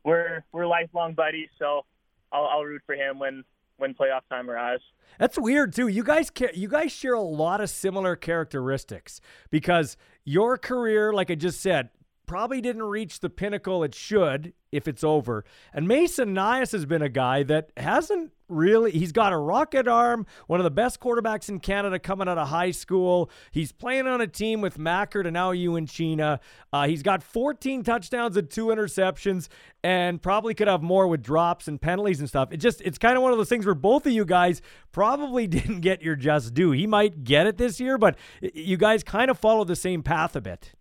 we're 0.04 0.44
we're 0.52 0.66
lifelong 0.66 1.14
buddies, 1.14 1.48
so 1.58 1.84
I'll, 2.32 2.46
I'll 2.46 2.64
root 2.64 2.82
for 2.86 2.94
him 2.94 3.18
when 3.18 3.44
when 3.78 3.94
playoff 3.94 4.22
time 4.28 4.50
arrives. 4.50 4.82
That's 5.18 5.38
weird 5.38 5.72
too. 5.72 5.88
You 5.88 6.02
guys 6.02 6.30
you 6.54 6.68
guys 6.68 6.92
share 6.92 7.14
a 7.14 7.20
lot 7.20 7.60
of 7.60 7.70
similar 7.70 8.16
characteristics 8.16 9.20
because 9.50 9.96
your 10.24 10.58
career, 10.58 11.12
like 11.12 11.30
I 11.30 11.34
just 11.34 11.60
said, 11.60 11.90
probably 12.28 12.60
didn't 12.60 12.84
reach 12.84 13.20
the 13.20 13.30
pinnacle 13.30 13.82
it 13.82 13.94
should 13.94 14.52
if 14.70 14.86
it's 14.86 15.02
over. 15.02 15.44
And 15.72 15.88
Mason 15.88 16.34
Nyhus 16.34 16.72
has 16.72 16.84
been 16.84 17.02
a 17.02 17.08
guy 17.08 17.42
that 17.44 17.72
hasn't 17.76 18.32
really 18.48 18.90
he's 18.90 19.12
got 19.12 19.32
a 19.32 19.36
rocket 19.36 19.86
arm, 19.86 20.26
one 20.46 20.60
of 20.60 20.64
the 20.64 20.70
best 20.70 21.00
quarterbacks 21.00 21.48
in 21.48 21.60
Canada 21.60 21.98
coming 21.98 22.28
out 22.28 22.38
of 22.38 22.48
high 22.48 22.70
school. 22.70 23.30
He's 23.50 23.72
playing 23.72 24.06
on 24.06 24.20
a 24.20 24.26
team 24.26 24.60
with 24.60 24.78
Machart 24.78 25.24
and 25.24 25.34
now 25.34 25.52
UNChina. 25.52 26.38
Uh, 26.72 26.86
he's 26.86 27.02
got 27.02 27.22
14 27.22 27.82
touchdowns 27.82 28.36
and 28.36 28.48
two 28.48 28.66
interceptions 28.66 29.48
and 29.82 30.20
probably 30.20 30.54
could 30.54 30.68
have 30.68 30.82
more 30.82 31.06
with 31.06 31.22
drops 31.22 31.68
and 31.68 31.80
penalties 31.80 32.20
and 32.20 32.28
stuff. 32.28 32.52
It 32.52 32.58
just 32.58 32.80
it's 32.82 32.98
kind 32.98 33.16
of 33.16 33.22
one 33.22 33.32
of 33.32 33.38
those 33.38 33.48
things 33.48 33.66
where 33.66 33.74
both 33.74 34.06
of 34.06 34.12
you 34.12 34.24
guys 34.24 34.60
probably 34.92 35.46
didn't 35.48 35.80
get 35.80 36.02
your 36.02 36.16
just 36.16 36.54
due. 36.54 36.72
He 36.72 36.86
might 36.86 37.24
get 37.24 37.46
it 37.46 37.56
this 37.56 37.80
year, 37.80 37.98
but 37.98 38.16
you 38.40 38.76
guys 38.76 39.02
kind 39.02 39.30
of 39.30 39.38
follow 39.38 39.64
the 39.64 39.76
same 39.76 40.02
path 40.02 40.36
a 40.36 40.40
bit. 40.40 40.74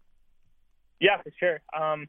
Yeah, 0.99 1.21
for 1.21 1.31
sure. 1.39 1.61
Um, 1.75 2.07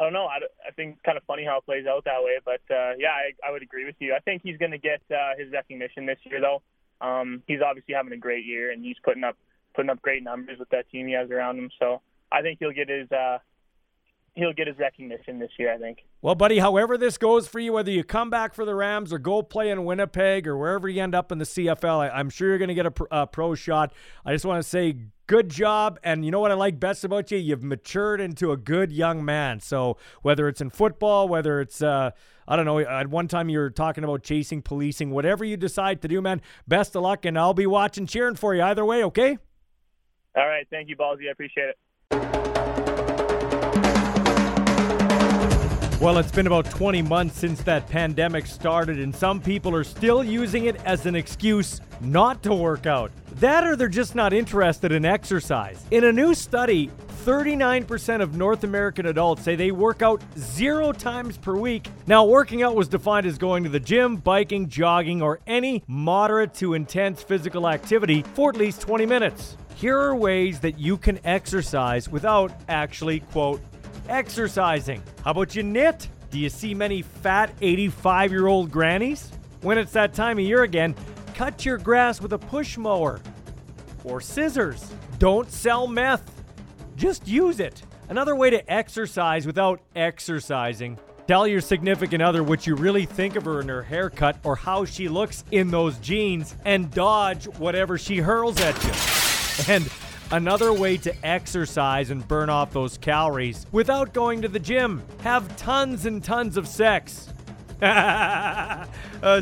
I 0.00 0.04
don't 0.04 0.12
know. 0.12 0.26
I, 0.26 0.38
I 0.66 0.72
think 0.72 0.94
it's 0.94 1.02
kind 1.04 1.16
of 1.16 1.24
funny 1.24 1.44
how 1.44 1.58
it 1.58 1.66
plays 1.66 1.86
out 1.86 2.04
that 2.04 2.22
way, 2.22 2.38
but 2.44 2.60
uh, 2.74 2.94
yeah, 2.98 3.10
I, 3.10 3.48
I 3.48 3.52
would 3.52 3.62
agree 3.62 3.84
with 3.84 3.94
you. 4.00 4.14
I 4.14 4.20
think 4.20 4.42
he's 4.42 4.56
going 4.58 4.72
to 4.72 4.78
get 4.78 5.02
uh, 5.10 5.38
his 5.38 5.52
recognition 5.52 6.06
this 6.06 6.18
year, 6.24 6.40
though. 6.40 6.62
Um, 7.00 7.42
he's 7.46 7.60
obviously 7.64 7.94
having 7.94 8.12
a 8.12 8.16
great 8.16 8.44
year, 8.44 8.72
and 8.72 8.84
he's 8.84 8.96
putting 9.04 9.24
up 9.24 9.36
putting 9.74 9.90
up 9.90 10.00
great 10.02 10.22
numbers 10.22 10.58
with 10.58 10.68
that 10.70 10.88
team 10.90 11.06
he 11.06 11.14
has 11.14 11.30
around 11.30 11.58
him. 11.58 11.70
So 11.80 12.00
I 12.30 12.42
think 12.42 12.58
he'll 12.60 12.72
get 12.72 12.88
his 12.88 13.10
uh, 13.10 13.38
he'll 14.34 14.52
get 14.52 14.66
his 14.66 14.78
recognition 14.78 15.38
this 15.38 15.50
year, 15.58 15.72
I 15.72 15.78
think. 15.78 15.98
Well, 16.22 16.34
buddy, 16.34 16.58
however 16.58 16.98
this 16.98 17.18
goes 17.18 17.46
for 17.46 17.60
you, 17.60 17.72
whether 17.72 17.90
you 17.90 18.02
come 18.02 18.30
back 18.30 18.54
for 18.54 18.64
the 18.64 18.74
Rams 18.74 19.12
or 19.12 19.18
go 19.18 19.42
play 19.42 19.70
in 19.70 19.84
Winnipeg 19.84 20.46
or 20.46 20.56
wherever 20.56 20.88
you 20.88 21.02
end 21.02 21.14
up 21.14 21.30
in 21.30 21.38
the 21.38 21.44
CFL, 21.44 22.10
I, 22.10 22.20
am 22.20 22.30
sure 22.30 22.48
you're 22.48 22.58
going 22.58 22.68
to 22.68 22.74
get 22.74 22.86
a, 22.86 22.92
a, 23.10 23.26
pro 23.26 23.54
shot. 23.54 23.92
I 24.24 24.32
just 24.32 24.44
want 24.44 24.62
to 24.62 24.68
say 24.68 24.96
good 25.26 25.48
job. 25.48 25.98
And 26.02 26.24
you 26.24 26.30
know 26.30 26.40
what 26.40 26.50
I 26.50 26.54
like 26.54 26.78
best 26.78 27.04
about 27.04 27.30
you? 27.30 27.38
You've 27.38 27.62
matured 27.62 28.20
into 28.20 28.52
a 28.52 28.56
good 28.56 28.92
young 28.92 29.24
man. 29.24 29.60
So 29.60 29.96
whether 30.22 30.48
it's 30.48 30.60
in 30.60 30.70
football, 30.70 31.28
whether 31.28 31.60
it's, 31.60 31.82
uh, 31.82 32.10
I 32.46 32.56
don't 32.56 32.64
know, 32.66 32.78
at 32.78 33.08
one 33.08 33.28
time 33.28 33.48
you 33.48 33.58
were 33.58 33.70
talking 33.70 34.04
about 34.04 34.22
chasing, 34.22 34.62
policing, 34.62 35.10
whatever 35.10 35.44
you 35.44 35.56
decide 35.56 36.02
to 36.02 36.08
do, 36.08 36.20
man, 36.20 36.42
best 36.68 36.94
of 36.94 37.02
luck. 37.02 37.24
And 37.24 37.38
I'll 37.38 37.54
be 37.54 37.66
watching, 37.66 38.06
cheering 38.06 38.36
for 38.36 38.54
you 38.54 38.62
either 38.62 38.84
way, 38.84 39.04
okay? 39.04 39.38
All 40.36 40.46
right. 40.46 40.66
Thank 40.70 40.88
you, 40.88 40.96
Ballsy. 40.96 41.28
I 41.28 41.32
appreciate 41.32 41.68
it. 41.68 41.78
Well, 46.00 46.18
it's 46.18 46.32
been 46.32 46.46
about 46.46 46.66
20 46.66 47.00
months 47.00 47.38
since 47.38 47.62
that 47.62 47.88
pandemic 47.88 48.46
started, 48.46 48.98
and 48.98 49.14
some 49.14 49.40
people 49.40 49.74
are 49.74 49.84
still 49.84 50.22
using 50.22 50.66
it 50.66 50.76
as 50.84 51.06
an 51.06 51.16
excuse 51.16 51.80
not 52.02 52.42
to 52.42 52.52
work 52.52 52.84
out. 52.84 53.10
That 53.36 53.64
or 53.64 53.74
they're 53.74 53.88
just 53.88 54.14
not 54.14 54.32
interested 54.32 54.92
in 54.92 55.04
exercise. 55.04 55.84
In 55.90 56.04
a 56.04 56.12
new 56.12 56.34
study, 56.34 56.90
39% 57.24 58.20
of 58.20 58.36
North 58.36 58.64
American 58.64 59.06
adults 59.06 59.42
say 59.42 59.56
they 59.56 59.72
work 59.72 60.02
out 60.02 60.22
zero 60.38 60.92
times 60.92 61.36
per 61.36 61.56
week. 61.56 61.88
Now, 62.06 62.24
working 62.24 62.62
out 62.62 62.76
was 62.76 62.86
defined 62.86 63.26
as 63.26 63.38
going 63.38 63.64
to 63.64 63.70
the 63.70 63.80
gym, 63.80 64.16
biking, 64.16 64.68
jogging, 64.68 65.20
or 65.20 65.40
any 65.46 65.82
moderate 65.88 66.54
to 66.54 66.74
intense 66.74 67.22
physical 67.22 67.66
activity 67.66 68.22
for 68.34 68.50
at 68.50 68.56
least 68.56 68.82
20 68.82 69.06
minutes. 69.06 69.56
Here 69.74 69.98
are 69.98 70.14
ways 70.14 70.60
that 70.60 70.78
you 70.78 70.96
can 70.96 71.18
exercise 71.24 72.08
without 72.08 72.52
actually, 72.68 73.20
quote, 73.20 73.60
exercising. 74.08 75.02
How 75.24 75.32
about 75.32 75.56
you 75.56 75.64
knit? 75.64 76.08
Do 76.30 76.38
you 76.38 76.50
see 76.50 76.74
many 76.74 77.02
fat 77.02 77.52
85 77.60 78.30
year 78.30 78.46
old 78.46 78.70
grannies? 78.70 79.32
When 79.62 79.78
it's 79.78 79.92
that 79.92 80.12
time 80.12 80.38
of 80.38 80.44
year 80.44 80.62
again, 80.62 80.94
cut 81.34 81.64
your 81.64 81.78
grass 81.78 82.20
with 82.20 82.32
a 82.32 82.38
push 82.38 82.78
mower 82.78 83.20
or 84.04 84.20
scissors. 84.20 84.90
Don't 85.18 85.50
sell 85.50 85.86
meth, 85.86 86.42
just 86.96 87.26
use 87.26 87.60
it. 87.60 87.82
Another 88.08 88.36
way 88.36 88.50
to 88.50 88.72
exercise 88.72 89.46
without 89.46 89.80
exercising. 89.96 90.98
Tell 91.26 91.46
your 91.46 91.60
significant 91.60 92.22
other 92.22 92.42
what 92.42 92.66
you 92.66 92.74
really 92.74 93.06
think 93.06 93.34
of 93.36 93.46
her 93.46 93.60
in 93.60 93.68
her 93.68 93.82
haircut 93.82 94.36
or 94.44 94.56
how 94.56 94.84
she 94.84 95.08
looks 95.08 95.42
in 95.50 95.70
those 95.70 95.98
jeans 95.98 96.54
and 96.64 96.90
dodge 96.90 97.46
whatever 97.58 97.96
she 97.98 98.18
hurls 98.18 98.60
at 98.60 98.82
you. 98.84 98.92
And 99.72 99.88
Another 100.30 100.72
way 100.72 100.96
to 100.96 101.14
exercise 101.24 102.10
and 102.10 102.26
burn 102.26 102.48
off 102.50 102.72
those 102.72 102.98
calories 102.98 103.66
without 103.72 104.12
going 104.12 104.42
to 104.42 104.48
the 104.48 104.58
gym. 104.58 105.02
Have 105.20 105.56
tons 105.56 106.06
and 106.06 106.24
tons 106.24 106.56
of 106.56 106.66
sex. 106.66 107.32
uh, 107.82 108.86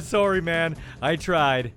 sorry, 0.01 0.41
man. 0.41 0.77
I 1.01 1.17
tried. 1.17 1.73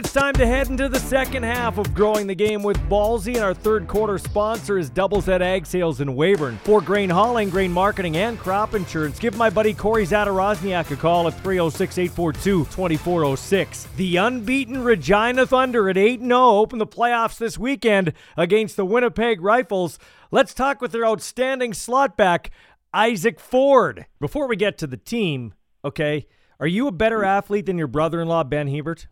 It's 0.00 0.14
time 0.14 0.32
to 0.32 0.46
head 0.46 0.70
into 0.70 0.88
the 0.88 0.98
second 0.98 1.42
half 1.42 1.76
of 1.76 1.92
Growing 1.92 2.26
the 2.26 2.34
Game 2.34 2.62
with 2.62 2.78
Ballsy. 2.88 3.34
And 3.34 3.44
our 3.44 3.52
third 3.52 3.86
quarter 3.86 4.16
sponsor 4.16 4.78
is 4.78 4.88
Doubles 4.88 5.26
Z 5.26 5.32
Ag 5.32 5.66
Sales 5.66 6.00
in 6.00 6.16
Weyburn. 6.16 6.56
For 6.60 6.80
grain 6.80 7.10
hauling, 7.10 7.50
grain 7.50 7.70
marketing, 7.70 8.16
and 8.16 8.38
crop 8.38 8.74
insurance, 8.74 9.18
give 9.18 9.36
my 9.36 9.50
buddy 9.50 9.74
Corey 9.74 10.06
Zadarozniak 10.06 10.90
a 10.90 10.96
call 10.96 11.28
at 11.28 11.34
306 11.42 11.98
842 11.98 12.64
2406. 12.64 13.88
The 13.96 14.16
unbeaten 14.16 14.82
Regina 14.82 15.46
Thunder 15.46 15.90
at 15.90 15.98
8 15.98 16.20
0 16.20 16.48
open 16.48 16.78
the 16.78 16.86
playoffs 16.86 17.36
this 17.36 17.58
weekend 17.58 18.14
against 18.38 18.78
the 18.78 18.86
Winnipeg 18.86 19.42
Rifles. 19.42 19.98
Let's 20.30 20.54
talk 20.54 20.80
with 20.80 20.92
their 20.92 21.04
outstanding 21.04 21.74
slot 21.74 22.16
back, 22.16 22.50
Isaac 22.94 23.38
Ford. 23.38 24.06
Before 24.18 24.48
we 24.48 24.56
get 24.56 24.78
to 24.78 24.86
the 24.86 24.96
team, 24.96 25.52
okay, 25.84 26.26
are 26.58 26.66
you 26.66 26.86
a 26.86 26.92
better 26.92 27.22
athlete 27.22 27.66
than 27.66 27.76
your 27.76 27.86
brother 27.86 28.22
in 28.22 28.28
law, 28.28 28.44
Ben 28.44 28.68
Hebert? 28.68 29.06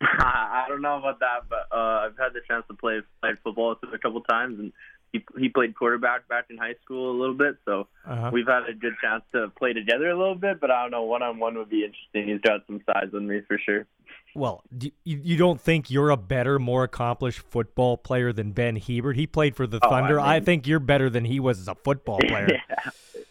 I 0.00 0.66
don't 0.68 0.82
know 0.82 0.98
about 0.98 1.20
that, 1.20 1.48
but 1.48 1.66
uh, 1.76 2.06
I've 2.06 2.16
had 2.18 2.32
the 2.32 2.40
chance 2.46 2.64
to 2.68 2.74
play 2.74 3.00
play 3.20 3.30
football 3.42 3.70
with 3.70 3.82
him 3.82 3.92
a 3.94 3.98
couple 3.98 4.20
times, 4.22 4.58
and 4.58 4.72
he 5.12 5.24
he 5.38 5.48
played 5.48 5.74
quarterback 5.74 6.28
back 6.28 6.46
in 6.50 6.56
high 6.58 6.74
school 6.84 7.10
a 7.10 7.16
little 7.18 7.34
bit, 7.34 7.56
so 7.64 7.88
Uh-huh. 8.06 8.30
we've 8.32 8.46
had 8.46 8.68
a 8.68 8.74
good 8.74 8.94
chance 9.02 9.24
to 9.32 9.48
play 9.58 9.72
together 9.72 10.08
a 10.10 10.16
little 10.16 10.34
bit. 10.36 10.60
But 10.60 10.70
I 10.70 10.82
don't 10.82 10.90
know, 10.92 11.02
one 11.02 11.22
on 11.22 11.38
one 11.38 11.56
would 11.58 11.70
be 11.70 11.84
interesting. 11.84 12.28
He's 12.32 12.40
got 12.40 12.60
some 12.66 12.80
size 12.86 13.08
on 13.14 13.26
me 13.26 13.40
for 13.48 13.58
sure. 13.58 13.86
Well, 14.34 14.62
do 14.76 14.90
you, 15.04 15.20
you 15.24 15.36
don't 15.36 15.60
think 15.60 15.90
you're 15.90 16.10
a 16.10 16.16
better, 16.16 16.58
more 16.58 16.84
accomplished 16.84 17.40
football 17.40 17.96
player 17.96 18.32
than 18.32 18.52
Ben 18.52 18.76
Hebert? 18.76 19.16
He 19.16 19.26
played 19.26 19.56
for 19.56 19.66
the 19.66 19.80
Oh, 19.82 19.88
Thunder. 19.88 20.20
I, 20.20 20.34
mean- 20.36 20.44
think 20.44 20.66
you're 20.66 20.78
better 20.80 21.10
than 21.10 21.24
he 21.24 21.40
was 21.40 21.58
as 21.58 21.66
a 21.66 21.74
football 21.74 22.18
player. 22.28 22.48
yeah, 22.50 22.90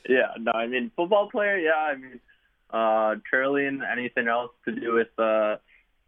yeah. 0.10 0.27
No, 0.39 0.51
I 0.51 0.67
mean 0.67 0.91
football 0.97 1.30
player. 1.30 1.58
Yeah, 1.58 1.75
I 1.75 1.95
mean 1.95 2.19
uh, 2.71 3.15
curling, 3.32 3.82
anything 3.89 4.27
else 4.27 4.51
to 4.65 4.71
do 4.73 4.93
with 4.95 5.08
uh, 5.17 5.58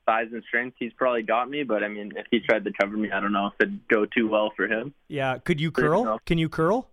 size 0.09 0.27
and 0.31 0.43
strength, 0.47 0.77
he's 0.79 0.93
probably 0.93 1.21
got 1.21 1.49
me. 1.49 1.63
But 1.63 1.83
I 1.83 1.87
mean, 1.87 2.11
if 2.15 2.25
he 2.31 2.39
tried 2.39 2.63
to 2.65 2.71
cover 2.79 2.97
me, 2.97 3.11
I 3.11 3.19
don't 3.19 3.31
know 3.31 3.47
if 3.47 3.53
it'd 3.59 3.87
go 3.87 4.05
too 4.05 4.27
well 4.27 4.51
for 4.55 4.65
him. 4.65 4.93
Yeah. 5.07 5.37
Could 5.37 5.61
you 5.61 5.71
curl? 5.71 6.03
tough. 6.03 6.25
Can 6.25 6.37
you 6.37 6.49
curl? 6.49 6.89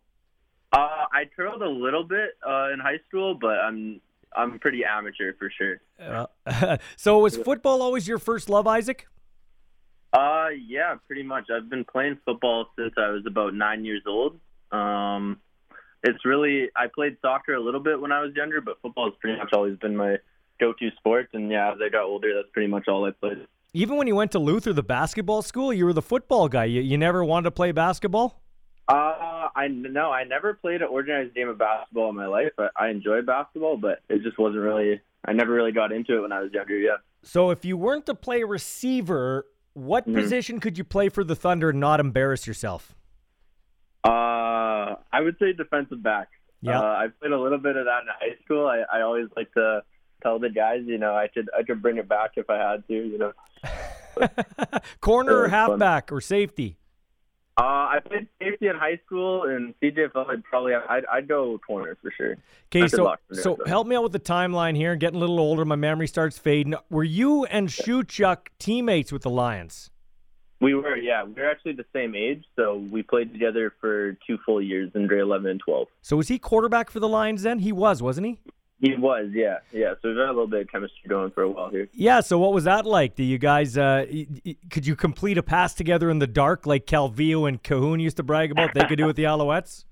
Uh, 0.73 1.07
I 1.13 1.25
curled 1.35 1.63
a 1.63 1.69
little 1.69 2.05
bit 2.05 2.31
uh, 2.47 2.73
in 2.73 2.81
high 2.81 2.99
school, 3.09 3.35
but 3.35 3.59
I'm 3.59 4.01
I'm 4.37 4.59
pretty 4.59 4.85
amateur 4.85 5.33
for 5.39 5.51
sure. 5.57 5.81
Uh, 5.99 6.77
so 6.97 7.19
was 7.19 7.37
football 7.37 7.81
always 7.81 8.07
your 8.07 8.19
first 8.19 8.51
love, 8.51 8.67
Isaac? 8.67 9.07
Uh, 10.13 10.49
yeah, 10.67 10.97
pretty 11.07 11.23
much. 11.23 11.45
I've 11.55 11.71
been 11.71 11.85
playing 11.85 12.19
football 12.25 12.67
since 12.79 12.95
I 12.97 13.11
was 13.11 13.25
about 13.27 13.55
nine 13.55 13.85
years 13.85 14.03
old. 14.07 14.39
Um, 14.73 15.39
it's 16.03 16.25
really 16.25 16.69
I 16.77 16.87
played 16.95 17.17
soccer 17.23 17.55
a 17.55 17.61
little 17.61 17.81
bit 17.81 18.01
when 18.01 18.13
I 18.13 18.21
was 18.21 18.35
younger, 18.35 18.61
but 18.61 18.79
football 18.83 19.07
has 19.07 19.15
pretty 19.21 19.39
much 19.39 19.51
always 19.53 19.79
been 19.79 19.97
my 19.97 20.17
go-to 20.59 20.91
sports. 20.97 21.31
And 21.33 21.51
yeah, 21.51 21.73
as 21.73 21.79
I 21.85 21.89
got 21.89 22.05
older, 22.05 22.35
that's 22.35 22.49
pretty 22.53 22.69
much 22.69 22.89
all 22.89 23.05
I 23.05 23.11
played. 23.11 23.47
Even 23.75 23.97
when 23.97 24.07
you 24.07 24.17
went 24.17 24.33
to 24.33 24.39
Luther, 24.39 24.73
the 24.73 24.83
basketball 24.83 25.43
school, 25.43 25.73
you 25.73 25.85
were 25.85 25.93
the 25.93 26.03
football 26.03 26.49
guy. 26.49 26.65
You, 26.65 26.81
you 26.81 26.97
never 26.97 27.25
wanted 27.25 27.45
to 27.45 27.51
play 27.51 27.73
basketball? 27.73 28.41
Uh, 28.89 29.49
I 29.55 29.67
no, 29.69 30.13
I 30.13 30.25
never 30.25 30.55
played 30.55 30.81
an 30.81 30.89
organized 30.89 31.35
game 31.35 31.49
of 31.49 31.59
basketball 31.59 32.09
in 32.11 32.15
my 32.17 32.27
life. 32.27 32.53
I, 32.57 32.69
I 32.77 32.89
enjoyed 32.89 33.27
basketball, 33.27 33.77
but 33.77 34.01
it 34.09 34.23
just 34.23 34.39
wasn't 34.39 34.63
really. 34.63 35.01
I 35.25 35.33
never 35.33 35.53
really 35.53 35.73
got 35.73 35.91
into 35.93 36.17
it 36.17 36.21
when 36.21 36.31
I 36.33 36.41
was 36.41 36.53
younger. 36.53 36.79
Yeah. 36.79 36.97
So 37.25 37.51
if 37.51 37.65
you 37.65 37.77
weren't 37.77 38.07
to 38.07 38.15
play 38.15 38.45
receiver, 38.45 39.47
what 39.73 40.07
Mhm. 40.09 40.15
position 40.15 40.61
could 40.61 40.79
you 40.79 40.85
play 40.85 41.09
for 41.09 41.25
the 41.25 41.35
Thunder 41.35 41.71
and 41.71 41.81
not 41.81 41.99
embarrass 41.99 42.47
yourself? 42.47 42.95
Uh, 44.05 44.95
I 45.13 45.21
would 45.21 45.37
say 45.39 45.53
defensive 45.53 46.03
back. 46.03 46.29
Yeah. 46.63 46.79
Uh, 46.81 46.85
I 46.85 47.07
played 47.21 47.33
a 47.33 47.41
little 47.41 47.59
bit 47.59 47.77
of 47.77 47.87
that 47.87 48.03
in 48.03 48.09
high 48.09 48.37
school. 48.45 48.67
I, 48.69 48.85
I 48.91 49.03
always 49.03 49.27
like 49.37 49.53
to 49.55 49.83
tell 50.27 50.39
the 50.41 50.51
guys, 50.51 50.83
you 50.87 50.99
know, 50.99 51.15
I 51.15 51.29
could 51.29 51.49
I 51.57 51.63
could 51.63 51.81
bring 51.81 51.99
it 51.99 52.09
back 52.09 52.33
if 52.37 52.51
I 52.51 52.57
had 52.57 52.87
to, 52.89 52.95
you 52.95 53.19
know. 53.19 53.33
Corner 55.01 55.37
or 55.37 55.47
Uh, 55.47 55.51
fun. 55.51 55.51
halfback 55.51 56.11
or 56.13 56.21
safety? 56.21 56.79
Uh, 57.59 57.63
I 57.95 57.99
played 58.07 58.27
safety 58.43 58.67
in 58.67 58.77
high 58.77 59.01
school, 59.07 59.45
and 59.45 59.73
CJFL 59.81 60.29
I'd 60.29 60.45
probably 60.45 60.75
I'd, 60.75 61.05
I'd 61.11 61.27
go 61.29 61.59
corner 61.67 61.97
for 62.03 62.11
sure. 62.15 62.37
Okay, 62.71 62.87
so 62.87 63.15
so 63.33 63.57
though. 63.59 63.65
help 63.67 63.87
me 63.87 63.97
out 63.97 64.03
with 64.03 64.13
the 64.13 64.21
timeline 64.21 64.77
here. 64.77 64.95
Getting 64.97 65.17
a 65.17 65.21
little 65.21 65.41
older, 65.41 65.65
my 65.65 65.77
memory 65.77 66.07
starts 66.07 66.37
fading. 66.39 66.75
Were 66.91 67.05
you 67.05 67.45
and 67.47 67.69
Shuchuk 67.69 68.49
teammates 68.59 69.11
with 69.11 69.23
the 69.23 69.31
Lions? 69.31 69.91
We 70.61 70.75
were, 70.75 70.97
yeah, 70.97 71.23
we 71.25 71.33
were 71.35 71.51
actually 71.51 71.75
the 71.75 71.85
same 71.95 72.15
age, 72.15 72.43
so 72.57 72.77
we 72.91 73.03
played 73.03 73.31
together 73.33 73.73
for 73.81 74.17
two 74.27 74.39
full 74.45 74.61
years 74.63 74.91
in 74.95 75.07
grade 75.07 75.21
11 75.21 75.51
and 75.51 75.61
12. 75.61 75.87
So 76.01 76.17
was 76.17 76.29
he 76.29 76.39
quarterback 76.39 76.89
for 76.91 76.99
the 76.99 77.09
Lions 77.09 77.43
then? 77.43 77.59
He 77.59 77.73
was, 77.73 78.03
wasn't 78.03 78.27
he? 78.27 78.39
He 78.79 78.95
was, 78.95 79.31
yeah, 79.33 79.59
yeah. 79.73 79.95
So 80.03 80.09
we've 80.09 80.19
had 80.19 80.27
a 80.27 80.33
little 80.33 80.47
bit 80.47 80.63
of 80.63 80.69
chemistry 80.69 81.09
going 81.09 81.31
for 81.31 81.43
a 81.43 81.51
while 81.51 81.71
here. 81.71 81.89
Yeah. 81.95 82.21
So 82.21 82.39
what 82.39 82.53
was 82.53 82.65
that 82.65 82.85
like? 82.85 83.15
Do 83.15 83.23
you 83.23 83.39
guys 83.39 83.79
uh, 83.79 84.05
could 84.71 84.87
you 84.87 84.95
complete 84.95 85.39
a 85.39 85.43
pass 85.43 85.73
together 85.73 86.11
in 86.11 86.19
the 86.19 86.27
dark 86.27 86.67
like 86.67 86.87
Calvillo 86.87 87.49
and 87.49 87.63
Cahoon 87.63 88.03
used 88.03 88.19
to 88.19 88.23
brag 88.23 88.51
about 88.51 88.75
they 88.75 88.85
could 88.85 88.99
do 88.99 89.07
with 89.07 89.17
the 89.17 89.25
Alouettes? 89.25 89.85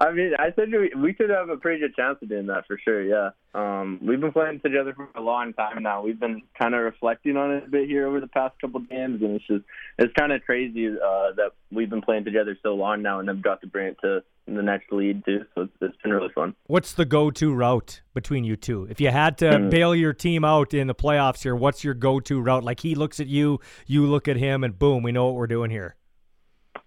I 0.00 0.10
mean, 0.10 0.32
I 0.38 0.52
said 0.56 0.70
we, 0.70 0.90
we 1.00 1.12
could 1.12 1.30
have 1.30 1.48
a 1.48 1.56
pretty 1.56 1.80
good 1.80 1.94
chance 1.94 2.18
of 2.20 2.28
doing 2.28 2.46
that 2.46 2.66
for 2.66 2.78
sure. 2.82 3.02
Yeah. 3.02 3.30
Um, 3.54 4.00
we've 4.02 4.20
been 4.20 4.32
playing 4.32 4.60
together 4.60 4.92
for 4.94 5.08
a 5.14 5.22
long 5.22 5.52
time 5.52 5.82
now. 5.82 6.02
We've 6.02 6.18
been 6.18 6.42
kind 6.58 6.74
of 6.74 6.82
reflecting 6.82 7.36
on 7.36 7.52
it 7.52 7.64
a 7.66 7.70
bit 7.70 7.88
here 7.88 8.06
over 8.06 8.20
the 8.20 8.26
past 8.26 8.60
couple 8.60 8.80
of 8.80 8.90
games, 8.90 9.22
and 9.22 9.36
it's 9.36 9.46
just 9.46 9.64
it's 9.98 10.12
kind 10.14 10.32
of 10.32 10.42
crazy 10.42 10.88
uh, 10.88 11.32
that 11.36 11.52
we've 11.70 11.88
been 11.88 12.02
playing 12.02 12.24
together 12.24 12.58
so 12.62 12.74
long 12.74 13.00
now, 13.02 13.20
and 13.20 13.28
have 13.28 13.42
got 13.42 13.60
to 13.60 13.66
bring 13.66 13.88
it 13.88 13.96
to 14.02 14.22
the 14.46 14.62
next 14.62 14.92
lead 14.92 15.24
too. 15.24 15.44
So 15.54 15.62
it's, 15.62 15.72
it's 15.80 15.96
been 16.02 16.12
really 16.12 16.32
fun. 16.34 16.54
What's 16.66 16.92
the 16.92 17.04
go-to 17.04 17.54
route 17.54 18.02
between 18.14 18.44
you 18.44 18.56
two? 18.56 18.86
If 18.90 19.00
you 19.00 19.10
had 19.10 19.38
to 19.38 19.46
Mm. 19.46 19.70
bail 19.70 19.94
your 19.94 20.12
team 20.12 20.44
out 20.44 20.74
in 20.74 20.86
the 20.88 20.94
playoffs 20.94 21.42
here, 21.42 21.56
what's 21.56 21.82
your 21.84 21.94
go-to 21.94 22.40
route? 22.40 22.64
Like 22.64 22.80
he 22.80 22.94
looks 22.94 23.18
at 23.20 23.28
you, 23.28 23.60
you 23.86 24.04
look 24.06 24.28
at 24.28 24.36
him, 24.36 24.62
and 24.64 24.78
boom, 24.78 25.02
we 25.02 25.12
know 25.12 25.26
what 25.26 25.34
we're 25.34 25.46
doing 25.46 25.70
here. 25.70 25.96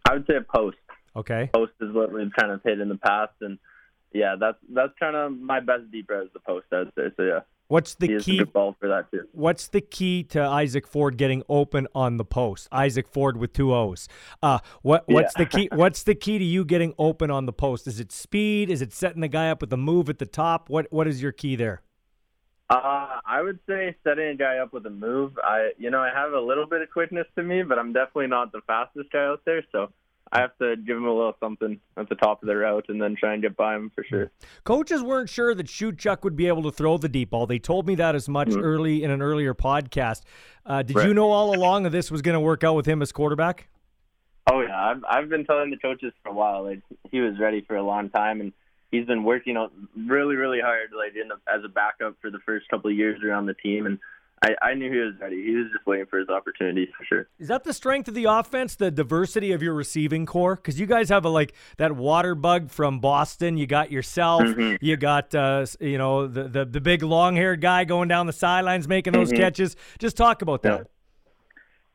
I 0.07 0.13
would 0.13 0.25
say 0.27 0.35
a 0.35 0.41
post. 0.41 0.77
Okay. 1.15 1.49
Post 1.53 1.73
is 1.81 1.93
what 1.93 2.11
we've 2.11 2.31
kind 2.37 2.51
of 2.51 2.61
hit 2.63 2.79
in 2.79 2.89
the 2.89 2.97
past, 2.97 3.33
and 3.41 3.57
yeah, 4.13 4.35
that's 4.39 4.57
that's 4.73 4.93
kind 4.99 5.15
of 5.15 5.31
my 5.37 5.59
best 5.59 5.91
deep 5.91 6.09
route 6.09 6.25
is 6.25 6.33
the 6.33 6.39
post. 6.39 6.65
I'd 6.71 6.87
say. 6.95 7.11
So 7.17 7.23
yeah, 7.23 7.39
What's 7.67 7.93
the 7.95 8.15
a 8.15 8.19
key? 8.19 8.43
ball 8.43 8.75
for 8.79 8.87
that 8.89 9.11
too. 9.11 9.27
What's 9.31 9.67
the 9.67 9.81
key 9.81 10.23
to 10.25 10.41
Isaac 10.41 10.89
Foord 10.91 11.17
getting 11.17 11.43
open 11.49 11.87
on 11.93 12.17
the 12.17 12.25
post? 12.25 12.67
Isaac 12.71 13.11
Foord 13.11 13.37
with 13.37 13.53
two 13.53 13.73
O's. 13.75 14.07
Uh, 14.41 14.57
what 14.81 15.03
what's 15.07 15.33
Yeah. 15.37 15.43
the 15.43 15.49
key? 15.49 15.69
What's 15.75 16.01
the 16.03 16.15
key 16.15 16.39
to 16.39 16.43
you 16.43 16.65
getting 16.65 16.95
open 16.97 17.29
on 17.29 17.45
the 17.45 17.53
post? 17.53 17.85
Is 17.85 17.99
it 17.99 18.11
speed? 18.11 18.71
Is 18.71 18.81
it 18.81 18.91
setting 18.91 19.21
the 19.21 19.27
guy 19.27 19.51
up 19.51 19.61
with 19.61 19.69
the 19.69 19.77
move 19.77 20.09
at 20.09 20.17
the 20.17 20.25
top? 20.25 20.69
What 20.69 20.87
what 20.91 21.07
is 21.07 21.21
your 21.21 21.31
key 21.31 21.55
there? 21.55 21.83
Uh, 22.71 23.19
I 23.25 23.41
would 23.41 23.59
say 23.67 23.95
setting 24.03 24.27
a 24.27 24.35
guy 24.35 24.57
up 24.57 24.73
with 24.73 24.85
a 24.85 24.91
move. 24.91 25.33
I, 25.43 25.71
you 25.79 25.89
know, 25.89 26.01
I 26.01 26.11
have 26.13 26.33
a 26.33 26.39
little 26.39 26.67
bit 26.67 26.83
of 26.83 26.89
quickness 26.91 27.25
to 27.35 27.41
me, 27.41 27.63
but 27.63 27.79
I'm 27.79 27.93
definitely 27.93 28.27
not 28.27 28.51
the 28.51 28.61
fastest 28.67 29.11
guy 29.11 29.25
out 29.25 29.41
there. 29.43 29.63
So 29.71 29.91
I 30.31 30.41
have 30.41 30.55
to 30.59 30.75
give 30.75 30.97
him 30.97 31.05
a 31.05 31.13
little 31.13 31.35
something 31.39 31.79
at 31.97 32.07
the 32.07 32.15
top 32.15 32.43
of 32.43 32.47
the 32.47 32.55
route, 32.55 32.85
and 32.89 33.01
then 33.01 33.15
try 33.15 33.33
and 33.33 33.41
get 33.41 33.57
by 33.57 33.75
him 33.75 33.91
for 33.95 34.03
sure. 34.03 34.31
Coaches 34.63 35.01
weren't 35.01 35.29
sure 35.29 35.55
that 35.55 35.65
Shuchuk 35.65 36.23
would 36.23 36.35
be 36.35 36.47
able 36.47 36.63
to 36.63 36.71
throw 36.71 36.97
the 36.97 37.09
deep 37.09 37.31
ball. 37.31 37.47
They 37.47 37.59
told 37.59 37.87
me 37.87 37.95
that 37.95 38.15
as 38.15 38.29
much 38.29 38.49
early 38.55 39.03
in 39.03 39.11
an 39.11 39.21
earlier 39.21 39.55
podcast. 39.55 40.21
Uh, 40.65 40.83
did 40.83 40.97
you 40.97 41.13
know 41.13 41.31
all 41.31 41.55
along 41.55 41.83
that 41.83 41.91
this 41.91 42.11
was 42.11 42.21
going 42.21 42.35
to 42.35 42.39
work 42.39 42.63
out 42.63 42.75
with 42.75 42.85
him 42.85 43.01
as 43.01 43.11
quarterback? 43.11 43.69
Oh 44.51 44.61
yeah, 44.61 44.79
I've 44.79 45.03
I've 45.07 45.29
been 45.29 45.45
telling 45.45 45.69
the 45.69 45.77
coaches 45.77 46.13
for 46.23 46.29
a 46.29 46.33
while. 46.33 46.63
Like 46.63 46.81
he 47.11 47.19
was 47.21 47.39
ready 47.39 47.61
for 47.61 47.75
a 47.75 47.83
long 47.83 48.09
time, 48.09 48.41
and 48.41 48.53
he's 48.91 49.05
been 49.05 49.23
working 49.23 49.57
out 49.57 49.71
really, 49.95 50.35
really 50.35 50.59
hard, 50.59 50.89
like 50.95 51.15
in 51.15 51.27
the, 51.27 51.35
as 51.51 51.63
a 51.63 51.69
backup 51.69 52.15
for 52.21 52.31
the 52.31 52.39
first 52.45 52.67
couple 52.69 52.89
of 52.89 52.97
years 52.97 53.21
around 53.23 53.45
the 53.45 53.53
team. 53.53 53.85
And 53.85 53.99
I, 54.41 54.55
I 54.61 54.73
knew 54.73 54.89
he 54.91 54.99
was 54.99 55.15
ready. 55.19 55.43
He 55.43 55.53
was 55.55 55.67
just 55.73 55.85
waiting 55.85 56.05
for 56.05 56.17
his 56.17 56.29
opportunity 56.29 56.89
for 56.97 57.03
sure. 57.03 57.27
Is 57.39 57.49
that 57.49 57.65
the 57.65 57.73
strength 57.73 58.07
of 58.07 58.13
the 58.13 58.23
offense, 58.25 58.75
the 58.75 58.89
diversity 58.89 59.51
of 59.51 59.61
your 59.61 59.73
receiving 59.73 60.25
core? 60.25 60.55
Because 60.55 60.79
you 60.79 60.85
guys 60.85 61.09
have 61.09 61.25
a 61.25 61.29
like 61.29 61.53
that 61.77 61.93
water 61.95 62.35
bug 62.35 62.69
from 62.69 62.99
Boston. 62.99 63.57
You 63.57 63.67
got 63.67 63.91
yourself. 63.91 64.43
Mhm. 64.43 64.77
You 64.81 64.95
got 64.95 65.35
uh, 65.35 65.65
you 65.81 65.97
know 65.97 66.25
the 66.27 66.43
the, 66.47 66.65
the 66.65 66.79
big 66.81 67.03
long 67.03 67.35
haired 67.35 67.59
guy 67.59 67.83
going 67.83 68.07
down 68.07 68.27
the 68.27 68.33
sidelines 68.33 68.87
making 68.87 69.11
those 69.13 69.31
Mhm. 69.31 69.37
catches. 69.37 69.75
Just 69.99 70.15
talk 70.15 70.41
about 70.41 70.61
that. 70.63 70.87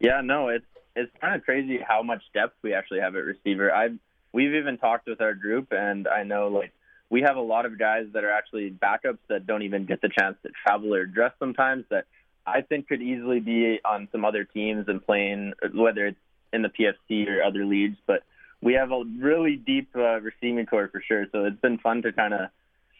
Yeah, 0.00 0.20
no, 0.22 0.48
it's 0.48 0.66
it's 0.96 1.10
kind 1.20 1.34
of 1.34 1.44
crazy 1.44 1.78
how 1.78 2.02
much 2.02 2.22
depth 2.34 2.56
we 2.62 2.74
actually 2.74 3.00
have 3.00 3.16
at 3.16 3.24
receiver. 3.24 3.72
I've 3.72 3.96
we've 4.32 4.54
even 4.54 4.76
talked 4.76 5.06
with 5.08 5.20
our 5.20 5.34
group, 5.34 5.68
and 5.72 6.06
I 6.06 6.24
know 6.24 6.48
like 6.48 6.72
we 7.08 7.22
have 7.22 7.36
a 7.36 7.40
lot 7.40 7.64
of 7.64 7.78
guys 7.78 8.06
that 8.12 8.22
are 8.24 8.30
actually 8.30 8.70
backups 8.70 9.18
that 9.28 9.46
don't 9.46 9.62
even 9.62 9.86
get 9.86 10.02
the 10.02 10.08
chance 10.10 10.36
to 10.42 10.50
travel 10.66 10.94
or 10.94 11.06
dress 11.06 11.32
sometimes. 11.38 11.84
That 11.90 12.04
I 12.46 12.60
think 12.62 12.88
could 12.88 13.02
easily 13.02 13.40
be 13.40 13.80
on 13.84 14.08
some 14.12 14.24
other 14.24 14.44
teams 14.44 14.86
and 14.88 15.04
playing, 15.04 15.54
whether 15.72 16.06
it's 16.06 16.18
in 16.52 16.62
the 16.62 16.68
PFC 16.68 17.28
or 17.28 17.42
other 17.42 17.64
leagues. 17.64 17.96
But 18.06 18.22
we 18.60 18.74
have 18.74 18.92
a 18.92 19.02
really 19.18 19.56
deep 19.56 19.88
uh, 19.96 20.20
receiving 20.20 20.66
core 20.66 20.88
for 20.88 21.02
sure. 21.06 21.26
So 21.32 21.44
it's 21.44 21.60
been 21.60 21.78
fun 21.78 22.02
to 22.02 22.12
kind 22.12 22.34
of 22.34 22.48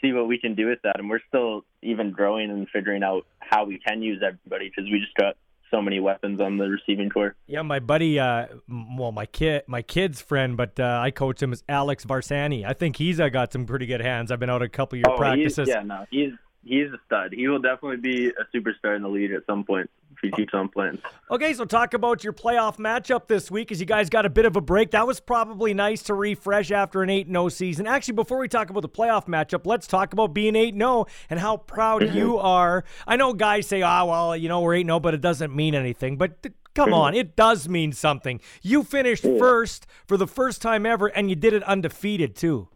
see 0.00 0.12
what 0.12 0.28
we 0.28 0.38
can 0.38 0.54
do 0.54 0.68
with 0.68 0.80
that, 0.82 0.98
and 0.98 1.08
we're 1.08 1.20
still 1.28 1.64
even 1.82 2.12
growing 2.12 2.50
and 2.50 2.68
figuring 2.68 3.02
out 3.02 3.26
how 3.38 3.64
we 3.64 3.78
can 3.78 4.02
use 4.02 4.22
everybody 4.24 4.68
because 4.68 4.90
we 4.90 5.00
just 5.00 5.14
got 5.14 5.36
so 5.70 5.80
many 5.80 5.98
weapons 5.98 6.40
on 6.40 6.58
the 6.58 6.68
receiving 6.68 7.10
core. 7.10 7.34
Yeah, 7.46 7.62
my 7.62 7.80
buddy, 7.80 8.18
uh, 8.18 8.46
well, 8.68 9.12
my 9.12 9.26
kid, 9.26 9.62
my 9.66 9.82
kid's 9.82 10.20
friend, 10.20 10.56
but 10.56 10.78
uh, 10.78 11.00
I 11.02 11.10
coach 11.10 11.42
him 11.42 11.52
is 11.52 11.64
Alex 11.68 12.04
Varsani. 12.04 12.64
I 12.64 12.74
think 12.74 12.96
he's 12.96 13.18
uh, 13.18 13.28
got 13.28 13.52
some 13.52 13.66
pretty 13.66 13.86
good 13.86 14.00
hands. 14.00 14.30
I've 14.30 14.38
been 14.38 14.50
out 14.50 14.62
a 14.62 14.68
couple 14.68 14.96
of 14.96 15.00
your 15.00 15.14
oh, 15.14 15.16
practices. 15.16 15.68
Yeah, 15.68 15.82
no, 15.82 16.06
he's 16.10 16.32
he's 16.64 16.88
a 16.88 16.98
stud. 17.06 17.32
He 17.32 17.48
will 17.48 17.60
definitely 17.60 17.98
be 17.98 18.28
a 18.28 18.56
superstar 18.56 18.96
in 18.96 19.02
the 19.02 19.08
league 19.08 19.32
at 19.32 19.44
some 19.46 19.64
point 19.64 19.90
if 20.12 20.18
he 20.22 20.30
keeps 20.30 20.54
on 20.54 20.68
playing. 20.68 20.98
Okay, 21.30 21.54
so 21.54 21.64
talk 21.64 21.94
about 21.94 22.24
your 22.24 22.32
playoff 22.32 22.76
matchup 22.76 23.26
this 23.28 23.50
week 23.50 23.72
as 23.72 23.80
you 23.80 23.86
guys 23.86 24.08
got 24.08 24.26
a 24.26 24.30
bit 24.30 24.46
of 24.46 24.56
a 24.56 24.60
break. 24.60 24.92
That 24.92 25.06
was 25.06 25.20
probably 25.20 25.74
nice 25.74 26.02
to 26.04 26.14
refresh 26.14 26.70
after 26.70 27.02
an 27.02 27.10
8 27.10 27.26
0 27.28 27.48
season. 27.48 27.86
Actually, 27.86 28.14
before 28.14 28.38
we 28.38 28.48
talk 28.48 28.70
about 28.70 28.80
the 28.80 28.88
playoff 28.88 29.26
matchup, 29.26 29.66
let's 29.66 29.86
talk 29.86 30.12
about 30.12 30.34
being 30.34 30.56
8 30.56 30.74
0 30.74 31.06
and 31.30 31.40
how 31.40 31.56
proud 31.56 32.14
you 32.14 32.38
are. 32.38 32.84
I 33.06 33.16
know 33.16 33.32
guys 33.32 33.66
say, 33.66 33.82
ah, 33.82 34.02
oh, 34.02 34.06
well, 34.06 34.36
you 34.36 34.48
know, 34.48 34.60
we're 34.60 34.74
8 34.74 34.86
0, 34.86 35.00
but 35.00 35.14
it 35.14 35.20
doesn't 35.20 35.54
mean 35.54 35.74
anything. 35.74 36.16
But 36.16 36.42
th- 36.42 36.54
come 36.74 36.92
on, 36.92 37.14
it 37.14 37.36
does 37.36 37.68
mean 37.68 37.92
something. 37.92 38.40
You 38.62 38.84
finished 38.84 39.24
first 39.24 39.86
for 40.06 40.16
the 40.16 40.26
first 40.26 40.62
time 40.62 40.86
ever, 40.86 41.06
and 41.08 41.28
you 41.28 41.36
did 41.36 41.52
it 41.52 41.62
undefeated, 41.64 42.36
too. 42.36 42.68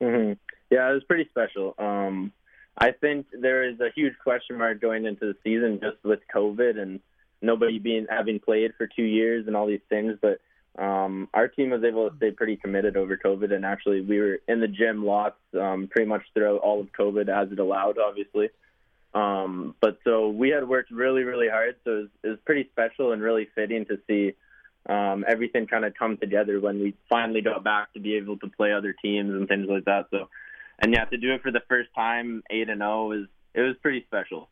Mm-hmm. 0.00 0.32
Yeah, 0.70 0.90
it 0.90 0.94
was 0.94 1.04
pretty 1.04 1.28
special. 1.30 1.74
Um, 1.78 2.32
I 2.76 2.92
think 2.92 3.26
there 3.32 3.64
is 3.68 3.80
a 3.80 3.90
huge 3.94 4.14
question 4.22 4.58
mark 4.58 4.80
going 4.80 5.04
into 5.04 5.26
the 5.26 5.36
season 5.44 5.80
just 5.80 6.02
with 6.04 6.20
COVID 6.34 6.80
and 6.80 7.00
nobody 7.40 7.78
being 7.78 8.06
having 8.08 8.40
played 8.40 8.72
for 8.78 8.86
two 8.86 9.02
years 9.02 9.46
and 9.46 9.56
all 9.56 9.66
these 9.66 9.80
things. 9.88 10.16
But 10.20 10.40
um, 10.82 11.28
our 11.34 11.48
team 11.48 11.70
was 11.70 11.84
able 11.84 12.08
to 12.08 12.16
stay 12.16 12.30
pretty 12.30 12.56
committed 12.56 12.96
over 12.96 13.16
COVID, 13.16 13.52
and 13.52 13.64
actually 13.64 14.00
we 14.00 14.18
were 14.18 14.40
in 14.48 14.60
the 14.60 14.68
gym 14.68 15.04
lots 15.04 15.36
um, 15.60 15.88
pretty 15.90 16.08
much 16.08 16.22
throughout 16.32 16.60
all 16.60 16.80
of 16.80 16.92
COVID 16.92 17.28
as 17.28 17.52
it 17.52 17.58
allowed, 17.58 17.98
obviously. 17.98 18.48
Um, 19.14 19.74
but 19.80 19.98
so 20.04 20.30
we 20.30 20.48
had 20.48 20.66
worked 20.66 20.90
really, 20.90 21.24
really 21.24 21.48
hard, 21.48 21.76
so 21.84 21.90
it 21.90 21.94
was, 21.94 22.08
it 22.22 22.28
was 22.28 22.38
pretty 22.46 22.68
special 22.72 23.12
and 23.12 23.20
really 23.20 23.46
fitting 23.54 23.84
to 23.86 23.98
see 24.08 24.32
um, 24.88 25.24
everything 25.28 25.66
kind 25.66 25.84
of 25.84 25.94
come 25.94 26.16
together 26.16 26.58
when 26.58 26.80
we 26.80 26.94
finally 27.10 27.42
got 27.42 27.62
back 27.62 27.92
to 27.92 28.00
be 28.00 28.16
able 28.16 28.38
to 28.38 28.48
play 28.48 28.72
other 28.72 28.94
teams 28.94 29.34
and 29.34 29.46
things 29.46 29.66
like 29.68 29.84
that. 29.84 30.06
So 30.10 30.30
and 30.78 30.92
yeah, 30.92 31.04
to 31.04 31.16
do 31.16 31.32
it 31.34 31.42
for 31.42 31.50
the 31.50 31.62
first 31.68 31.90
time, 31.94 32.42
eight 32.50 32.68
and 32.68 32.80
zero, 32.80 33.08
oh, 33.08 33.12
is 33.12 33.26
it 33.54 33.60
was 33.60 33.76
pretty 33.82 34.04
special. 34.06 34.48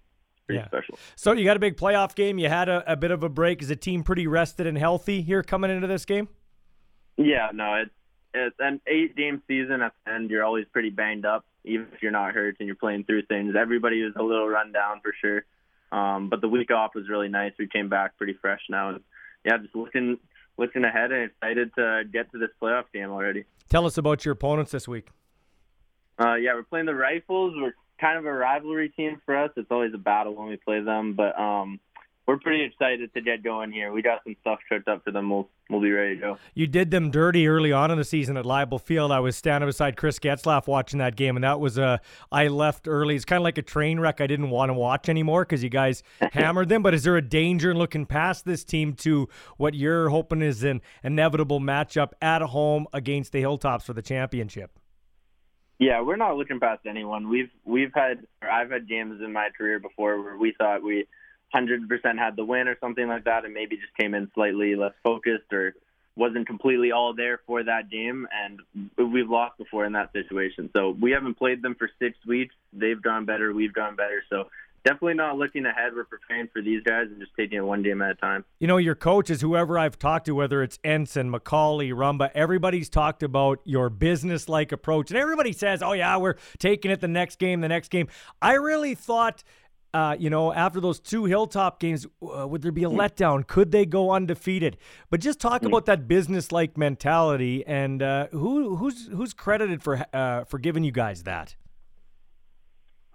Pretty 0.46 0.60
yeah. 0.60 0.66
special. 0.68 0.98
So 1.16 1.32
you 1.32 1.44
got 1.44 1.56
a 1.56 1.60
big 1.60 1.76
playoff 1.76 2.14
game. 2.14 2.38
You 2.38 2.48
had 2.48 2.68
a, 2.68 2.84
a 2.90 2.96
bit 2.96 3.10
of 3.10 3.22
a 3.22 3.28
break. 3.28 3.62
Is 3.62 3.68
the 3.68 3.76
team 3.76 4.02
pretty 4.02 4.26
rested 4.26 4.66
and 4.66 4.76
healthy 4.76 5.22
here 5.22 5.42
coming 5.42 5.70
into 5.70 5.86
this 5.86 6.04
game? 6.04 6.28
Yeah, 7.16 7.48
no, 7.52 7.74
it's 7.74 7.90
it's 8.34 8.56
an 8.58 8.80
eight 8.86 9.16
game 9.16 9.42
season 9.48 9.82
at 9.82 9.92
the 10.04 10.12
end. 10.12 10.30
You're 10.30 10.44
always 10.44 10.66
pretty 10.72 10.90
banged 10.90 11.24
up, 11.24 11.44
even 11.64 11.86
if 11.92 12.02
you're 12.02 12.12
not 12.12 12.34
hurt 12.34 12.56
and 12.58 12.66
you're 12.66 12.76
playing 12.76 13.04
through 13.04 13.22
things. 13.22 13.54
Everybody 13.58 14.02
was 14.02 14.12
a 14.16 14.22
little 14.22 14.48
run 14.48 14.72
down 14.72 15.00
for 15.02 15.12
sure. 15.20 15.44
Um, 15.92 16.28
but 16.28 16.40
the 16.40 16.48
week 16.48 16.70
off 16.70 16.94
was 16.94 17.08
really 17.08 17.28
nice. 17.28 17.52
We 17.58 17.66
came 17.66 17.88
back 17.88 18.16
pretty 18.16 18.34
fresh 18.40 18.60
now, 18.68 18.90
and 18.90 19.00
yeah, 19.44 19.58
just 19.58 19.74
looking 19.74 20.18
looking 20.56 20.84
ahead 20.84 21.10
and 21.10 21.30
excited 21.30 21.74
to 21.74 22.02
get 22.12 22.30
to 22.32 22.38
this 22.38 22.50
playoff 22.62 22.84
game 22.92 23.10
already. 23.10 23.44
Tell 23.68 23.86
us 23.86 23.98
about 23.98 24.24
your 24.24 24.32
opponents 24.32 24.72
this 24.72 24.86
week. 24.86 25.08
Uh, 26.20 26.34
yeah, 26.34 26.54
we're 26.54 26.62
playing 26.62 26.86
the 26.86 26.94
Rifles. 26.94 27.54
We're 27.56 27.72
kind 28.00 28.18
of 28.18 28.26
a 28.26 28.32
rivalry 28.32 28.90
team 28.90 29.20
for 29.24 29.36
us. 29.36 29.50
It's 29.56 29.70
always 29.70 29.92
a 29.94 29.98
battle 29.98 30.34
when 30.34 30.48
we 30.48 30.56
play 30.56 30.80
them, 30.80 31.14
but 31.14 31.38
um, 31.38 31.80
we're 32.26 32.38
pretty 32.38 32.62
excited 32.62 33.12
to 33.14 33.20
get 33.20 33.42
going 33.42 33.72
here. 33.72 33.92
We 33.92 34.02
got 34.02 34.22
some 34.24 34.36
stuff 34.40 34.58
cooked 34.68 34.86
up 34.86 35.02
for 35.02 35.10
them. 35.10 35.30
We'll 35.30 35.48
we'll 35.68 35.80
be 35.80 35.90
ready 35.90 36.14
to 36.14 36.20
go. 36.20 36.38
You 36.54 36.66
did 36.66 36.90
them 36.90 37.10
dirty 37.10 37.48
early 37.48 37.72
on 37.72 37.90
in 37.90 37.98
the 37.98 38.04
season 38.04 38.36
at 38.36 38.44
Leibel 38.44 38.80
Field. 38.80 39.10
I 39.10 39.20
was 39.20 39.36
standing 39.36 39.68
beside 39.68 39.96
Chris 39.96 40.18
Getzlaff 40.18 40.66
watching 40.66 40.98
that 40.98 41.16
game, 41.16 41.36
and 41.36 41.44
that 41.44 41.58
was 41.58 41.78
a. 41.78 42.00
I 42.30 42.48
left 42.48 42.86
early. 42.86 43.16
It's 43.16 43.24
kind 43.24 43.40
of 43.40 43.44
like 43.44 43.58
a 43.58 43.62
train 43.62 43.98
wreck. 43.98 44.20
I 44.20 44.26
didn't 44.26 44.50
want 44.50 44.68
to 44.68 44.74
watch 44.74 45.08
anymore 45.08 45.44
because 45.44 45.62
you 45.62 45.70
guys 45.70 46.02
hammered 46.32 46.68
them. 46.68 46.82
But 46.82 46.94
is 46.94 47.02
there 47.02 47.16
a 47.16 47.22
danger 47.22 47.70
in 47.70 47.78
looking 47.78 48.06
past 48.06 48.44
this 48.44 48.62
team 48.62 48.92
to 48.96 49.28
what 49.56 49.74
you're 49.74 50.10
hoping 50.10 50.42
is 50.42 50.62
an 50.62 50.82
inevitable 51.02 51.60
matchup 51.60 52.10
at 52.22 52.42
home 52.42 52.86
against 52.92 53.32
the 53.32 53.40
Hilltops 53.40 53.86
for 53.86 53.92
the 53.92 54.02
championship? 54.02 54.79
Yeah, 55.80 56.02
we're 56.02 56.16
not 56.16 56.36
looking 56.36 56.60
past 56.60 56.82
anyone. 56.86 57.30
We've 57.30 57.50
we've 57.64 57.92
had 57.94 58.26
I've 58.42 58.70
had 58.70 58.86
games 58.86 59.22
in 59.24 59.32
my 59.32 59.48
career 59.56 59.80
before 59.80 60.22
where 60.22 60.36
we 60.36 60.52
thought 60.52 60.82
we 60.82 61.06
100% 61.54 61.88
had 62.18 62.36
the 62.36 62.44
win 62.44 62.68
or 62.68 62.76
something 62.80 63.08
like 63.08 63.24
that, 63.24 63.46
and 63.46 63.54
maybe 63.54 63.76
just 63.76 63.96
came 63.98 64.14
in 64.14 64.30
slightly 64.34 64.76
less 64.76 64.92
focused 65.02 65.50
or 65.52 65.74
wasn't 66.16 66.46
completely 66.46 66.92
all 66.92 67.14
there 67.14 67.40
for 67.46 67.64
that 67.64 67.88
game, 67.90 68.28
and 68.30 68.60
we've 68.98 69.30
lost 69.30 69.56
before 69.56 69.86
in 69.86 69.94
that 69.94 70.12
situation. 70.12 70.68
So 70.76 70.94
we 71.00 71.12
haven't 71.12 71.38
played 71.38 71.62
them 71.62 71.74
for 71.74 71.88
six 71.98 72.18
weeks. 72.26 72.54
They've 72.74 73.00
done 73.02 73.24
better. 73.24 73.54
We've 73.54 73.72
done 73.72 73.96
better. 73.96 74.22
So 74.28 74.48
definitely 74.84 75.14
not 75.14 75.36
looking 75.36 75.66
ahead. 75.66 75.92
We're 75.94 76.04
preparing 76.04 76.48
for 76.52 76.62
these 76.62 76.82
guys 76.82 77.06
and 77.08 77.20
just 77.20 77.32
taking 77.36 77.58
it 77.58 77.62
one 77.62 77.82
game 77.82 78.02
at 78.02 78.10
a 78.10 78.14
time. 78.14 78.44
You 78.58 78.66
know, 78.66 78.76
your 78.76 78.94
coaches, 78.94 79.40
whoever 79.40 79.78
I've 79.78 79.98
talked 79.98 80.26
to, 80.26 80.34
whether 80.34 80.62
it's 80.62 80.78
Ensign, 80.84 81.30
McCauley, 81.30 81.92
Rumba, 81.92 82.30
everybody's 82.34 82.88
talked 82.88 83.22
about 83.22 83.60
your 83.64 83.90
business 83.90 84.48
like 84.48 84.72
approach. 84.72 85.10
And 85.10 85.18
everybody 85.18 85.52
says, 85.52 85.82
oh, 85.82 85.92
yeah, 85.92 86.16
we're 86.16 86.36
taking 86.58 86.90
it 86.90 87.00
the 87.00 87.08
next 87.08 87.38
game, 87.38 87.60
the 87.60 87.68
next 87.68 87.90
game. 87.90 88.08
I 88.40 88.54
really 88.54 88.94
thought. 88.94 89.42
Uh, 89.92 90.14
you 90.16 90.30
know, 90.30 90.52
after 90.52 90.80
those 90.80 91.00
two 91.00 91.24
hilltop 91.24 91.80
games, 91.80 92.06
uh, 92.22 92.46
would 92.46 92.62
there 92.62 92.70
be 92.70 92.84
a 92.84 92.88
mm. 92.88 92.94
letdown? 92.94 93.44
Could 93.44 93.72
they 93.72 93.84
go 93.84 94.12
undefeated? 94.12 94.76
But 95.10 95.18
just 95.18 95.40
talk 95.40 95.62
mm. 95.62 95.66
about 95.66 95.86
that 95.86 96.06
business-like 96.06 96.78
mentality, 96.78 97.66
and 97.66 98.00
uh, 98.00 98.28
who 98.28 98.76
who's 98.76 99.08
who's 99.08 99.34
credited 99.34 99.82
for 99.82 100.06
uh, 100.12 100.44
for 100.44 100.60
giving 100.60 100.84
you 100.84 100.92
guys 100.92 101.24
that? 101.24 101.56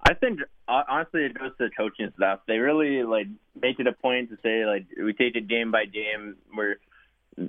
I 0.03 0.15
think 0.15 0.41
honestly, 0.67 1.25
it 1.25 1.37
goes 1.37 1.51
to 1.57 1.65
the 1.65 1.69
coaching 1.75 2.11
staff. 2.17 2.39
They 2.47 2.57
really 2.57 3.03
like 3.03 3.27
make 3.59 3.79
it 3.79 3.87
a 3.87 3.93
point 3.93 4.29
to 4.29 4.37
say 4.43 4.65
like 4.65 4.85
we 4.97 5.13
take 5.13 5.35
it 5.35 5.47
game 5.47 5.71
by 5.71 5.85
game. 5.85 6.35
We're 6.55 6.77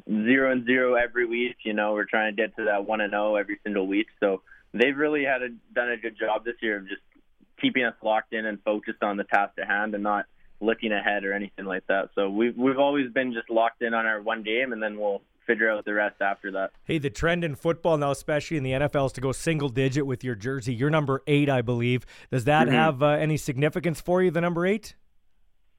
zero 0.08 0.52
and 0.52 0.66
zero 0.66 0.94
every 0.94 1.26
week. 1.26 1.56
You 1.64 1.72
know, 1.72 1.92
we're 1.92 2.04
trying 2.04 2.34
to 2.34 2.42
get 2.42 2.56
to 2.56 2.64
that 2.64 2.86
one 2.86 3.00
and 3.00 3.12
zero 3.12 3.32
oh 3.32 3.36
every 3.36 3.58
single 3.64 3.86
week. 3.86 4.08
So 4.20 4.42
they've 4.72 4.96
really 4.96 5.24
had 5.24 5.42
a, 5.42 5.48
done 5.74 5.90
a 5.90 5.96
good 5.96 6.18
job 6.18 6.44
this 6.44 6.56
year 6.60 6.78
of 6.78 6.88
just 6.88 7.02
keeping 7.60 7.84
us 7.84 7.94
locked 8.02 8.32
in 8.32 8.46
and 8.46 8.62
focused 8.62 9.02
on 9.02 9.16
the 9.16 9.24
task 9.24 9.54
at 9.58 9.66
hand 9.66 9.94
and 9.94 10.02
not 10.02 10.26
looking 10.60 10.92
ahead 10.92 11.24
or 11.24 11.32
anything 11.32 11.64
like 11.64 11.86
that. 11.86 12.10
So 12.14 12.30
we've 12.30 12.56
we've 12.56 12.78
always 12.78 13.10
been 13.12 13.32
just 13.32 13.50
locked 13.50 13.82
in 13.82 13.94
on 13.94 14.06
our 14.06 14.20
one 14.20 14.42
game, 14.42 14.72
and 14.72 14.82
then 14.82 14.98
we'll 14.98 15.22
figure 15.46 15.70
out 15.70 15.84
the 15.84 15.94
rest 15.94 16.20
after 16.20 16.50
that. 16.52 16.70
Hey, 16.84 16.98
the 16.98 17.10
trend 17.10 17.44
in 17.44 17.54
football 17.54 17.96
now, 17.96 18.10
especially 18.10 18.56
in 18.56 18.62
the 18.62 18.72
NFL, 18.72 19.06
is 19.06 19.12
to 19.12 19.20
go 19.20 19.32
single 19.32 19.68
digit 19.68 20.06
with 20.06 20.24
your 20.24 20.34
jersey. 20.34 20.74
You're 20.74 20.90
number 20.90 21.22
eight, 21.26 21.48
I 21.48 21.62
believe. 21.62 22.04
Does 22.30 22.44
that 22.44 22.66
mm-hmm. 22.66 22.76
have 22.76 23.02
uh, 23.02 23.08
any 23.08 23.36
significance 23.36 24.00
for 24.00 24.22
you, 24.22 24.30
the 24.30 24.40
number 24.40 24.66
eight? 24.66 24.94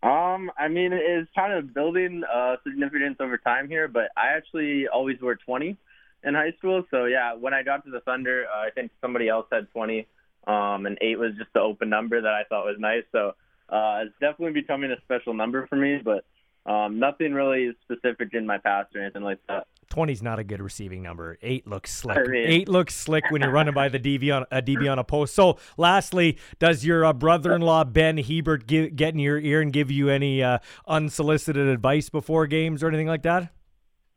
Um, 0.03 0.51
I 0.57 0.67
mean, 0.67 0.93
it's 0.93 1.29
kind 1.35 1.53
of 1.53 1.73
building 1.73 2.23
uh, 2.23 2.57
significance 2.63 3.17
over 3.19 3.37
time 3.37 3.67
here, 3.67 3.87
but 3.87 4.09
I 4.15 4.35
actually 4.35 4.87
always 4.87 5.19
wore 5.21 5.35
20 5.35 5.75
in 6.23 6.33
high 6.33 6.53
school. 6.57 6.83
So 6.91 7.05
yeah, 7.05 7.33
when 7.33 7.53
I 7.53 7.63
got 7.63 7.83
to 7.85 7.91
the 7.91 8.01
Thunder, 8.01 8.45
uh, 8.53 8.59
I 8.59 8.69
think 8.69 8.91
somebody 9.01 9.27
else 9.27 9.47
had 9.51 9.69
20, 9.71 10.07
um, 10.45 10.85
and 10.85 10.97
eight 11.01 11.17
was 11.17 11.33
just 11.37 11.51
the 11.53 11.61
open 11.61 11.89
number 11.89 12.21
that 12.21 12.33
I 12.33 12.43
thought 12.47 12.65
was 12.65 12.77
nice. 12.79 13.03
So 13.11 13.33
uh, 13.69 14.03
it's 14.05 14.13
definitely 14.19 14.53
becoming 14.53 14.91
a 14.91 15.01
special 15.01 15.33
number 15.33 15.65
for 15.67 15.75
me, 15.75 15.99
but 16.03 16.23
um, 16.67 16.99
nothing 16.99 17.33
really 17.33 17.71
specific 17.83 18.33
in 18.33 18.45
my 18.45 18.57
past 18.57 18.95
or 18.95 19.01
anything 19.01 19.23
like 19.23 19.39
that. 19.47 19.67
20 19.89 20.11
is 20.11 20.21
not 20.21 20.37
a 20.37 20.43
good 20.43 20.61
receiving 20.61 21.01
number. 21.01 21.37
Eight 21.41 21.65
looks 21.65 21.93
slick. 21.93 22.17
I 22.17 22.23
mean, 22.23 22.45
Eight 22.45 22.67
looks 22.67 22.93
slick 22.93 23.23
when 23.29 23.41
you're 23.41 23.51
running 23.51 23.73
by 23.73 23.87
the 23.87 23.99
DB 23.99 24.35
on 24.35 24.45
a 24.51 24.61
DB 24.61 24.91
on 24.91 24.99
a 24.99 25.03
post. 25.03 25.33
So, 25.33 25.57
lastly, 25.77 26.37
does 26.59 26.83
your 26.83 27.05
uh, 27.05 27.13
brother-in-law 27.13 27.85
Ben 27.85 28.17
Hebert 28.17 28.67
give, 28.67 28.95
get 28.95 29.13
in 29.13 29.19
your 29.19 29.39
ear 29.39 29.61
and 29.61 29.71
give 29.71 29.89
you 29.89 30.09
any 30.09 30.43
uh, 30.43 30.59
unsolicited 30.87 31.67
advice 31.67 32.09
before 32.09 32.47
games 32.47 32.83
or 32.83 32.89
anything 32.89 33.07
like 33.07 33.23
that? 33.23 33.53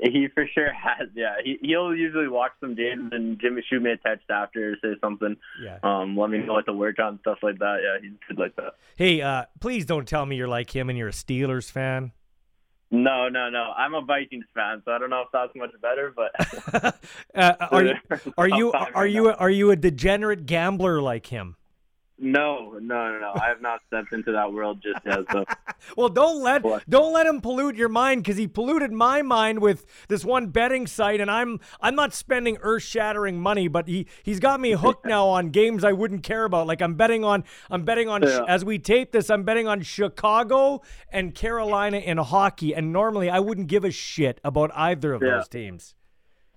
He 0.03 0.29
for 0.35 0.47
sure 0.55 0.73
has. 0.73 1.09
Yeah, 1.15 1.35
he 1.45 1.59
he'll 1.61 1.95
usually 1.95 2.27
watch 2.27 2.53
some 2.59 2.75
games 2.75 3.11
and 3.13 3.39
Jimmy 3.39 3.63
shoot 3.69 3.83
me 3.83 3.91
a 3.91 3.97
text 3.99 4.31
after 4.31 4.73
or 4.73 4.77
say 4.83 4.99
something. 5.01 5.37
Yeah. 5.63 5.79
Um, 5.83 6.17
let 6.17 6.31
me 6.31 6.39
know 6.39 6.55
what 6.55 6.67
to 6.67 6.73
work 6.73 6.99
on 6.99 7.19
stuff 7.21 7.39
like 7.43 7.59
that. 7.59 7.81
Yeah, 7.83 8.09
he's 8.09 8.19
good 8.27 8.39
like 8.39 8.57
that. 8.57 8.77
Hey, 8.97 9.21
uh, 9.21 9.45
please 9.61 9.85
don't 9.85 10.09
tell 10.09 10.25
me 10.25 10.37
you're 10.37 10.49
like 10.49 10.75
him 10.75 10.89
and 10.89 10.99
you're 10.99 11.09
a 11.09 11.13
Steelers 11.13 11.71
fan. 11.71 12.13
No, 12.91 13.29
no, 13.29 13.49
no. 13.49 13.73
I'm 13.77 13.95
a 13.95 14.03
Vikings 14.03 14.47
fan, 14.53 14.83
so 14.85 14.91
I 14.93 14.99
don't 14.99 15.11
know 15.11 15.23
if 15.23 15.29
that's 15.33 15.55
much 15.55 15.71
better. 15.81 16.13
But 16.15 16.97
uh, 17.35 17.67
are 17.71 17.85
you 17.85 17.95
are 18.39 18.49
you 18.49 18.73
are 18.73 19.07
you 19.07 19.29
are 19.29 19.51
you 19.51 19.71
a 19.71 19.77
degenerate 19.77 20.47
gambler 20.47 21.01
like 21.01 21.27
him? 21.27 21.57
No, 22.23 22.79
no, 22.83 23.13
no, 23.13 23.19
no. 23.19 23.33
I 23.35 23.49
have 23.49 23.63
not 23.63 23.81
stepped 23.87 24.13
into 24.13 24.33
that 24.33 24.53
world 24.53 24.83
just 24.83 25.05
yet. 25.07 25.21
So. 25.33 25.45
well, 25.97 26.11
don't 26.11 26.43
let 26.43 26.63
don't 26.87 27.15
let 27.15 27.27
him 27.27 27.41
pollute 27.41 27.77
your 27.77 27.89
mind 27.89 28.23
because 28.23 28.37
he 28.37 28.47
polluted 28.47 28.93
my 28.93 29.23
mind 29.23 29.61
with 29.61 29.87
this 30.09 30.23
one 30.23 30.49
betting 30.49 30.87
site, 30.87 31.23
and 31.23 31.31
I'm 31.31 31.61
I'm 31.81 31.95
not 31.95 32.13
spending 32.13 32.59
earth 32.61 32.83
shattering 32.83 33.41
money, 33.41 33.69
but 33.69 33.89
he 33.89 34.07
he's 34.23 34.39
got 34.39 34.61
me 34.61 34.73
hooked 34.73 35.07
now 35.07 35.29
on 35.29 35.49
games 35.49 35.83
I 35.83 35.93
wouldn't 35.93 36.23
care 36.23 36.45
about. 36.45 36.67
Like 36.67 36.83
I'm 36.83 36.95
betting 36.95 37.25
on 37.25 37.43
I'm 37.71 37.85
betting 37.85 38.11
on 38.11 38.23
yeah. 38.23 38.45
as 38.47 38.67
we 38.67 38.79
tape 38.79 39.13
this, 39.13 39.31
I'm 39.31 39.45
betting 39.45 39.67
on 39.67 39.81
Chicago 39.81 40.83
and 41.11 41.35
Carolina 41.35 41.97
in 41.97 42.19
hockey, 42.19 42.75
and 42.75 42.93
normally 42.93 43.31
I 43.31 43.39
wouldn't 43.39 43.69
give 43.69 43.83
a 43.83 43.91
shit 43.91 44.43
about 44.45 44.71
either 44.75 45.15
of 45.15 45.23
yeah. 45.23 45.37
those 45.37 45.49
teams. 45.49 45.95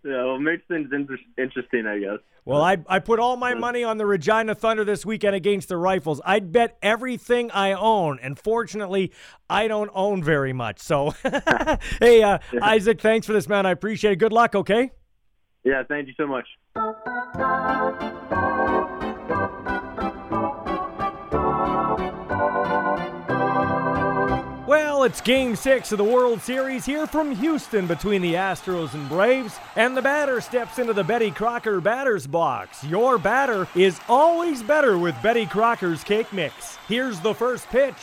Yeah, 0.03 0.25
well, 0.25 0.35
it 0.35 0.39
makes 0.39 0.63
things 0.67 0.89
inter- 0.91 1.17
interesting, 1.37 1.87
I 1.87 1.99
guess. 1.99 2.19
Well, 2.45 2.61
I, 2.61 2.77
I 2.87 2.99
put 2.99 3.19
all 3.19 3.37
my 3.37 3.53
money 3.53 3.85
on 3.85 3.97
the 3.97 4.05
Regina 4.05 4.53
Thunder 4.53 4.83
this 4.83 5.05
weekend 5.05 5.35
against 5.35 5.69
the 5.69 5.77
Rifles. 5.77 6.19
I'd 6.25 6.51
bet 6.51 6.77
everything 6.81 7.49
I 7.51 7.71
own, 7.71 8.19
and 8.21 8.37
fortunately, 8.37 9.13
I 9.49 9.69
don't 9.69 9.91
own 9.93 10.21
very 10.23 10.51
much. 10.51 10.79
So, 10.79 11.11
hey, 12.01 12.21
uh, 12.21 12.39
Isaac, 12.61 12.99
thanks 12.99 13.25
for 13.25 13.33
this, 13.33 13.47
man. 13.47 13.65
I 13.65 13.71
appreciate 13.71 14.11
it. 14.11 14.17
Good 14.17 14.33
luck, 14.33 14.55
okay? 14.55 14.91
Yeah, 15.63 15.83
thank 15.87 16.07
you 16.07 16.13
so 16.17 16.27
much. 16.27 16.45
It's 25.03 25.19
game 25.19 25.57
six 25.57 25.91
of 25.91 25.97
the 25.97 26.03
World 26.05 26.41
Series 26.41 26.85
here 26.85 27.05
from 27.05 27.35
Houston 27.35 27.87
between 27.87 28.21
the 28.21 28.35
Astros 28.35 28.93
and 28.93 29.09
Braves. 29.09 29.59
And 29.75 29.97
the 29.97 30.01
batter 30.01 30.39
steps 30.39 30.79
into 30.79 30.93
the 30.93 31.03
Betty 31.03 31.29
Crocker 31.29 31.81
batter's 31.81 32.25
box. 32.25 32.85
Your 32.85 33.17
batter 33.17 33.67
is 33.75 33.99
always 34.07 34.63
better 34.63 34.97
with 34.97 35.21
Betty 35.21 35.45
Crocker's 35.45 36.05
cake 36.05 36.31
mix. 36.31 36.77
Here's 36.87 37.19
the 37.19 37.33
first 37.33 37.67
pitch. 37.67 37.97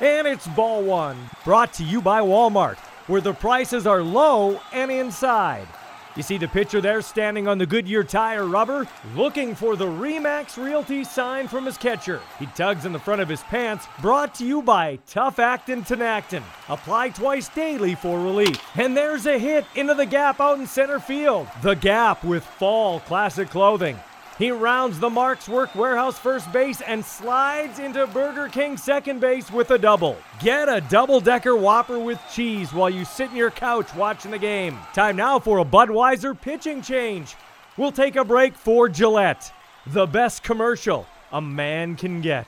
And 0.00 0.26
it's 0.26 0.46
ball 0.48 0.82
one. 0.82 1.18
Brought 1.44 1.74
to 1.74 1.84
you 1.84 2.00
by 2.00 2.22
Walmart, 2.22 2.78
where 3.08 3.20
the 3.20 3.34
prices 3.34 3.86
are 3.86 4.02
low 4.02 4.58
and 4.72 4.90
inside. 4.90 5.68
You 6.14 6.22
see 6.22 6.36
the 6.36 6.48
pitcher 6.48 6.82
there 6.82 7.00
standing 7.00 7.48
on 7.48 7.56
the 7.56 7.64
Goodyear 7.64 8.04
tire 8.04 8.44
rubber, 8.44 8.86
looking 9.16 9.54
for 9.54 9.76
the 9.76 9.86
Remax 9.86 10.62
Realty 10.62 11.04
sign 11.04 11.48
from 11.48 11.64
his 11.64 11.78
catcher. 11.78 12.20
He 12.38 12.44
tugs 12.46 12.84
in 12.84 12.92
the 12.92 12.98
front 12.98 13.22
of 13.22 13.30
his 13.30 13.42
pants, 13.44 13.86
brought 14.02 14.34
to 14.34 14.44
you 14.44 14.60
by 14.60 14.98
Tough 15.06 15.38
Actin 15.38 15.82
Tinactin. 15.82 16.42
Apply 16.68 17.08
twice 17.08 17.48
daily 17.48 17.94
for 17.94 18.20
relief. 18.20 18.60
And 18.74 18.94
there's 18.94 19.24
a 19.24 19.38
hit 19.38 19.64
into 19.74 19.94
the 19.94 20.04
gap 20.04 20.38
out 20.38 20.58
in 20.58 20.66
center 20.66 21.00
field. 21.00 21.48
The 21.62 21.74
gap 21.74 22.22
with 22.24 22.44
fall 22.44 23.00
classic 23.00 23.48
clothing. 23.48 23.98
He 24.38 24.50
rounds 24.50 24.98
the 24.98 25.10
Mark's 25.10 25.48
Work 25.48 25.74
Warehouse 25.74 26.18
first 26.18 26.50
base 26.52 26.80
and 26.80 27.04
slides 27.04 27.78
into 27.78 28.06
Burger 28.08 28.48
King 28.48 28.76
second 28.76 29.20
base 29.20 29.50
with 29.50 29.70
a 29.70 29.78
double. 29.78 30.16
Get 30.40 30.68
a 30.68 30.80
double 30.80 31.20
decker 31.20 31.54
Whopper 31.54 31.98
with 31.98 32.18
cheese 32.32 32.72
while 32.72 32.90
you 32.90 33.04
sit 33.04 33.30
in 33.30 33.36
your 33.36 33.50
couch 33.50 33.94
watching 33.94 34.30
the 34.30 34.38
game. 34.38 34.78
Time 34.94 35.16
now 35.16 35.38
for 35.38 35.58
a 35.58 35.64
Budweiser 35.64 36.38
pitching 36.38 36.82
change. 36.82 37.36
We'll 37.76 37.92
take 37.92 38.16
a 38.16 38.24
break 38.24 38.54
for 38.54 38.88
Gillette, 38.88 39.52
the 39.86 40.06
best 40.06 40.42
commercial 40.42 41.06
a 41.32 41.40
man 41.40 41.96
can 41.96 42.20
get. 42.20 42.46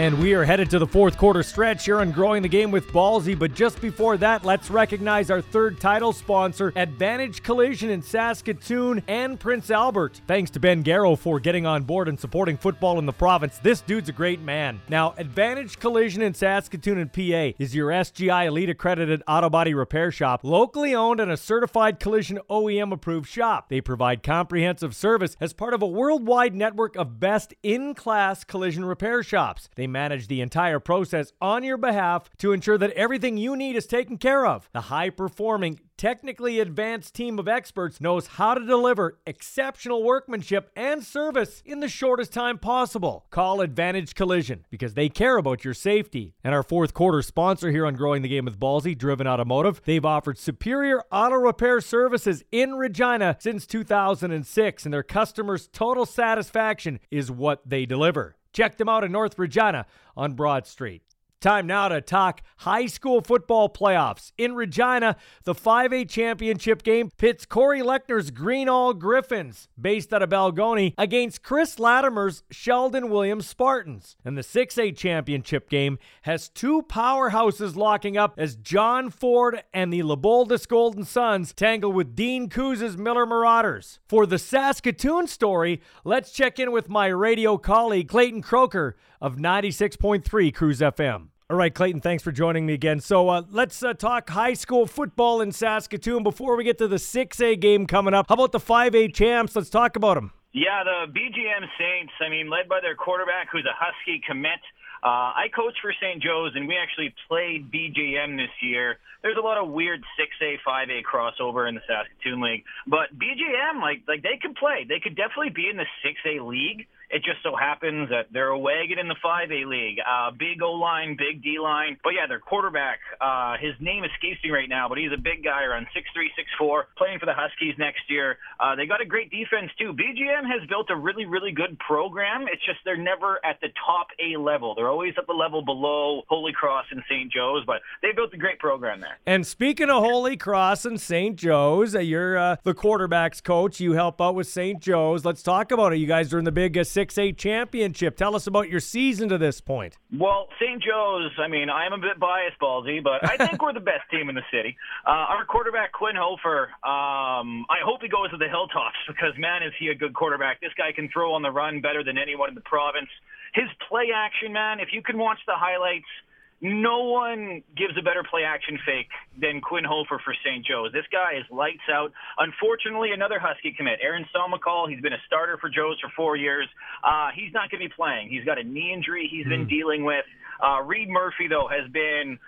And 0.00 0.18
we 0.18 0.32
are 0.32 0.46
headed 0.46 0.70
to 0.70 0.78
the 0.78 0.86
fourth 0.86 1.18
quarter 1.18 1.42
stretch 1.42 1.84
here 1.84 2.00
on 2.00 2.10
Growing 2.10 2.40
the 2.40 2.48
Game 2.48 2.70
with 2.70 2.88
Ballsy. 2.88 3.38
But 3.38 3.52
just 3.52 3.82
before 3.82 4.16
that, 4.16 4.46
let's 4.46 4.70
recognize 4.70 5.30
our 5.30 5.42
third 5.42 5.78
title 5.78 6.14
sponsor, 6.14 6.72
Advantage 6.74 7.42
Collision 7.42 7.90
in 7.90 8.00
Saskatoon 8.00 9.02
and 9.08 9.38
Prince 9.38 9.70
Albert. 9.70 10.22
Thanks 10.26 10.50
to 10.52 10.58
Ben 10.58 10.82
Garrow 10.82 11.16
for 11.18 11.38
getting 11.38 11.66
on 11.66 11.82
board 11.82 12.08
and 12.08 12.18
supporting 12.18 12.56
football 12.56 12.98
in 12.98 13.04
the 13.04 13.12
province. 13.12 13.58
This 13.58 13.82
dude's 13.82 14.08
a 14.08 14.12
great 14.12 14.40
man. 14.40 14.80
Now, 14.88 15.12
Advantage 15.18 15.78
Collision 15.78 16.22
in 16.22 16.32
Saskatoon 16.32 16.96
and 16.96 17.12
PA 17.12 17.54
is 17.62 17.74
your 17.74 17.90
SGI 17.90 18.46
Elite 18.46 18.70
accredited 18.70 19.22
auto 19.28 19.50
body 19.50 19.74
repair 19.74 20.10
shop, 20.10 20.40
locally 20.44 20.94
owned 20.94 21.20
and 21.20 21.30
a 21.30 21.36
certified 21.36 22.00
collision 22.00 22.40
OEM 22.48 22.90
approved 22.90 23.28
shop. 23.28 23.68
They 23.68 23.82
provide 23.82 24.22
comprehensive 24.22 24.96
service 24.96 25.36
as 25.42 25.52
part 25.52 25.74
of 25.74 25.82
a 25.82 25.86
worldwide 25.86 26.54
network 26.54 26.96
of 26.96 27.20
best 27.20 27.52
in 27.62 27.94
class 27.94 28.44
collision 28.44 28.86
repair 28.86 29.22
shops. 29.22 29.68
They 29.74 29.89
manage 29.90 30.28
the 30.28 30.40
entire 30.40 30.80
process 30.80 31.32
on 31.40 31.64
your 31.64 31.76
behalf 31.76 32.30
to 32.38 32.52
ensure 32.52 32.78
that 32.78 32.92
everything 32.92 33.36
you 33.36 33.56
need 33.56 33.76
is 33.76 33.86
taken 33.86 34.16
care 34.16 34.46
of. 34.46 34.68
The 34.72 34.82
high 34.82 35.10
performing, 35.10 35.80
technically 35.96 36.58
advanced 36.60 37.14
team 37.14 37.38
of 37.38 37.46
experts 37.46 38.00
knows 38.00 38.26
how 38.26 38.54
to 38.54 38.64
deliver 38.64 39.18
exceptional 39.26 40.02
workmanship 40.02 40.70
and 40.74 41.04
service 41.04 41.62
in 41.66 41.80
the 41.80 41.88
shortest 41.88 42.32
time 42.32 42.56
possible. 42.56 43.26
Call 43.30 43.60
Advantage 43.60 44.14
Collision 44.14 44.64
because 44.70 44.94
they 44.94 45.10
care 45.10 45.36
about 45.36 45.62
your 45.62 45.74
safety. 45.74 46.34
And 46.42 46.54
our 46.54 46.62
fourth 46.62 46.94
quarter 46.94 47.20
sponsor 47.20 47.70
here 47.70 47.84
on 47.84 47.96
Growing 47.96 48.22
the 48.22 48.28
Game 48.28 48.46
with 48.46 48.58
Ballsy, 48.58 48.96
Driven 48.96 49.26
Automotive, 49.26 49.82
they've 49.84 50.04
offered 50.04 50.38
superior 50.38 51.02
auto 51.12 51.36
repair 51.36 51.82
services 51.82 52.42
in 52.50 52.76
Regina 52.76 53.36
since 53.38 53.66
2006, 53.66 54.84
and 54.84 54.94
their 54.94 55.02
customers' 55.02 55.68
total 55.70 56.06
satisfaction 56.06 56.98
is 57.10 57.30
what 57.30 57.68
they 57.68 57.84
deliver. 57.84 58.36
Check 58.52 58.76
them 58.76 58.88
out 58.88 59.04
in 59.04 59.12
North 59.12 59.38
Regina 59.38 59.86
on 60.16 60.34
Broad 60.34 60.66
Street. 60.66 61.02
Time 61.40 61.66
now 61.66 61.88
to 61.88 62.02
talk 62.02 62.42
high 62.58 62.84
school 62.84 63.22
football 63.22 63.70
playoffs. 63.70 64.32
In 64.36 64.54
Regina, 64.54 65.16
the 65.44 65.54
5A 65.54 66.06
championship 66.06 66.82
game 66.82 67.10
pits 67.16 67.46
Corey 67.46 67.80
Lechner's 67.80 68.30
Greenall 68.30 68.98
Griffins, 68.98 69.66
based 69.80 70.12
out 70.12 70.20
of 70.22 70.28
Balgonie, 70.28 70.92
against 70.98 71.42
Chris 71.42 71.78
Latimer's 71.78 72.42
Sheldon 72.50 73.08
Williams 73.08 73.46
Spartans. 73.46 74.16
And 74.22 74.36
the 74.36 74.42
6A 74.42 74.94
championship 74.94 75.70
game 75.70 75.98
has 76.22 76.50
two 76.50 76.82
powerhouses 76.82 77.74
locking 77.74 78.18
up 78.18 78.34
as 78.36 78.54
John 78.56 79.08
Ford 79.08 79.62
and 79.72 79.90
the 79.90 80.02
LeBoldus 80.02 80.68
Golden 80.68 81.04
Suns 81.04 81.54
tangle 81.54 81.90
with 81.90 82.14
Dean 82.14 82.50
Kouz's 82.50 82.98
Miller 82.98 83.24
Marauders. 83.24 83.98
For 84.06 84.26
the 84.26 84.38
Saskatoon 84.38 85.26
story, 85.26 85.80
let's 86.04 86.32
check 86.32 86.58
in 86.58 86.70
with 86.70 86.90
my 86.90 87.06
radio 87.06 87.56
colleague 87.56 88.08
Clayton 88.08 88.42
Croker 88.42 88.94
of 89.22 89.36
96.3 89.36 90.54
Cruise 90.54 90.80
FM. 90.80 91.29
All 91.50 91.56
right, 91.56 91.74
Clayton, 91.74 92.00
thanks 92.00 92.22
for 92.22 92.30
joining 92.30 92.64
me 92.64 92.74
again. 92.74 93.00
So 93.00 93.28
uh, 93.28 93.42
let's 93.50 93.82
uh, 93.82 93.92
talk 93.92 94.30
high 94.30 94.54
school 94.54 94.86
football 94.86 95.40
in 95.40 95.50
Saskatoon 95.50 96.22
before 96.22 96.54
we 96.54 96.62
get 96.62 96.78
to 96.78 96.86
the 96.86 96.94
6A 96.94 97.58
game 97.58 97.88
coming 97.88 98.14
up. 98.14 98.26
How 98.28 98.36
about 98.36 98.52
the 98.52 98.60
5A 98.60 99.12
champs? 99.12 99.56
Let's 99.56 99.68
talk 99.68 99.96
about 99.96 100.14
them. 100.14 100.30
Yeah, 100.52 100.84
the 100.84 101.10
BJM 101.10 101.66
Saints, 101.76 102.12
I 102.20 102.28
mean, 102.28 102.50
led 102.50 102.68
by 102.68 102.78
their 102.80 102.94
quarterback 102.94 103.48
who's 103.50 103.66
a 103.66 103.74
Husky 103.74 104.22
commit. 104.24 104.60
Uh, 105.02 105.34
I 105.34 105.46
coach 105.52 105.74
for 105.82 105.92
St. 106.00 106.22
Joe's, 106.22 106.52
and 106.54 106.68
we 106.68 106.76
actually 106.76 107.12
played 107.26 107.68
BJM 107.72 108.36
this 108.36 108.54
year. 108.62 109.00
There's 109.22 109.36
a 109.36 109.44
lot 109.44 109.58
of 109.58 109.70
weird 109.70 110.04
6A, 110.20 110.58
5A 110.64 111.02
crossover 111.02 111.68
in 111.68 111.74
the 111.74 111.80
Saskatoon 111.88 112.40
League, 112.40 112.62
but 112.86 113.10
BJM, 113.18 113.80
like, 113.80 114.02
like 114.06 114.22
they 114.22 114.38
could 114.40 114.54
play. 114.54 114.86
They 114.88 115.00
could 115.00 115.16
definitely 115.16 115.50
be 115.50 115.68
in 115.68 115.76
the 115.76 115.86
6A 116.06 116.46
league. 116.46 116.86
It 117.10 117.24
just 117.24 117.42
so 117.42 117.56
happens 117.56 118.08
that 118.10 118.32
they're 118.32 118.54
a 118.54 118.58
wagon 118.58 118.98
in 118.98 119.08
the 119.08 119.16
5A 119.18 119.66
league. 119.66 119.98
Uh, 119.98 120.30
big 120.30 120.62
O 120.62 120.72
line, 120.72 121.16
big 121.18 121.42
D 121.42 121.58
line. 121.58 121.98
But 122.04 122.10
yeah, 122.14 122.26
their 122.28 122.38
quarterback, 122.38 123.00
uh, 123.20 123.56
his 123.58 123.74
name 123.80 124.04
escapes 124.04 124.38
me 124.44 124.50
right 124.50 124.68
now, 124.68 124.88
but 124.88 124.96
he's 124.96 125.10
a 125.12 125.20
big 125.20 125.42
guy 125.42 125.64
around 125.64 125.86
6'3, 125.90 126.30
6'4, 126.60 126.82
playing 126.96 127.18
for 127.18 127.26
the 127.26 127.34
Huskies 127.34 127.74
next 127.78 128.02
year. 128.08 128.38
Uh, 128.60 128.76
they 128.76 128.86
got 128.86 129.00
a 129.00 129.04
great 129.04 129.30
defense 129.30 129.70
too. 129.78 129.92
BJM 129.92 130.46
has 130.46 130.68
built 130.68 130.86
a 130.90 130.96
really, 130.96 131.26
really 131.26 131.50
good 131.50 131.78
program. 131.80 132.46
It's 132.46 132.64
just 132.64 132.78
they're 132.84 132.96
never 132.96 133.44
at 133.44 133.60
the 133.60 133.68
top 133.84 134.08
A 134.22 134.38
level. 134.38 134.74
They're 134.74 134.88
always 134.88 135.14
at 135.18 135.26
the 135.26 135.32
level 135.32 135.62
below 135.62 136.22
Holy 136.28 136.52
Cross 136.52 136.86
and 136.92 137.02
St. 137.08 137.32
Joe's, 137.32 137.64
but 137.66 137.82
they 138.02 138.12
built 138.12 138.32
a 138.34 138.38
great 138.38 138.60
program 138.60 139.00
there. 139.00 139.18
And 139.26 139.44
speaking 139.44 139.90
of 139.90 140.02
Holy 140.04 140.36
Cross 140.36 140.84
and 140.84 141.00
St. 141.00 141.34
Joe's, 141.36 141.94
uh, 141.94 141.98
you're 141.98 142.38
uh, 142.38 142.56
the 142.62 142.74
quarterback's 142.74 143.40
coach. 143.40 143.80
You 143.80 143.92
help 143.92 144.20
out 144.20 144.36
with 144.36 144.46
St. 144.46 144.80
Joe's. 144.80 145.24
Let's 145.24 145.42
talk 145.42 145.72
about 145.72 145.92
it. 145.92 145.96
You 145.96 146.06
guys 146.06 146.32
are 146.32 146.38
in 146.38 146.44
the 146.44 146.52
big 146.52 146.78
uh, 146.78 146.84
6A 147.00 147.34
championship. 147.38 148.14
Tell 148.14 148.36
us 148.36 148.46
about 148.46 148.68
your 148.68 148.80
season 148.80 149.30
to 149.30 149.38
this 149.38 149.60
point. 149.60 149.96
Well, 150.12 150.48
St. 150.60 150.82
Joe's, 150.82 151.32
I 151.38 151.48
mean, 151.48 151.70
I'm 151.70 151.94
a 151.94 151.98
bit 151.98 152.20
biased, 152.20 152.60
Ballsy, 152.60 153.02
but 153.02 153.24
I 153.24 153.38
think 153.38 153.62
we're 153.62 153.72
the 153.72 153.80
best 153.80 154.04
team 154.10 154.28
in 154.28 154.34
the 154.34 154.44
city. 154.52 154.76
Uh, 155.06 155.32
our 155.32 155.46
quarterback, 155.46 155.92
Quinn 155.92 156.14
Hofer, 156.14 156.68
um, 156.84 157.64
I 157.70 157.80
hope 157.82 158.02
he 158.02 158.08
goes 158.08 158.30
to 158.32 158.36
the 158.36 158.48
Hilltops 158.48 159.00
because, 159.08 159.32
man, 159.38 159.62
is 159.62 159.72
he 159.78 159.88
a 159.88 159.94
good 159.94 160.12
quarterback. 160.12 160.60
This 160.60 160.72
guy 160.76 160.92
can 160.92 161.08
throw 161.08 161.32
on 161.32 161.40
the 161.40 161.50
run 161.50 161.80
better 161.80 162.04
than 162.04 162.18
anyone 162.18 162.50
in 162.50 162.54
the 162.54 162.60
province. 162.68 163.08
His 163.54 163.68
play 163.88 164.08
action, 164.14 164.52
man, 164.52 164.78
if 164.78 164.88
you 164.92 165.02
can 165.02 165.16
watch 165.16 165.38
the 165.46 165.56
highlights– 165.56 166.04
no 166.60 167.04
one 167.04 167.62
gives 167.76 167.96
a 167.98 168.02
better 168.02 168.22
play 168.28 168.42
action 168.44 168.78
fake 168.84 169.08
than 169.40 169.60
Quinn 169.60 169.84
Hofer 169.84 170.20
for 170.22 170.34
St. 170.44 170.64
Joe's. 170.64 170.92
This 170.92 171.08
guy 171.10 171.38
is 171.38 171.44
lights 171.50 171.88
out. 171.90 172.12
Unfortunately, 172.38 173.12
another 173.12 173.40
Husky 173.40 173.72
commit, 173.72 173.98
Aaron 174.02 174.26
Somacall. 174.34 174.88
He's 174.90 175.00
been 175.00 175.14
a 175.14 175.22
starter 175.26 175.56
for 175.56 175.70
Joe's 175.70 175.98
for 176.00 176.12
four 176.14 176.36
years. 176.36 176.68
Uh, 177.02 177.28
he's 177.34 177.52
not 177.54 177.70
going 177.70 177.82
to 177.82 177.88
be 177.88 177.94
playing. 177.94 178.28
He's 178.28 178.44
got 178.44 178.58
a 178.58 178.64
knee 178.64 178.92
injury 178.92 179.28
he's 179.30 179.46
been 179.46 179.66
mm. 179.66 179.70
dealing 179.70 180.04
with. 180.04 180.24
Uh, 180.60 180.82
Reed 180.82 181.08
Murphy, 181.08 181.48
though, 181.48 181.68
has 181.68 181.90
been 181.90 182.38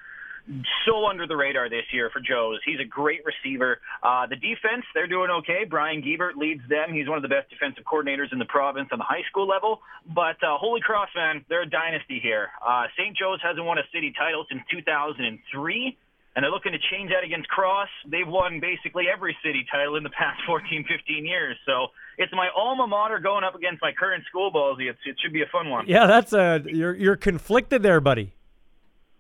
so 0.87 1.07
under 1.07 1.27
the 1.27 1.37
radar 1.37 1.69
this 1.69 1.85
year 1.93 2.11
for 2.13 2.21
Joe's. 2.21 2.59
He's 2.65 2.81
a 2.81 2.85
great 2.85 3.21
receiver. 3.25 3.81
Uh, 4.03 4.27
the 4.27 4.37
defense, 4.37 4.85
they're 4.95 5.07
doing 5.07 5.31
okay. 5.31 5.65
Brian 5.69 6.03
Giebert 6.03 6.37
leads 6.37 6.63
them. 6.69 6.93
He's 6.93 7.09
one 7.09 7.17
of 7.17 7.23
the 7.23 7.29
best 7.29 7.51
defensive 7.51 7.85
coordinators 7.85 8.33
in 8.33 8.39
the 8.39 8.47
province 8.47 8.89
on 8.93 8.99
the 8.99 9.05
high 9.05 9.23
school 9.31 9.47
level. 9.47 9.81
But 10.07 10.43
uh, 10.43 10.59
Holy 10.59 10.81
Cross, 10.81 11.11
man, 11.15 11.45
they're 11.49 11.63
a 11.63 11.71
dynasty 11.71 12.21
here. 12.21 12.49
Uh, 12.65 12.87
St. 12.99 13.17
Joe's 13.17 13.41
hasn't 13.43 13.65
won 13.65 13.79
a 13.79 13.87
city 13.93 14.13
title 14.19 14.45
since 14.49 14.63
2003 14.71 15.99
and 16.35 16.43
they're 16.43 16.51
looking 16.51 16.73
to 16.73 16.79
change 16.91 17.11
that 17.11 17.25
against 17.25 17.49
Cross. 17.49 17.89
They've 18.11 18.27
won 18.27 18.61
basically 18.61 19.05
every 19.13 19.37
city 19.45 19.67
title 19.71 19.97
in 19.97 20.03
the 20.03 20.11
past 20.11 20.41
14, 20.47 20.85
15 20.89 21.27
years. 21.27 21.57
So 21.67 21.89
it's 22.19 22.33
my 22.33 22.49
alma 22.57 22.87
mater 22.87 23.19
going 23.19 23.45
up 23.45 23.55
against 23.55 23.83
my 23.83 23.93
current 23.93 24.25
school 24.29 24.51
balls. 24.51 24.79
It, 24.81 24.97
it 25.05 25.17
should 25.23 25.33
be 25.33 25.43
a 25.43 25.51
fun 25.53 25.69
one. 25.69 25.87
Yeah, 25.87 26.07
that's 26.07 26.33
a 26.33 26.63
you're 26.67 26.95
you're 26.95 27.17
conflicted 27.17 27.83
there, 27.83 28.01
buddy. 28.01 28.33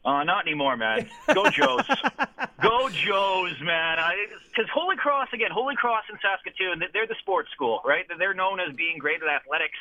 Uh, 0.04 0.24
not 0.24 0.46
anymore, 0.46 0.76
man. 0.76 1.08
Go 1.32 1.48
Joes. 1.50 1.86
Go 2.60 2.88
Joes, 2.90 3.54
man. 3.62 3.98
Because 4.50 4.68
Holy 4.74 4.96
Cross, 4.96 5.28
again, 5.32 5.50
Holy 5.52 5.76
Cross 5.76 6.04
in 6.10 6.18
Saskatoon, 6.20 6.82
they're 6.92 7.06
the 7.06 7.16
sports 7.20 7.50
school, 7.54 7.80
right? 7.84 8.04
They're 8.18 8.34
known 8.34 8.58
as 8.58 8.74
being 8.74 8.98
great 8.98 9.22
at 9.22 9.28
athletics, 9.28 9.78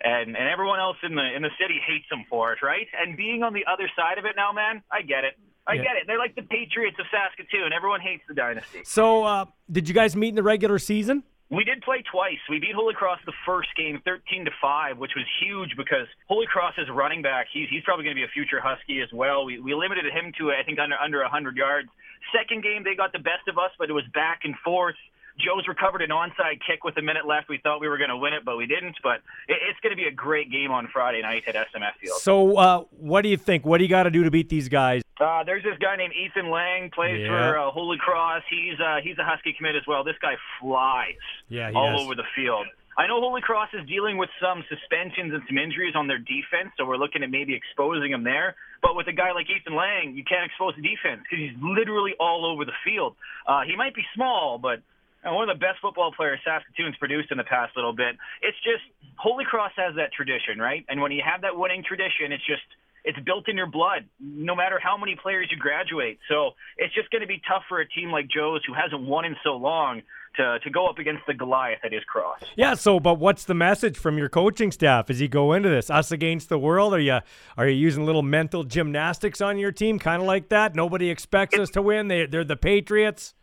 and 0.00 0.36
and 0.36 0.48
everyone 0.48 0.78
else 0.78 0.98
in 1.02 1.14
the 1.14 1.34
in 1.34 1.42
the 1.42 1.50
city 1.60 1.80
hates 1.84 2.08
them 2.10 2.24
for 2.30 2.52
it, 2.52 2.62
right? 2.62 2.86
And 3.00 3.16
being 3.16 3.42
on 3.42 3.54
the 3.54 3.64
other 3.66 3.90
side 3.96 4.18
of 4.18 4.24
it 4.24 4.36
now, 4.36 4.52
man, 4.52 4.82
I 4.90 5.02
get 5.02 5.24
it. 5.24 5.34
I 5.66 5.74
yeah. 5.74 5.82
get 5.82 5.96
it. 5.96 6.02
They're 6.06 6.18
like 6.18 6.36
the 6.36 6.42
Patriots 6.42 6.96
of 7.00 7.06
Saskatoon. 7.10 7.72
Everyone 7.72 8.00
hates 8.00 8.22
the 8.28 8.34
dynasty. 8.34 8.82
So, 8.84 9.24
uh, 9.24 9.46
did 9.70 9.88
you 9.88 9.94
guys 9.94 10.14
meet 10.14 10.28
in 10.28 10.36
the 10.36 10.42
regular 10.44 10.78
season? 10.78 11.24
We 11.48 11.62
did 11.62 11.80
play 11.82 12.02
twice. 12.10 12.42
We 12.50 12.58
beat 12.58 12.74
Holy 12.74 12.94
Cross 12.94 13.20
the 13.24 13.36
first 13.46 13.68
game, 13.76 14.02
13 14.04 14.46
to 14.46 14.50
five, 14.60 14.98
which 14.98 15.12
was 15.14 15.24
huge 15.38 15.76
because 15.76 16.10
Holy 16.26 16.46
Cross 16.46 16.74
is 16.78 16.90
running 16.90 17.22
back. 17.22 17.46
He's 17.52 17.68
he's 17.70 17.84
probably 17.84 18.02
going 18.02 18.16
to 18.16 18.20
be 18.20 18.26
a 18.26 18.34
future 18.34 18.58
Husky 18.58 19.00
as 19.00 19.12
well. 19.12 19.44
We 19.46 19.60
we 19.60 19.74
limited 19.74 20.04
him 20.06 20.32
to 20.38 20.50
I 20.50 20.64
think 20.66 20.78
under 20.80 20.96
under 20.98 21.22
100 21.22 21.56
yards. 21.56 21.88
Second 22.34 22.64
game 22.64 22.82
they 22.82 22.96
got 22.96 23.12
the 23.12 23.22
best 23.22 23.46
of 23.46 23.58
us, 23.58 23.70
but 23.78 23.88
it 23.88 23.92
was 23.92 24.04
back 24.12 24.40
and 24.42 24.56
forth. 24.64 24.98
Joe's 25.38 25.68
recovered 25.68 26.02
an 26.02 26.10
onside 26.10 26.60
kick 26.66 26.82
with 26.84 26.96
a 26.96 27.02
minute 27.02 27.26
left. 27.26 27.48
We 27.48 27.58
thought 27.58 27.80
we 27.80 27.88
were 27.88 27.98
going 27.98 28.10
to 28.10 28.16
win 28.16 28.32
it, 28.32 28.44
but 28.44 28.56
we 28.56 28.66
didn't. 28.66 28.96
But 29.02 29.16
it, 29.48 29.58
it's 29.68 29.78
going 29.82 29.90
to 29.90 29.96
be 29.96 30.08
a 30.08 30.12
great 30.12 30.50
game 30.50 30.70
on 30.70 30.88
Friday 30.92 31.22
night 31.22 31.44
at 31.46 31.54
SMF 31.54 31.92
Field. 32.00 32.20
So, 32.20 32.56
uh, 32.56 32.84
what 32.98 33.22
do 33.22 33.28
you 33.28 33.36
think? 33.36 33.64
What 33.66 33.78
do 33.78 33.84
you 33.84 33.90
got 33.90 34.04
to 34.04 34.10
do 34.10 34.24
to 34.24 34.30
beat 34.30 34.48
these 34.48 34.68
guys? 34.68 35.02
Uh, 35.20 35.44
there's 35.44 35.62
this 35.62 35.76
guy 35.80 35.96
named 35.96 36.12
Ethan 36.14 36.50
Lang, 36.50 36.90
plays 36.90 37.20
Yeah. 37.20 37.28
for 37.28 37.58
uh, 37.58 37.70
Holy 37.70 37.98
Cross. 37.98 38.42
He's 38.50 38.78
uh, 38.80 38.98
he's 39.02 39.18
a 39.18 39.24
Husky 39.24 39.52
commit 39.52 39.76
as 39.76 39.82
well. 39.86 40.04
This 40.04 40.16
guy 40.20 40.34
flies 40.60 41.14
Yeah, 41.48 41.70
all 41.74 41.92
does. 41.92 42.02
over 42.02 42.14
the 42.14 42.24
field. 42.34 42.66
I 42.98 43.06
know 43.06 43.20
Holy 43.20 43.42
Cross 43.42 43.68
is 43.74 43.86
dealing 43.86 44.16
with 44.16 44.30
some 44.40 44.64
suspensions 44.70 45.34
and 45.34 45.42
some 45.46 45.58
injuries 45.58 45.92
on 45.94 46.06
their 46.06 46.16
defense, 46.18 46.72
so 46.78 46.86
we're 46.86 46.96
looking 46.96 47.22
at 47.22 47.30
maybe 47.30 47.54
exposing 47.54 48.10
him 48.12 48.24
there. 48.24 48.56
But 48.80 48.96
with 48.96 49.06
a 49.06 49.12
guy 49.12 49.32
like 49.32 49.46
Ethan 49.50 49.74
Lang, 49.76 50.14
you 50.16 50.24
can't 50.24 50.46
expose 50.46 50.72
the 50.76 50.82
defense 50.82 51.20
because 51.28 51.44
he's 51.44 51.56
literally 51.62 52.14
all 52.18 52.46
over 52.50 52.64
the 52.64 52.72
field. 52.84 53.14
Uh, 53.46 53.62
he 53.68 53.76
might 53.76 53.94
be 53.94 54.02
small, 54.14 54.56
but 54.56 54.80
uh, 55.26 55.32
one 55.32 55.48
of 55.48 55.58
the 55.58 55.60
best 55.60 55.78
football 55.82 56.12
players 56.12 56.38
Saskatoon's 56.44 56.96
produced 56.96 57.30
in 57.30 57.38
the 57.38 57.44
past 57.44 57.74
little 57.76 57.92
bit. 57.92 58.16
It's 58.42 58.56
just 58.62 58.82
Holy 59.16 59.44
Cross 59.44 59.72
has 59.76 59.94
that 59.96 60.12
tradition, 60.12 60.58
right? 60.58 60.84
And 60.88 61.00
when 61.00 61.12
you 61.12 61.22
have 61.24 61.42
that 61.42 61.56
winning 61.56 61.82
tradition, 61.82 62.32
it's 62.32 62.46
just 62.46 62.62
it's 63.04 63.18
built 63.20 63.48
in 63.48 63.56
your 63.56 63.70
blood, 63.70 64.04
no 64.20 64.56
matter 64.56 64.80
how 64.82 64.96
many 64.96 65.14
players 65.14 65.48
you 65.50 65.56
graduate. 65.56 66.18
So 66.28 66.50
it's 66.76 66.92
just 66.94 67.08
going 67.10 67.22
to 67.22 67.28
be 67.28 67.40
tough 67.48 67.62
for 67.68 67.80
a 67.80 67.88
team 67.88 68.10
like 68.10 68.26
Joe's, 68.28 68.62
who 68.66 68.74
hasn't 68.74 69.02
won 69.02 69.24
in 69.24 69.36
so 69.44 69.50
long, 69.56 70.02
to 70.36 70.58
to 70.58 70.70
go 70.70 70.86
up 70.86 70.98
against 70.98 71.22
the 71.26 71.34
Goliath 71.34 71.78
that 71.82 71.92
is 71.94 72.02
Cross. 72.04 72.40
Yeah. 72.56 72.74
So, 72.74 73.00
but 73.00 73.14
what's 73.18 73.44
the 73.44 73.54
message 73.54 73.96
from 73.96 74.18
your 74.18 74.28
coaching 74.28 74.70
staff 74.70 75.08
as 75.08 75.20
you 75.20 75.28
go 75.28 75.52
into 75.52 75.68
this? 75.68 75.88
Us 75.88 76.12
against 76.12 76.48
the 76.48 76.58
world? 76.58 76.94
Are 76.94 77.00
you 77.00 77.20
are 77.56 77.66
you 77.66 77.76
using 77.76 78.04
little 78.04 78.22
mental 78.22 78.64
gymnastics 78.64 79.40
on 79.40 79.58
your 79.58 79.72
team, 79.72 79.98
kind 79.98 80.20
of 80.20 80.26
like 80.26 80.48
that? 80.50 80.74
Nobody 80.74 81.10
expects 81.10 81.58
us 81.58 81.70
to 81.70 81.82
win. 81.82 82.08
They 82.08 82.26
they're 82.26 82.44
the 82.44 82.56
Patriots. 82.56 83.34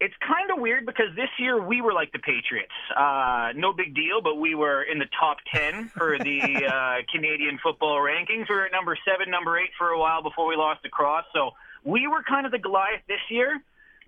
It's 0.00 0.14
kind 0.26 0.50
of 0.50 0.58
weird 0.58 0.86
because 0.86 1.14
this 1.14 1.28
year 1.38 1.62
we 1.62 1.82
were 1.82 1.92
like 1.92 2.10
the 2.12 2.20
Patriots. 2.20 2.72
Uh, 2.96 3.52
no 3.54 3.74
big 3.74 3.94
deal, 3.94 4.22
but 4.22 4.36
we 4.36 4.54
were 4.54 4.82
in 4.82 4.98
the 4.98 5.08
top 5.20 5.36
10 5.52 5.88
for 5.88 6.16
the 6.18 6.40
uh, 6.72 6.96
Canadian 7.12 7.58
football 7.62 7.98
rankings. 7.98 8.48
We 8.48 8.54
were 8.54 8.64
at 8.64 8.72
number 8.72 8.96
seven, 9.04 9.30
number 9.30 9.58
eight 9.58 9.68
for 9.76 9.90
a 9.90 9.98
while 9.98 10.22
before 10.22 10.48
we 10.48 10.56
lost 10.56 10.82
to 10.84 10.88
Cross. 10.88 11.26
So 11.34 11.50
we 11.84 12.06
were 12.06 12.22
kind 12.22 12.46
of 12.46 12.52
the 12.52 12.58
Goliath 12.58 13.02
this 13.08 13.20
year, 13.28 13.60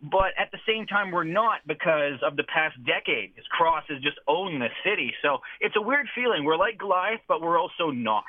but 0.03 0.33
at 0.39 0.51
the 0.51 0.59
same 0.67 0.87
time, 0.87 1.11
we're 1.11 1.25
not 1.25 1.61
because 1.67 2.23
of 2.23 2.37
the 2.37 2.45
past 2.45 2.83
decade. 2.87 3.33
Cross 3.51 3.85
has 3.91 4.01
just 4.01 4.17
owned 4.27 4.63
the 4.63 4.69
city. 4.83 5.13
So 5.21 5.39
it's 5.61 5.77
a 5.77 5.83
weird 5.83 6.07
feeling. 6.15 6.45
We're 6.45 6.57
like 6.57 6.79
Goliath, 6.79 7.21
but 7.29 7.43
we're 7.43 7.61
also 7.61 7.91
not. 7.91 8.25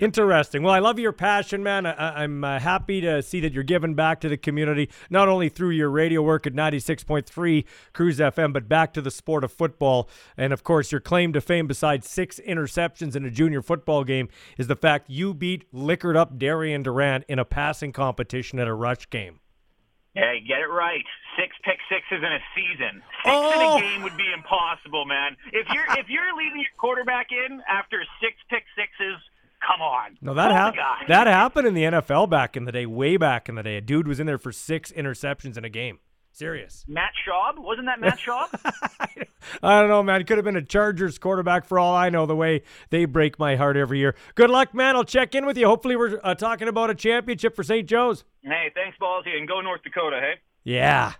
Interesting. 0.00 0.62
Well, 0.62 0.72
I 0.72 0.78
love 0.78 0.98
your 0.98 1.12
passion, 1.12 1.62
man. 1.62 1.84
I, 1.84 2.22
I'm 2.22 2.42
uh, 2.42 2.58
happy 2.58 3.02
to 3.02 3.22
see 3.22 3.38
that 3.40 3.52
you're 3.52 3.62
giving 3.62 3.94
back 3.94 4.20
to 4.22 4.30
the 4.30 4.38
community, 4.38 4.88
not 5.10 5.28
only 5.28 5.50
through 5.50 5.70
your 5.70 5.90
radio 5.90 6.22
work 6.22 6.46
at 6.46 6.54
96.3 6.54 7.64
Cruise 7.92 8.18
FM, 8.18 8.54
but 8.54 8.66
back 8.66 8.94
to 8.94 9.02
the 9.02 9.10
sport 9.10 9.44
of 9.44 9.52
football. 9.52 10.08
And 10.38 10.54
of 10.54 10.64
course, 10.64 10.90
your 10.90 11.02
claim 11.02 11.34
to 11.34 11.40
fame, 11.42 11.66
besides 11.66 12.08
six 12.08 12.40
interceptions 12.40 13.14
in 13.14 13.26
a 13.26 13.30
junior 13.30 13.60
football 13.60 14.02
game, 14.02 14.30
is 14.56 14.68
the 14.68 14.76
fact 14.76 15.10
you 15.10 15.34
beat 15.34 15.66
liquored 15.70 16.16
up 16.16 16.38
Darian 16.38 16.82
Durant 16.82 17.24
in 17.28 17.38
a 17.38 17.44
passing 17.44 17.92
competition 17.92 18.58
at 18.58 18.66
a 18.66 18.74
rush 18.74 19.10
game. 19.10 19.40
Hey, 20.14 20.40
get 20.48 20.60
it 20.60 20.72
right. 20.72 21.04
Six 21.38 21.54
pick 21.62 21.78
sixes 21.88 22.24
in 22.24 22.32
a 22.32 22.40
season. 22.56 23.02
Six 23.22 23.36
Oh! 23.36 23.76
in 23.76 23.84
a 23.84 23.86
game 23.86 24.02
would 24.02 24.16
be 24.16 24.32
impossible, 24.32 25.04
man. 25.04 25.36
If 25.52 25.68
you're 25.72 25.84
if 25.98 26.08
you're 26.08 26.34
leaving 26.36 26.58
your 26.60 26.72
quarterback 26.78 27.28
in 27.30 27.60
after 27.68 28.02
six 28.20 28.34
pick 28.48 28.64
sixes, 28.74 29.20
come 29.66 29.80
on. 29.80 30.16
No, 30.20 30.34
that 30.34 30.48
the 30.48 30.54
happened. 30.54 30.82
That 31.08 31.26
happened 31.26 31.66
in 31.66 31.74
the 31.74 31.82
NFL 31.82 32.30
back 32.30 32.56
in 32.56 32.64
the 32.64 32.72
day, 32.72 32.86
way 32.86 33.16
back 33.16 33.48
in 33.48 33.54
the 33.54 33.62
day. 33.62 33.76
A 33.76 33.80
dude 33.80 34.08
was 34.08 34.20
in 34.20 34.26
there 34.26 34.38
for 34.38 34.52
six 34.52 34.92
interceptions 34.92 35.56
in 35.56 35.64
a 35.64 35.68
game. 35.68 35.98
Serious. 36.32 36.84
Matt 36.86 37.10
Schaub 37.26 37.58
wasn't 37.58 37.86
that 37.86 38.00
Matt 38.00 38.18
Schaub? 38.18 38.48
I 39.62 39.80
don't 39.80 39.88
know, 39.88 40.02
man. 40.02 40.24
Could 40.24 40.38
have 40.38 40.44
been 40.44 40.56
a 40.56 40.62
Chargers 40.62 41.18
quarterback 41.18 41.66
for 41.66 41.78
all 41.78 41.94
I 41.94 42.08
know. 42.08 42.24
The 42.24 42.36
way 42.36 42.62
they 42.90 43.04
break 43.04 43.38
my 43.38 43.56
heart 43.56 43.76
every 43.76 43.98
year. 43.98 44.14
Good 44.36 44.48
luck, 44.48 44.72
man. 44.72 44.94
I'll 44.94 45.04
check 45.04 45.34
in 45.34 45.44
with 45.44 45.58
you. 45.58 45.66
Hopefully, 45.66 45.96
we're 45.96 46.20
uh, 46.22 46.34
talking 46.36 46.68
about 46.68 46.88
a 46.88 46.94
championship 46.94 47.56
for 47.56 47.64
St. 47.64 47.86
Joe's. 47.88 48.24
hey, 48.42 48.70
thanks, 48.74 48.96
Ballsy, 49.00 49.36
and 49.36 49.48
go 49.48 49.60
North 49.60 49.82
Dakota, 49.82 50.20
hey. 50.20 50.34
Yeah. 50.62 51.14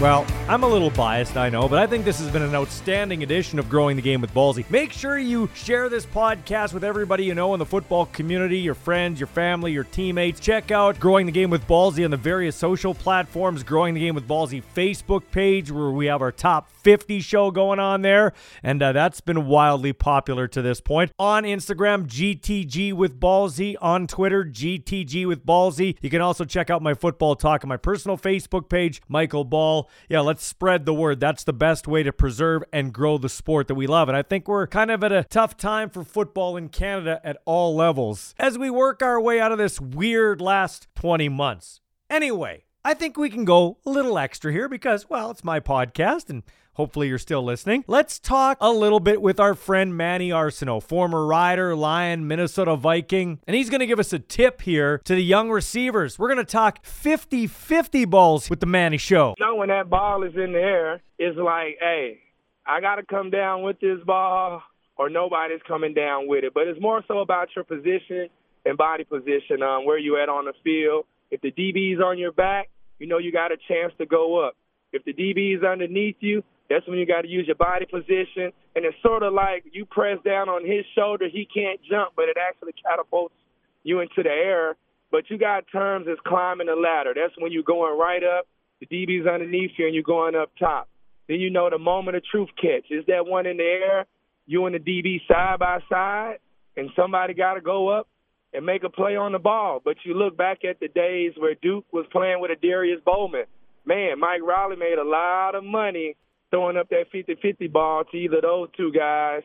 Well, 0.00 0.26
I'm 0.48 0.64
a 0.64 0.68
little 0.68 0.90
biased, 0.90 1.36
I 1.36 1.48
know, 1.48 1.68
but 1.68 1.78
I 1.78 1.86
think 1.86 2.04
this 2.04 2.18
has 2.18 2.28
been 2.28 2.42
an 2.42 2.54
outstanding 2.54 3.22
edition 3.22 3.60
of 3.60 3.70
Growing 3.70 3.94
the 3.94 4.02
Game 4.02 4.20
with 4.20 4.34
Ballsy. 4.34 4.68
Make 4.68 4.92
sure 4.92 5.18
you 5.18 5.48
share 5.54 5.88
this 5.88 6.04
podcast 6.04 6.74
with 6.74 6.82
everybody 6.82 7.24
you 7.24 7.34
know 7.34 7.54
in 7.54 7.60
the 7.60 7.64
football 7.64 8.06
community, 8.06 8.58
your 8.58 8.74
friends, 8.74 9.20
your 9.20 9.28
family, 9.28 9.70
your 9.70 9.84
teammates. 9.84 10.40
Check 10.40 10.72
out 10.72 10.98
Growing 10.98 11.26
the 11.26 11.32
Game 11.32 11.48
with 11.48 11.64
Ballsy 11.68 12.04
on 12.04 12.10
the 12.10 12.16
various 12.16 12.56
social 12.56 12.92
platforms, 12.92 13.62
Growing 13.62 13.94
the 13.94 14.00
Game 14.00 14.16
with 14.16 14.26
Ballsy 14.26 14.62
Facebook 14.74 15.22
page, 15.30 15.70
where 15.70 15.90
we 15.90 16.06
have 16.06 16.20
our 16.20 16.32
top 16.32 16.68
50 16.70 17.20
show 17.20 17.52
going 17.52 17.78
on 17.78 18.02
there, 18.02 18.32
and 18.64 18.82
uh, 18.82 18.92
that's 18.92 19.20
been 19.20 19.46
wildly 19.46 19.92
popular 19.92 20.48
to 20.48 20.60
this 20.60 20.80
point. 20.80 21.12
On 21.20 21.44
Instagram, 21.44 22.06
GTG 22.06 22.92
with 22.92 23.18
Ballsy. 23.18 23.76
On 23.80 24.08
Twitter, 24.08 24.44
GTG 24.44 25.26
with 25.26 25.46
Ballsy. 25.46 25.96
You 26.02 26.10
can 26.10 26.20
also 26.20 26.44
check 26.44 26.68
out 26.68 26.82
my 26.82 26.94
football 26.94 27.36
talk 27.36 27.64
on 27.64 27.68
my 27.68 27.76
personal 27.76 28.18
Facebook 28.18 28.68
page, 28.68 29.00
Michael 29.08 29.44
Ball. 29.44 29.88
Yeah, 30.08 30.20
let's 30.20 30.44
spread 30.44 30.86
the 30.86 30.94
word. 30.94 31.20
That's 31.20 31.44
the 31.44 31.52
best 31.52 31.88
way 31.88 32.02
to 32.02 32.12
preserve 32.12 32.62
and 32.72 32.92
grow 32.92 33.18
the 33.18 33.28
sport 33.28 33.68
that 33.68 33.74
we 33.74 33.86
love. 33.86 34.08
And 34.08 34.16
I 34.16 34.22
think 34.22 34.48
we're 34.48 34.66
kind 34.66 34.90
of 34.90 35.02
at 35.02 35.12
a 35.12 35.24
tough 35.24 35.56
time 35.56 35.90
for 35.90 36.04
football 36.04 36.56
in 36.56 36.68
Canada 36.68 37.20
at 37.24 37.38
all 37.44 37.74
levels 37.74 38.34
as 38.38 38.58
we 38.58 38.70
work 38.70 39.02
our 39.02 39.20
way 39.20 39.40
out 39.40 39.52
of 39.52 39.58
this 39.58 39.80
weird 39.80 40.40
last 40.40 40.88
20 40.94 41.28
months. 41.28 41.80
Anyway, 42.10 42.64
I 42.86 42.92
think 42.92 43.16
we 43.16 43.30
can 43.30 43.46
go 43.46 43.78
a 43.86 43.90
little 43.90 44.18
extra 44.18 44.52
here 44.52 44.68
because, 44.68 45.08
well, 45.08 45.30
it's 45.30 45.42
my 45.42 45.58
podcast 45.58 46.28
and 46.28 46.42
hopefully 46.74 47.08
you're 47.08 47.16
still 47.16 47.42
listening. 47.42 47.82
Let's 47.86 48.18
talk 48.18 48.58
a 48.60 48.70
little 48.70 49.00
bit 49.00 49.22
with 49.22 49.40
our 49.40 49.54
friend 49.54 49.96
Manny 49.96 50.28
Arceneaux, 50.28 50.82
former 50.82 51.24
Rider, 51.24 51.74
Lion, 51.74 52.28
Minnesota 52.28 52.76
Viking, 52.76 53.40
and 53.46 53.56
he's 53.56 53.70
going 53.70 53.80
to 53.80 53.86
give 53.86 53.98
us 53.98 54.12
a 54.12 54.18
tip 54.18 54.60
here 54.60 54.98
to 55.06 55.14
the 55.14 55.24
young 55.24 55.50
receivers. 55.50 56.18
We're 56.18 56.28
going 56.28 56.44
to 56.44 56.52
talk 56.52 56.84
50 56.84 57.46
50 57.46 58.04
balls 58.04 58.50
with 58.50 58.60
the 58.60 58.66
Manny 58.66 58.98
Show. 58.98 59.34
know 59.40 59.54
when 59.54 59.70
that 59.70 59.88
ball 59.88 60.22
is 60.22 60.34
in 60.34 60.52
the 60.52 60.60
air, 60.60 61.00
it's 61.18 61.38
like, 61.38 61.78
hey, 61.80 62.20
I 62.66 62.82
got 62.82 62.96
to 62.96 63.02
come 63.02 63.30
down 63.30 63.62
with 63.62 63.80
this 63.80 63.98
ball 64.04 64.62
or 64.98 65.08
nobody's 65.08 65.62
coming 65.66 65.94
down 65.94 66.28
with 66.28 66.44
it. 66.44 66.52
But 66.52 66.68
it's 66.68 66.80
more 66.82 67.02
so 67.08 67.20
about 67.20 67.48
your 67.56 67.64
position 67.64 68.28
and 68.66 68.76
body 68.76 69.04
position, 69.04 69.62
um, 69.62 69.86
where 69.86 69.98
you 69.98 70.18
at 70.20 70.28
on 70.28 70.44
the 70.44 70.52
field. 70.62 71.06
If 71.30 71.40
the 71.40 71.50
DB's 71.50 72.00
on 72.00 72.18
your 72.18 72.30
back, 72.32 72.68
you 72.98 73.06
know 73.06 73.18
you 73.18 73.32
got 73.32 73.52
a 73.52 73.56
chance 73.68 73.92
to 73.98 74.06
go 74.06 74.46
up. 74.46 74.56
If 74.92 75.04
the 75.04 75.12
DB 75.12 75.56
is 75.56 75.64
underneath 75.64 76.16
you, 76.20 76.42
that's 76.70 76.86
when 76.86 76.98
you 76.98 77.06
got 77.06 77.22
to 77.22 77.28
use 77.28 77.46
your 77.46 77.56
body 77.56 77.86
position. 77.86 78.52
And 78.74 78.84
it's 78.84 78.96
sort 79.02 79.22
of 79.22 79.32
like 79.32 79.64
you 79.72 79.84
press 79.84 80.18
down 80.24 80.48
on 80.48 80.64
his 80.64 80.84
shoulder, 80.94 81.28
he 81.28 81.46
can't 81.52 81.80
jump, 81.88 82.12
but 82.16 82.28
it 82.28 82.36
actually 82.40 82.74
catapults 82.82 83.34
you 83.82 84.00
into 84.00 84.22
the 84.22 84.30
air. 84.30 84.76
But 85.10 85.30
you 85.30 85.38
got 85.38 85.64
terms 85.70 86.06
as 86.10 86.18
climbing 86.26 86.66
the 86.66 86.74
ladder. 86.74 87.12
That's 87.14 87.34
when 87.38 87.52
you're 87.52 87.62
going 87.62 87.98
right 87.98 88.22
up, 88.24 88.46
the 88.80 88.86
DB's 88.86 89.26
underneath 89.26 89.72
you, 89.76 89.86
and 89.86 89.94
you're 89.94 90.02
going 90.02 90.34
up 90.34 90.50
top. 90.58 90.88
Then 91.28 91.40
you 91.40 91.50
know 91.50 91.70
the 91.70 91.78
moment 91.78 92.16
of 92.16 92.24
truth 92.24 92.50
catch. 92.60 92.90
Is 92.90 93.04
that 93.06 93.26
one 93.26 93.46
in 93.46 93.58
the 93.58 93.62
air? 93.62 94.06
You 94.46 94.66
and 94.66 94.74
the 94.74 94.78
DB 94.78 95.20
side 95.26 95.58
by 95.58 95.78
side, 95.88 96.38
and 96.76 96.90
somebody 96.96 97.34
got 97.34 97.54
to 97.54 97.60
go 97.60 97.88
up 97.88 98.08
and 98.54 98.64
make 98.64 98.84
a 98.84 98.88
play 98.90 99.16
on 99.16 99.32
the 99.32 99.38
ball. 99.38 99.80
But 99.84 99.96
you 100.04 100.14
look 100.14 100.36
back 100.36 100.64
at 100.64 100.80
the 100.80 100.88
days 100.88 101.32
where 101.36 101.54
Duke 101.60 101.84
was 101.92 102.06
playing 102.12 102.40
with 102.40 102.50
a 102.50 102.56
Darius 102.56 103.00
Bowman. 103.04 103.44
Man, 103.84 104.18
Mike 104.20 104.42
Reilly 104.42 104.76
made 104.76 104.98
a 104.98 105.04
lot 105.04 105.54
of 105.54 105.64
money 105.64 106.16
throwing 106.50 106.76
up 106.76 106.88
that 106.90 107.12
50-50 107.12 107.70
ball 107.72 108.04
to 108.04 108.16
either 108.16 108.40
those 108.40 108.68
two 108.76 108.92
guys. 108.92 109.42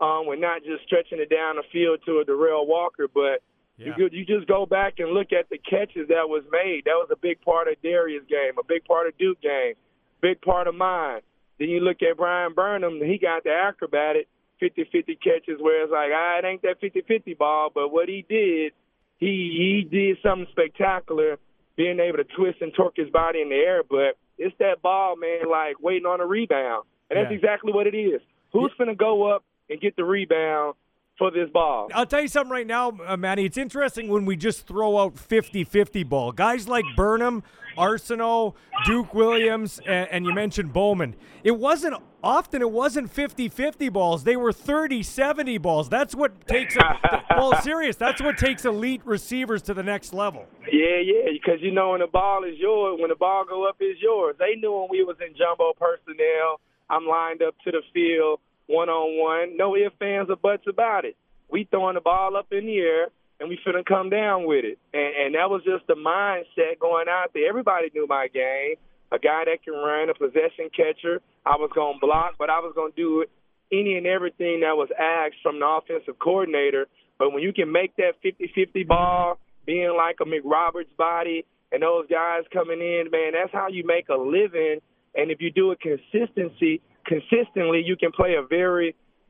Um, 0.00 0.24
we're 0.26 0.36
not 0.36 0.62
just 0.64 0.84
stretching 0.86 1.20
it 1.20 1.30
down 1.30 1.56
the 1.56 1.62
field 1.72 2.00
to 2.06 2.18
a 2.18 2.24
Derel 2.24 2.66
Walker, 2.66 3.06
but 3.12 3.42
Yeah. 3.78 3.92
you, 3.98 4.08
you 4.10 4.24
just 4.24 4.46
go 4.48 4.64
back 4.66 4.94
and 4.98 5.10
look 5.12 5.32
at 5.32 5.48
the 5.50 5.58
catches 5.58 6.08
that 6.08 6.28
was 6.28 6.42
made. 6.50 6.82
That 6.86 6.96
was 6.96 7.08
a 7.12 7.16
big 7.16 7.40
part 7.42 7.68
of 7.68 7.80
Darius' 7.82 8.24
game, 8.28 8.52
a 8.58 8.64
big 8.66 8.84
part 8.84 9.06
of 9.06 9.16
Duke 9.18 9.40
game, 9.40 9.74
big 10.20 10.40
part 10.40 10.66
of 10.66 10.74
mine. 10.74 11.20
Then 11.58 11.68
you 11.68 11.80
look 11.80 12.02
at 12.02 12.16
Bryan 12.16 12.52
Burnham, 12.54 13.00
he 13.02 13.18
got 13.18 13.44
the 13.44 13.52
acrobatic 13.52 14.28
50-50 14.62 15.18
catches 15.22 15.60
where 15.60 15.82
it's 15.84 15.92
like, 15.92 16.10
ah, 16.14 16.38
it 16.38 16.44
ain't 16.44 16.62
that 16.62 16.80
50-50 16.80 17.36
ball, 17.38 17.70
but 17.74 17.90
what 17.90 18.08
he 18.08 18.24
did, 18.28 18.72
he 19.18 19.82
he 19.88 19.88
did 19.90 20.18
something 20.22 20.46
spectacular, 20.50 21.38
being 21.76 22.00
able 22.00 22.18
to 22.18 22.24
twist 22.24 22.58
and 22.60 22.72
torque 22.74 22.96
his 22.96 23.10
body 23.10 23.40
in 23.42 23.48
the 23.48 23.54
air. 23.56 23.82
But 23.88 24.16
it's 24.38 24.54
that 24.58 24.82
ball, 24.82 25.16
man, 25.16 25.50
like 25.50 25.80
waiting 25.80 26.06
on 26.06 26.20
a 26.20 26.26
rebound, 26.26 26.84
and 27.10 27.18
that's 27.18 27.30
Yeah. 27.30 27.36
exactly 27.36 27.72
what 27.72 27.86
it 27.86 27.94
is. 27.96 28.20
Who's 28.52 28.72
going 28.78 28.88
to 28.88 28.94
go 28.94 29.24
up 29.30 29.44
and 29.68 29.80
get 29.80 29.96
the 29.96 30.04
rebound 30.04 30.74
for 31.18 31.30
this 31.30 31.48
ball. 31.50 31.88
I'll 31.94 32.04
tell 32.06 32.20
you 32.20 32.28
something 32.28 32.52
right 32.52 32.66
now, 32.66 32.92
uh, 33.06 33.16
Manny. 33.16 33.46
It's 33.46 33.56
interesting 33.56 34.08
when 34.08 34.26
we 34.26 34.36
just 34.36 34.66
throw 34.66 34.98
out 34.98 35.14
50-50 35.16 36.06
ball. 36.08 36.30
Guys 36.32 36.68
like 36.68 36.84
Burnham, 36.94 37.42
Arceneaux, 37.76 38.54
Duke 38.84 39.14
Williams, 39.14 39.80
and, 39.86 40.08
and 40.10 40.26
you 40.26 40.34
mentioned 40.34 40.72
Bowman. 40.72 41.14
It 41.44 41.58
wasn't 41.58 41.96
often 42.22 42.60
it 42.60 42.70
wasn't 42.70 43.14
50-50 43.14 43.92
balls. 43.92 44.24
They 44.24 44.36
were 44.36 44.52
30-70 44.52 45.60
balls. 45.62 45.88
That's 45.88 46.14
what 46.14 46.46
takes 46.46 46.76
a, 46.76 47.22
well 47.36 47.54
serious. 47.62 47.96
That's 47.96 48.20
what 48.20 48.36
takes 48.38 48.64
elite 48.64 49.02
receivers 49.04 49.62
to 49.62 49.74
the 49.74 49.82
next 49.82 50.12
level. 50.12 50.46
Yeah, 50.72 50.98
yeah, 51.02 51.30
because 51.32 51.60
you 51.60 51.70
know 51.70 51.90
when 51.90 52.00
the 52.00 52.06
ball 52.06 52.44
is 52.44 52.58
yours, 52.58 52.98
when 53.00 53.10
the 53.10 53.16
ball 53.16 53.44
go 53.48 53.68
up, 53.68 53.76
is 53.80 53.96
yours. 54.00 54.36
They 54.38 54.56
knew 54.56 54.72
when 54.72 54.88
we 54.90 55.04
was 55.04 55.16
in 55.20 55.36
jumbo 55.36 55.72
personnel, 55.78 56.60
I'm 56.90 57.06
lined 57.06 57.42
up 57.42 57.54
to 57.64 57.70
the 57.70 57.82
field 57.92 58.40
one 58.66 58.88
on 58.88 59.18
one. 59.18 59.56
No 59.56 59.76
ifs, 59.76 59.94
fans, 59.98 60.28
or 60.30 60.36
buts 60.36 60.64
about 60.68 61.04
it. 61.04 61.16
We 61.48 61.64
throwing 61.70 61.94
the 61.94 62.00
ball 62.00 62.36
up 62.36 62.48
in 62.50 62.66
the 62.66 62.78
air 62.78 63.08
and 63.40 63.48
we 63.48 63.58
finna 63.66 63.84
come 63.84 64.10
down 64.10 64.46
with 64.46 64.64
it. 64.64 64.78
And, 64.92 65.26
and 65.26 65.34
that 65.34 65.50
was 65.50 65.62
just 65.64 65.86
the 65.86 65.94
mindset 65.94 66.78
going 66.80 67.06
out 67.08 67.30
there. 67.34 67.48
Everybody 67.48 67.90
knew 67.94 68.06
my 68.08 68.28
game. 68.32 68.76
A 69.12 69.18
guy 69.18 69.44
that 69.44 69.62
can 69.62 69.74
run, 69.74 70.10
a 70.10 70.14
possession 70.14 70.68
catcher. 70.74 71.20
I 71.44 71.56
was 71.56 71.70
gonna 71.74 71.98
block, 72.00 72.34
but 72.38 72.50
I 72.50 72.58
was 72.58 72.72
gonna 72.74 72.96
do 72.96 73.22
it 73.22 73.30
any 73.70 73.96
and 73.96 74.06
everything 74.06 74.60
that 74.60 74.76
was 74.76 74.88
asked 74.98 75.36
from 75.42 75.60
the 75.60 75.66
offensive 75.66 76.18
coordinator. 76.18 76.86
But 77.18 77.32
when 77.32 77.42
you 77.42 77.52
can 77.52 77.70
make 77.70 77.96
that 77.96 78.14
50-50 78.24 78.86
ball, 78.86 79.38
being 79.64 79.94
like 79.96 80.16
a 80.20 80.24
McRoberts 80.24 80.94
body, 80.96 81.44
and 81.72 81.82
those 81.82 82.06
guys 82.08 82.44
coming 82.52 82.80
in, 82.80 83.10
man, 83.10 83.32
that's 83.32 83.52
how 83.52 83.68
you 83.68 83.84
make 83.84 84.08
a 84.08 84.16
living. 84.16 84.78
And 85.14 85.30
if 85.30 85.40
you 85.40 85.50
do 85.50 85.72
it 85.72 85.80
consistency, 85.80 86.80
consistently, 87.06 87.82
you 87.84 87.96
can 87.96 88.12
play 88.12 88.34
a 88.34 88.46
very 88.46 88.94